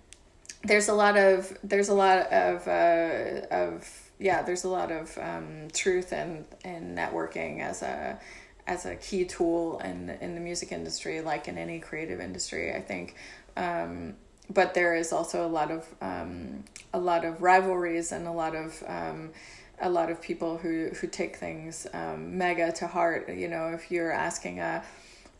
there's 0.62 0.88
a 0.88 0.94
lot 0.94 1.16
of 1.16 1.56
there's 1.62 1.88
a 1.88 1.94
lot 1.94 2.32
of 2.32 2.66
uh, 2.68 3.46
of 3.50 4.10
yeah, 4.18 4.42
there's 4.42 4.64
a 4.64 4.68
lot 4.68 4.92
of 4.92 5.16
um, 5.18 5.68
truth 5.72 6.12
and 6.12 6.44
and 6.64 6.96
networking 6.96 7.60
as 7.60 7.82
a 7.82 8.18
as 8.66 8.86
a 8.86 8.96
key 8.96 9.24
tool 9.24 9.78
in 9.80 10.10
in 10.20 10.34
the 10.34 10.40
music 10.40 10.72
industry, 10.72 11.20
like 11.20 11.48
in 11.48 11.58
any 11.58 11.78
creative 11.80 12.20
industry. 12.20 12.74
I 12.74 12.80
think. 12.80 13.16
Um, 13.56 14.14
but 14.50 14.74
there 14.74 14.94
is 14.94 15.12
also 15.12 15.46
a 15.46 15.48
lot 15.48 15.70
of 15.70 15.86
um, 16.00 16.64
a 16.92 16.98
lot 16.98 17.24
of 17.24 17.42
rivalries 17.42 18.12
and 18.12 18.26
a 18.26 18.32
lot 18.32 18.54
of 18.54 18.82
um, 18.86 19.30
a 19.80 19.88
lot 19.88 20.10
of 20.10 20.20
people 20.20 20.58
who 20.58 20.90
who 21.00 21.06
take 21.06 21.36
things 21.36 21.86
um, 21.92 22.36
mega 22.36 22.72
to 22.72 22.86
heart. 22.86 23.28
You 23.28 23.48
know, 23.48 23.68
if 23.68 23.90
you're 23.90 24.12
asking 24.12 24.60
a 24.60 24.84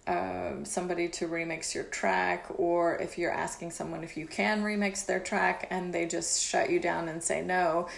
uh, 0.07 0.64
somebody 0.64 1.09
to 1.09 1.27
remix 1.27 1.75
your 1.75 1.85
track, 1.85 2.47
or 2.57 2.97
if 2.97 3.16
you're 3.16 3.33
asking 3.33 3.70
someone 3.70 4.05
if 4.05 4.16
you 4.16 4.27
can 4.27 4.62
remix 4.62 5.07
their 5.07 5.20
track 5.20 5.66
and 5.70 5.95
they 5.95 6.07
just 6.07 6.43
shut 6.43 6.70
you 6.70 6.79
down 6.79 7.09
and 7.09 7.22
say 7.22 7.43
no, 7.43 7.89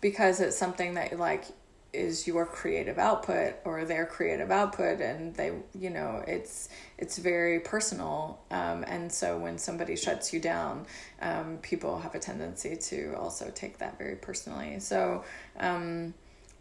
because 0.00 0.40
it's 0.40 0.56
something 0.56 0.94
that 0.94 1.10
you 1.10 1.16
like 1.16 1.44
is 1.92 2.26
your 2.26 2.44
creative 2.44 2.98
output 2.98 3.54
or 3.64 3.84
their 3.84 4.04
creative 4.04 4.50
output 4.50 5.00
and 5.00 5.34
they 5.34 5.52
you 5.78 5.88
know 5.88 6.22
it's 6.26 6.68
it's 6.98 7.16
very 7.16 7.60
personal 7.60 8.38
um, 8.50 8.84
and 8.86 9.10
so 9.10 9.38
when 9.38 9.56
somebody 9.56 9.96
shuts 9.96 10.32
you 10.32 10.40
down 10.40 10.84
um, 11.22 11.58
people 11.62 11.98
have 11.98 12.14
a 12.14 12.18
tendency 12.18 12.76
to 12.76 13.14
also 13.16 13.50
take 13.54 13.78
that 13.78 13.96
very 13.98 14.16
personally. 14.16 14.78
So 14.80 15.24
um, 15.58 16.12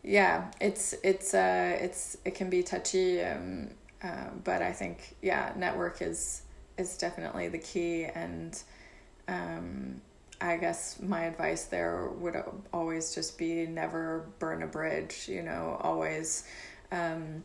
yeah 0.05 0.51
it's 0.61 0.93
it's 1.03 1.33
uh 1.33 1.77
it's 1.81 2.15
it 2.25 2.35
can 2.35 2.49
be 2.49 2.61
touchy 2.61 3.21
um, 3.23 3.67
uh, 4.03 4.29
but 4.43 4.61
i 4.61 4.71
think 4.71 5.15
yeah 5.21 5.51
network 5.57 6.01
is 6.01 6.43
is 6.77 6.97
definitely 6.97 7.47
the 7.47 7.57
key 7.57 8.05
and 8.05 8.61
um 9.27 9.99
I 10.41 10.57
guess 10.57 10.99
my 11.01 11.23
advice 11.23 11.65
there 11.65 12.09
would 12.19 12.35
always 12.73 13.15
just 13.15 13.37
be 13.37 13.65
never 13.65 14.27
burn 14.39 14.63
a 14.63 14.67
bridge, 14.67 15.27
you 15.27 15.41
know, 15.41 15.77
always 15.81 16.45
um, 16.91 17.43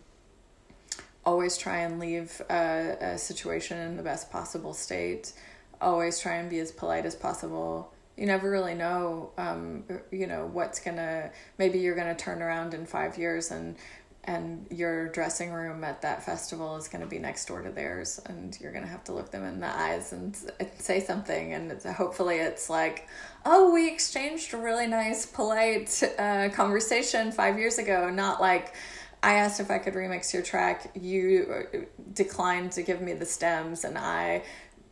always 1.25 1.57
try 1.57 1.79
and 1.79 1.99
leave 1.99 2.43
a, 2.51 2.97
a 3.01 3.19
situation 3.19 3.79
in 3.79 3.97
the 3.97 4.03
best 4.03 4.31
possible 4.31 4.75
state. 4.75 5.33
Always 5.81 6.19
try 6.19 6.37
and 6.37 6.51
be 6.51 6.59
as 6.59 6.73
polite 6.73 7.07
as 7.07 7.15
possible. 7.15 7.93
You 8.17 8.27
never 8.27 8.51
really 8.51 8.75
know, 8.75 9.31
um, 9.39 9.85
you 10.11 10.27
know, 10.27 10.47
what's 10.53 10.81
gonna. 10.81 11.31
Maybe 11.59 11.79
you're 11.79 11.97
gonna 11.97 12.15
turn 12.15 12.43
around 12.43 12.75
in 12.75 12.85
five 12.85 13.17
years 13.17 13.51
and 13.51 13.77
and 14.25 14.67
your 14.71 15.09
dressing 15.09 15.51
room 15.51 15.83
at 15.83 16.03
that 16.03 16.23
festival 16.23 16.77
is 16.77 16.89
going 16.89 17.01
to 17.01 17.07
be 17.07 17.19
next 17.19 17.47
door 17.47 17.63
to 17.63 17.71
theirs 17.71 18.21
and 18.27 18.59
you're 18.61 18.73
going 18.73 18.85
to 18.85 18.91
have 18.91 19.03
to 19.03 19.13
look 19.13 19.31
them 19.31 19.45
in 19.45 19.61
the 19.61 19.67
eyes 19.67 20.13
and 20.13 20.37
say 20.79 21.01
something 21.01 21.55
and 21.55 21.73
it's, 21.73 21.87
hopefully 21.87 22.37
it's 22.37 22.69
like 22.69 23.09
oh 23.47 23.73
we 23.73 23.89
exchanged 23.89 24.53
a 24.53 24.59
really 24.59 24.87
nice 24.87 25.25
polite 25.25 26.03
uh, 26.19 26.51
conversation 26.51 27.33
five 27.33 27.59
years 27.59 27.79
ago 27.79 28.11
not 28.11 28.41
like 28.41 28.75
i 29.23 29.35
asked 29.35 29.59
if 29.59 29.71
i 29.71 29.79
could 29.79 29.95
remix 29.95 30.35
your 30.35 30.43
track 30.43 30.91
you 31.01 31.65
uh, 31.75 31.79
declined 32.13 32.73
to 32.73 32.83
give 32.83 33.01
me 33.01 33.15
the 33.15 33.27
stems 33.27 33.85
and 33.85 33.97
i 33.97 34.43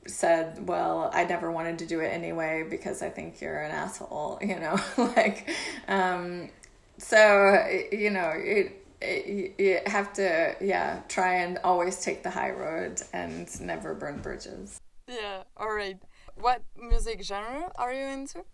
said 0.06 0.66
well 0.66 1.10
i 1.12 1.22
never 1.24 1.52
wanted 1.52 1.78
to 1.78 1.86
do 1.86 2.00
it 2.00 2.08
anyway 2.08 2.66
because 2.68 3.02
i 3.02 3.10
think 3.10 3.42
you're 3.42 3.60
an 3.60 3.72
asshole 3.72 4.38
you 4.42 4.58
know 4.58 4.78
like 4.96 5.50
um 5.86 6.48
so 6.96 7.64
you 7.92 8.10
know 8.10 8.32
it 8.34 8.77
you 9.02 9.80
have 9.86 10.12
to 10.14 10.56
yeah 10.60 11.00
try 11.08 11.36
and 11.36 11.58
always 11.64 12.00
take 12.02 12.22
the 12.22 12.30
high 12.30 12.50
road 12.50 13.00
and 13.12 13.48
never 13.60 13.94
burn 13.94 14.18
bridges. 14.18 14.80
Yeah 15.06 15.44
all 15.56 15.72
right 15.72 15.98
what 16.34 16.62
music 16.80 17.22
genre 17.22 17.70
are 17.76 17.92
you 17.92 18.04
into? 18.06 18.44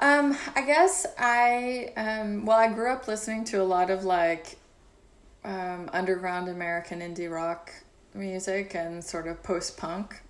Um 0.00 0.36
i 0.54 0.62
guess 0.62 1.06
i 1.18 1.92
um 1.96 2.44
well 2.46 2.58
i 2.58 2.68
grew 2.72 2.90
up 2.90 3.06
listening 3.08 3.44
to 3.44 3.60
a 3.62 3.64
lot 3.64 3.90
of 3.90 4.04
like 4.04 4.56
um 5.44 5.90
underground 5.92 6.48
american 6.48 7.00
indie 7.00 7.30
rock 7.30 7.72
music 8.14 8.74
and 8.74 9.04
sort 9.04 9.26
of 9.26 9.42
post 9.42 9.76
punk 9.76 10.22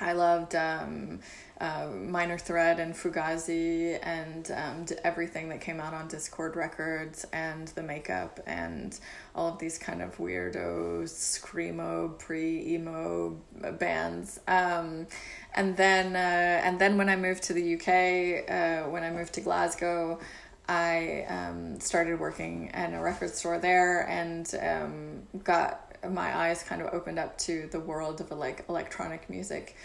i 0.00 0.12
loved 0.12 0.54
um 0.54 1.20
uh, 1.60 1.86
Minor 1.88 2.36
Threat 2.36 2.80
and 2.80 2.94
Fugazi 2.94 3.98
and 4.02 4.50
um, 4.50 4.86
everything 5.04 5.48
that 5.50 5.60
came 5.60 5.80
out 5.80 5.94
on 5.94 6.08
Dischord 6.08 6.56
Records 6.56 7.24
and 7.32 7.68
the 7.68 7.82
makeup 7.82 8.40
and 8.46 8.98
all 9.34 9.48
of 9.48 9.58
these 9.58 9.78
kind 9.78 10.02
of 10.02 10.16
weirdo 10.18 11.04
screamo 11.04 12.18
pre 12.18 12.74
emo 12.74 13.40
bands. 13.78 14.40
Um, 14.48 15.06
and 15.54 15.76
then 15.76 16.16
uh, 16.16 16.66
and 16.66 16.78
then 16.78 16.98
when 16.98 17.08
I 17.08 17.16
moved 17.16 17.44
to 17.44 17.52
the 17.52 17.74
UK, 17.74 18.50
uh, 18.50 18.90
when 18.90 19.02
I 19.02 19.10
moved 19.10 19.34
to 19.34 19.40
Glasgow. 19.40 20.18
I 20.66 21.26
um, 21.28 21.78
started 21.78 22.18
working 22.18 22.70
in 22.72 22.94
a 22.94 23.02
record 23.02 23.34
store 23.34 23.58
there 23.58 24.08
and 24.08 24.50
um, 24.62 25.42
got 25.44 25.83
my 26.10 26.36
eyes 26.36 26.62
kind 26.62 26.82
of 26.82 26.92
opened 26.92 27.18
up 27.18 27.36
to 27.38 27.68
the 27.70 27.80
world 27.80 28.20
of 28.20 28.30
like 28.30 28.64
electronic 28.68 29.28
music 29.30 29.76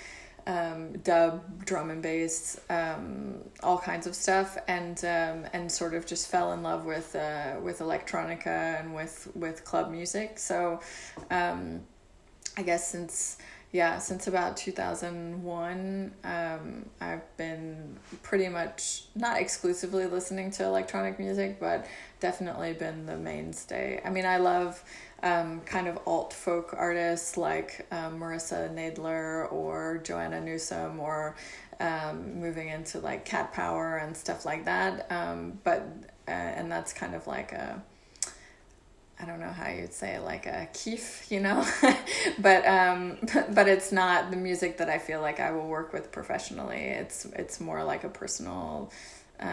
um, 0.47 0.97
dub, 0.99 1.65
drum 1.65 1.91
and 1.91 2.01
bass, 2.01 2.59
um, 2.69 3.35
all 3.61 3.77
kinds 3.77 4.07
of 4.07 4.15
stuff, 4.15 4.57
and 4.67 4.97
um, 5.05 5.45
and 5.53 5.71
sort 5.71 5.93
of 5.93 6.05
just 6.05 6.29
fell 6.29 6.53
in 6.53 6.63
love 6.63 6.85
with 6.85 7.15
uh, 7.15 7.55
with 7.61 7.79
electronica 7.79 8.79
and 8.79 8.95
with 8.95 9.29
with 9.35 9.63
club 9.63 9.91
music. 9.91 10.39
So, 10.39 10.79
um, 11.29 11.81
I 12.57 12.63
guess 12.63 12.89
since 12.89 13.37
yeah 13.71 13.99
since 13.99 14.25
about 14.25 14.57
2001 14.57 16.11
um, 16.23 16.85
i've 17.01 17.37
been 17.37 17.95
pretty 18.23 18.49
much 18.49 19.03
not 19.15 19.39
exclusively 19.39 20.07
listening 20.07 20.49
to 20.49 20.63
electronic 20.63 21.19
music 21.19 21.59
but 21.59 21.85
definitely 22.19 22.73
been 22.73 23.05
the 23.05 23.15
mainstay 23.15 24.01
i 24.03 24.09
mean 24.09 24.25
i 24.25 24.37
love 24.37 24.83
um, 25.23 25.61
kind 25.61 25.87
of 25.87 25.99
alt 26.05 26.33
folk 26.33 26.73
artists 26.77 27.37
like 27.37 27.87
um, 27.91 28.19
Marissa 28.19 28.73
Nadler 28.73 29.51
or 29.51 30.01
Joanna 30.03 30.41
Newsom 30.41 30.99
or 30.99 31.35
um, 31.79 32.39
moving 32.39 32.69
into 32.69 32.99
like 32.99 33.25
Cat 33.25 33.53
Power 33.53 33.97
and 33.97 34.15
stuff 34.15 34.45
like 34.45 34.65
that. 34.65 35.11
Um, 35.11 35.59
but 35.63 35.81
uh, 36.27 36.31
and 36.31 36.71
that's 36.71 36.93
kind 36.93 37.15
of 37.15 37.27
like 37.27 37.51
a 37.51 37.81
I 39.21 39.25
don't 39.25 39.41
know 39.41 39.51
how 39.51 39.69
you'd 39.69 39.93
say 39.93 40.15
it, 40.15 40.21
like 40.21 40.45
a 40.45 40.69
kief, 40.73 41.27
you 41.29 41.41
know, 41.41 41.65
but 42.39 42.65
um, 42.65 43.17
but 43.53 43.67
it's 43.67 43.91
not 43.91 44.31
the 44.31 44.37
music 44.37 44.77
that 44.77 44.89
I 44.89 44.97
feel 44.97 45.19
like 45.19 45.41
I 45.41 45.51
will 45.51 45.67
work 45.67 45.91
with 45.91 46.11
professionally. 46.11 46.77
It's 46.77 47.25
it's 47.25 47.59
more 47.59 47.83
like 47.83 48.05
a 48.05 48.09
personal, 48.09 48.91
uh, 49.39 49.43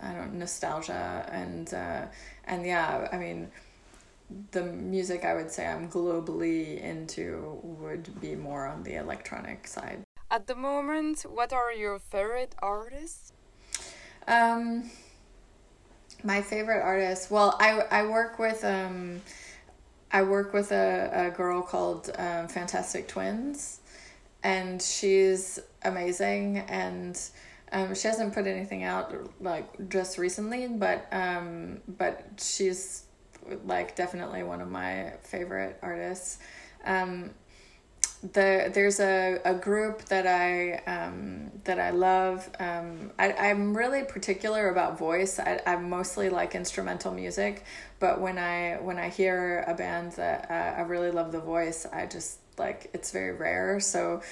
I 0.00 0.12
don't 0.12 0.34
nostalgia 0.34 1.26
and 1.32 1.72
uh, 1.72 2.02
and 2.44 2.66
yeah, 2.66 3.08
I 3.10 3.16
mean 3.16 3.50
the 4.50 4.62
music 4.62 5.24
I 5.24 5.34
would 5.34 5.50
say 5.50 5.66
I'm 5.66 5.88
globally 5.88 6.80
into 6.80 7.60
would 7.62 8.20
be 8.20 8.34
more 8.34 8.66
on 8.66 8.82
the 8.82 8.96
electronic 8.96 9.66
side. 9.66 10.02
At 10.30 10.46
the 10.46 10.54
moment, 10.54 11.22
what 11.22 11.52
are 11.52 11.72
your 11.72 11.98
favorite 11.98 12.54
artists? 12.60 13.32
Um, 14.26 14.90
my 16.22 16.40
favorite 16.40 16.82
artist. 16.82 17.30
Well, 17.30 17.56
I 17.60 17.80
I 17.90 18.06
work 18.06 18.38
with 18.38 18.64
um, 18.64 19.20
I 20.10 20.22
work 20.22 20.52
with 20.52 20.72
a, 20.72 21.10
a 21.12 21.30
girl 21.36 21.62
called 21.62 22.10
um, 22.18 22.48
Fantastic 22.48 23.08
Twins, 23.08 23.80
and 24.42 24.80
she's 24.80 25.58
amazing 25.82 26.58
and. 26.58 27.20
Um, 27.72 27.92
she 27.92 28.06
hasn't 28.06 28.34
put 28.34 28.46
anything 28.46 28.84
out 28.84 29.12
like 29.42 29.88
just 29.88 30.16
recently, 30.16 30.68
but 30.68 31.08
um, 31.10 31.80
but 31.88 32.24
she's 32.38 33.03
like 33.64 33.96
definitely 33.96 34.42
one 34.42 34.60
of 34.60 34.70
my 34.70 35.12
favorite 35.22 35.78
artists. 35.82 36.38
Um, 36.84 37.30
the 38.32 38.70
there's 38.72 39.00
a, 39.00 39.40
a 39.44 39.54
group 39.54 40.06
that 40.06 40.26
I 40.26 40.82
um, 40.90 41.50
that 41.64 41.78
I 41.78 41.90
love. 41.90 42.48
Um, 42.58 43.12
I 43.18 43.32
I'm 43.32 43.76
really 43.76 44.02
particular 44.04 44.68
about 44.70 44.98
voice. 44.98 45.38
I 45.38 45.60
I 45.66 45.76
mostly 45.76 46.30
like 46.30 46.54
instrumental 46.54 47.12
music, 47.12 47.64
but 47.98 48.20
when 48.20 48.38
I 48.38 48.78
when 48.80 48.98
I 48.98 49.08
hear 49.08 49.64
a 49.66 49.74
band 49.74 50.12
that 50.12 50.50
uh, 50.50 50.80
I 50.80 50.82
really 50.82 51.10
love 51.10 51.32
the 51.32 51.40
voice, 51.40 51.86
I 51.92 52.06
just 52.06 52.38
like 52.58 52.90
it's 52.92 53.10
very 53.10 53.32
rare. 53.32 53.80
So. 53.80 54.22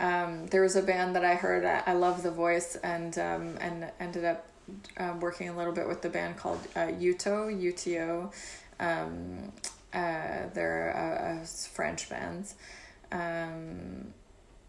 Um, 0.00 0.46
there 0.46 0.62
was 0.62 0.74
a 0.74 0.82
band 0.82 1.14
that 1.14 1.24
I 1.24 1.36
heard. 1.36 1.64
I, 1.64 1.82
I 1.86 1.92
love 1.92 2.24
the 2.24 2.30
voice, 2.32 2.74
and 2.82 3.16
um, 3.18 3.56
and 3.60 3.88
ended 4.00 4.24
up 4.24 4.44
um, 4.96 5.20
working 5.20 5.48
a 5.48 5.56
little 5.56 5.72
bit 5.72 5.86
with 5.88 6.02
the 6.02 6.08
band 6.08 6.36
called 6.36 6.60
uh, 6.76 6.86
Uto, 6.86 7.48
UTO. 7.50 8.30
Um, 8.80 9.52
uh, 9.92 10.48
they're 10.54 10.90
a, 10.90 11.42
a 11.42 11.46
French 11.46 12.08
band. 12.08 12.52
Um, 13.10 14.14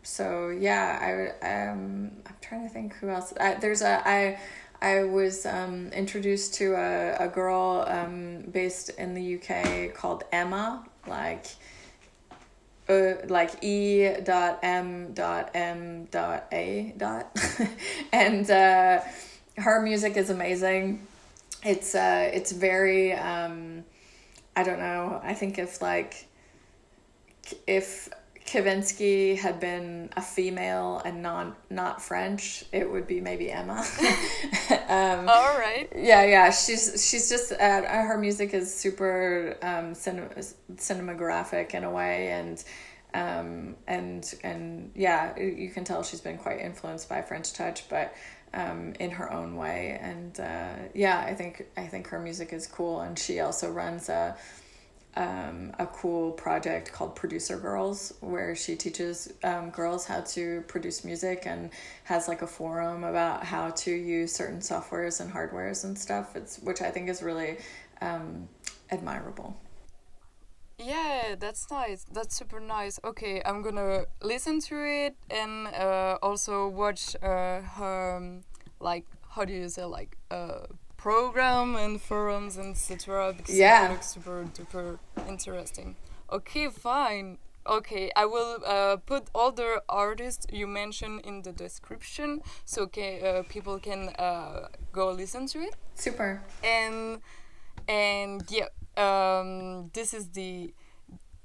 so 0.04 0.50
yeah, 0.50 1.34
I 1.42 1.70
um, 1.70 2.12
I'm 2.26 2.36
trying 2.42 2.68
to 2.68 2.70
think 2.70 2.96
who 2.96 3.10
else. 3.10 3.34
I, 3.40 3.56
there's 3.56 3.82
a 3.82 4.06
I 4.08 4.40
I 4.82 5.04
was 5.04 5.46
um, 5.46 5.88
introduced 5.94 6.56
to 6.56 6.74
a, 6.74 7.26
a 7.26 7.28
girl 7.30 7.86
um, 7.88 8.42
based 8.52 8.90
in 8.90 9.14
the 9.14 9.36
UK 9.36 9.94
called 9.94 10.26
Emma, 10.34 10.86
like 11.08 11.46
uh, 12.90 13.14
like 13.30 13.64
E 13.64 14.10
dot 14.26 14.60
M 14.62 15.14
dot 15.14 15.52
M 15.54 16.06
dot 16.12 16.48
A 16.52 16.94
dot, 16.98 17.40
and 18.12 18.50
uh, 18.52 19.00
her 19.58 19.82
music 19.82 20.18
is 20.18 20.30
amazing. 20.30 21.06
It's 21.64 21.96
uh, 21.96 22.30
it's 22.34 22.52
very 22.52 23.14
um, 23.14 23.84
I 24.56 24.64
don't 24.64 24.80
know. 24.80 25.22
I 25.24 25.34
think 25.34 25.58
if 25.58 25.82
like 25.82 26.28
if 27.68 28.10
Kavinsky 28.46 29.38
had 29.38 29.60
been 29.60 30.10
a 30.18 30.22
female 30.22 31.02
and 31.06 31.22
non 31.22 31.56
not 31.70 32.02
French, 32.02 32.66
it 32.72 32.90
would 32.90 33.08
be 33.08 33.22
maybe 33.22 33.52
Emma. 33.52 33.80
um, 34.90 35.30
All 35.30 35.58
right. 35.58 35.88
Yeah, 35.96 36.26
yeah. 36.26 36.52
She's 36.52 37.08
she's 37.08 37.30
just 37.30 37.54
uh, 37.54 37.82
her 37.82 38.18
music 38.18 38.54
is 38.54 38.74
super 38.74 39.58
um, 39.62 39.96
cinema, 39.96 40.30
cinematographic 40.76 41.74
in 41.74 41.84
a 41.84 41.90
way, 41.90 42.30
and 42.32 42.64
um, 43.14 43.76
and 43.88 44.34
and 44.44 44.92
yeah, 44.96 45.38
you 45.40 45.70
can 45.70 45.84
tell 45.84 46.04
she's 46.04 46.22
been 46.22 46.38
quite 46.38 46.60
influenced 46.60 47.08
by 47.08 47.22
French 47.22 47.54
touch, 47.54 47.88
but 47.90 48.14
um, 48.54 48.94
in 49.00 49.12
her 49.12 49.32
own 49.32 49.56
way. 49.56 49.98
And 50.02 50.40
uh, 50.40 50.90
yeah, 50.94 51.20
I 51.20 51.34
think 51.34 51.66
I 51.78 51.88
think 51.88 52.08
her 52.08 52.20
music 52.20 52.54
is 52.54 52.68
cool, 52.68 53.02
and 53.02 53.18
she 53.18 53.40
also 53.40 53.72
runs 53.72 54.10
a 54.10 54.38
um, 55.16 55.72
a 55.78 55.86
cool 55.86 56.32
project 56.32 56.92
called 56.92 57.16
Producer 57.16 57.58
Girls, 57.58 58.14
where 58.20 58.56
she 58.56 58.76
teaches 58.76 59.32
um, 59.44 59.70
girls 59.70 60.06
how 60.06 60.22
to 60.22 60.62
produce 60.68 61.06
music 61.06 61.44
and 61.46 61.70
has 62.06 62.28
like 62.28 62.42
a 62.42 62.48
forum 62.48 63.04
about 63.04 63.44
how 63.44 63.70
to 63.70 63.92
use 63.92 64.34
certain 64.34 64.60
softwares 64.60 65.22
and 65.22 65.32
hardwares 65.32 65.84
and 65.84 65.98
stuff. 65.98 66.36
It's 66.36 66.60
which 66.60 66.82
I 66.82 66.90
think 66.90 67.10
is 67.10 67.22
really 67.22 67.58
um, 68.02 68.48
admirable. 68.90 69.56
Yeah, 70.78 71.36
that's 71.40 71.70
nice. 71.70 72.06
That's 72.12 72.36
super 72.36 72.60
nice. 72.60 73.00
Okay, 73.04 73.42
I'm 73.46 73.62
gonna 73.62 74.06
listen 74.22 74.60
to 74.62 74.76
it 74.84 75.16
and 75.30 75.68
uh, 75.68 76.18
also 76.22 76.68
watch 76.68 77.16
uh, 77.22 77.62
her 77.62 78.18
um, 78.18 78.44
like 78.80 79.06
how 79.30 79.46
do 79.46 79.54
you 79.54 79.70
say 79.70 79.86
like 79.86 80.18
uh, 80.32 80.66
program 80.98 81.76
and 81.76 82.02
forums 82.02 82.58
and 82.58 82.72
etc. 82.72 83.34
Because 83.38 83.58
yeah, 83.58 83.88
it 83.88 83.92
looks 83.92 84.08
super 84.08 84.46
duper 84.54 85.00
interesting. 85.28 85.96
Okay, 86.32 86.70
fine. 86.70 87.38
Okay, 87.66 88.12
I 88.16 88.26
will 88.26 88.60
uh, 88.66 88.98
put 88.98 89.30
all 89.34 89.52
the 89.52 89.82
artists 89.88 90.46
you 90.52 90.68
mentioned 90.68 91.22
in 91.24 91.44
the 91.44 91.54
description 91.54 92.42
so 92.66 92.84
okay, 92.84 93.22
uh, 93.22 93.44
people 93.44 93.80
can 93.80 94.10
uh, 94.20 94.68
go 94.92 95.12
listen 95.12 95.48
to 95.48 95.60
it. 95.60 95.76
Super. 95.96 96.42
And 96.64 97.22
and 97.88 98.44
yeah, 98.50 98.68
um, 98.98 99.90
this 99.94 100.14
is 100.14 100.30
the 100.30 100.74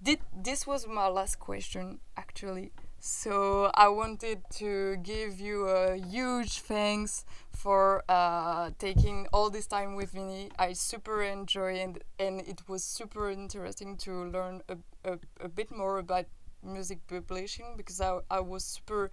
did 0.02 0.20
this 0.36 0.66
was 0.66 0.86
my 0.86 1.08
last 1.08 1.38
question 1.38 2.00
actually. 2.16 2.72
So 3.00 3.70
I 3.74 3.88
wanted 3.88 4.42
to 4.54 4.96
give 4.96 5.38
you 5.40 5.66
a 5.68 5.96
huge 5.96 6.58
thanks 6.60 7.24
for 7.52 8.02
uh, 8.08 8.70
taking 8.78 9.28
all 9.32 9.50
this 9.50 9.66
time 9.66 9.94
with 9.94 10.14
me. 10.14 10.50
I 10.58 10.72
super 10.72 11.22
enjoy 11.22 11.76
and 11.78 11.98
and 12.18 12.40
it 12.40 12.62
was 12.68 12.84
super 12.84 13.30
interesting 13.30 13.96
to 13.98 14.24
learn 14.24 14.62
a, 14.68 14.76
a, 15.04 15.18
a 15.40 15.48
bit 15.48 15.70
more 15.70 15.98
about 15.98 16.26
music 16.62 16.98
publishing 17.06 17.74
because 17.76 18.00
I, 18.00 18.18
I 18.30 18.40
was 18.40 18.64
super 18.64 19.10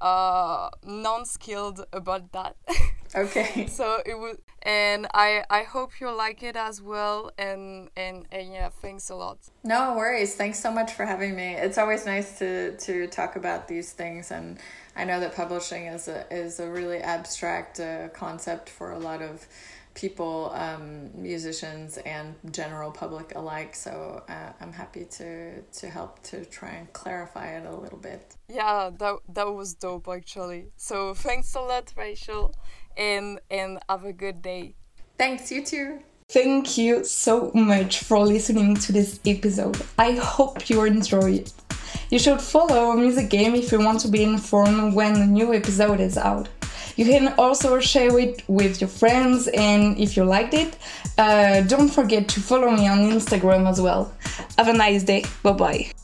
uh, 0.00 0.70
non-skilled 0.84 1.86
about 1.92 2.32
that. 2.32 2.56
Okay. 3.14 3.66
so 3.68 4.02
it 4.04 4.18
was, 4.18 4.36
and 4.62 5.06
I 5.14 5.42
I 5.48 5.62
hope 5.62 5.98
you 5.98 6.10
like 6.10 6.42
it 6.42 6.56
as 6.56 6.82
well. 6.82 7.30
And, 7.38 7.88
and 7.96 8.26
and 8.30 8.52
yeah, 8.52 8.68
thanks 8.68 9.08
a 9.08 9.14
lot. 9.14 9.38
No 9.64 9.94
worries. 9.96 10.34
Thanks 10.34 10.60
so 10.60 10.70
much 10.70 10.92
for 10.92 11.06
having 11.06 11.34
me. 11.34 11.54
It's 11.54 11.78
always 11.78 12.04
nice 12.04 12.38
to 12.38 12.76
to 12.76 13.06
talk 13.06 13.36
about 13.36 13.66
these 13.66 13.92
things, 13.92 14.30
and 14.30 14.58
I 14.94 15.04
know 15.04 15.20
that 15.20 15.34
publishing 15.34 15.86
is 15.86 16.08
a 16.08 16.26
is 16.30 16.60
a 16.60 16.68
really 16.68 16.98
abstract 16.98 17.80
uh, 17.80 18.08
concept 18.08 18.68
for 18.68 18.92
a 18.92 18.98
lot 18.98 19.22
of 19.22 19.46
people, 19.98 20.52
um, 20.54 21.10
musicians, 21.14 21.98
and 21.98 22.36
general 22.52 22.90
public 22.90 23.34
alike. 23.34 23.74
So 23.74 24.22
uh, 24.28 24.52
I'm 24.60 24.72
happy 24.72 25.04
to 25.18 25.60
to 25.60 25.86
help 25.88 26.22
to 26.30 26.44
try 26.44 26.70
and 26.70 26.92
clarify 26.92 27.46
it 27.58 27.66
a 27.66 27.74
little 27.74 27.98
bit. 27.98 28.36
Yeah, 28.48 28.90
that 28.98 29.16
that 29.34 29.48
was 29.52 29.74
dope 29.74 30.08
actually. 30.08 30.70
So 30.76 31.14
thanks 31.14 31.54
a 31.54 31.60
lot, 31.60 31.92
Rachel, 31.96 32.54
and 32.96 33.40
and 33.50 33.78
have 33.88 34.04
a 34.04 34.12
good 34.12 34.40
day. 34.40 34.74
Thanks, 35.18 35.50
you 35.50 35.64
too. 35.64 36.00
Thank 36.30 36.78
you 36.78 37.04
so 37.04 37.50
much 37.54 38.04
for 38.04 38.18
listening 38.20 38.76
to 38.84 38.92
this 38.92 39.18
episode. 39.26 39.80
I 39.98 40.12
hope 40.12 40.68
you 40.70 40.84
enjoy 40.84 41.32
it. 41.42 41.52
You 42.10 42.18
should 42.18 42.40
follow 42.40 42.92
Music 42.92 43.30
Game 43.30 43.54
if 43.54 43.72
you 43.72 43.78
want 43.78 44.00
to 44.00 44.08
be 44.08 44.22
informed 44.22 44.94
when 44.94 45.16
a 45.16 45.26
new 45.26 45.54
episode 45.54 46.00
is 46.00 46.16
out. 46.18 46.48
You 46.98 47.04
can 47.04 47.32
also 47.38 47.78
share 47.78 48.18
it 48.18 48.42
with 48.48 48.80
your 48.80 48.88
friends, 48.88 49.46
and 49.46 49.96
if 49.98 50.16
you 50.16 50.24
liked 50.24 50.52
it, 50.52 50.76
uh, 51.16 51.60
don't 51.60 51.88
forget 51.88 52.26
to 52.30 52.40
follow 52.40 52.72
me 52.72 52.88
on 52.88 52.98
Instagram 52.98 53.68
as 53.68 53.80
well. 53.80 54.12
Have 54.58 54.66
a 54.66 54.72
nice 54.72 55.04
day. 55.04 55.24
Bye 55.44 55.52
bye. 55.52 55.97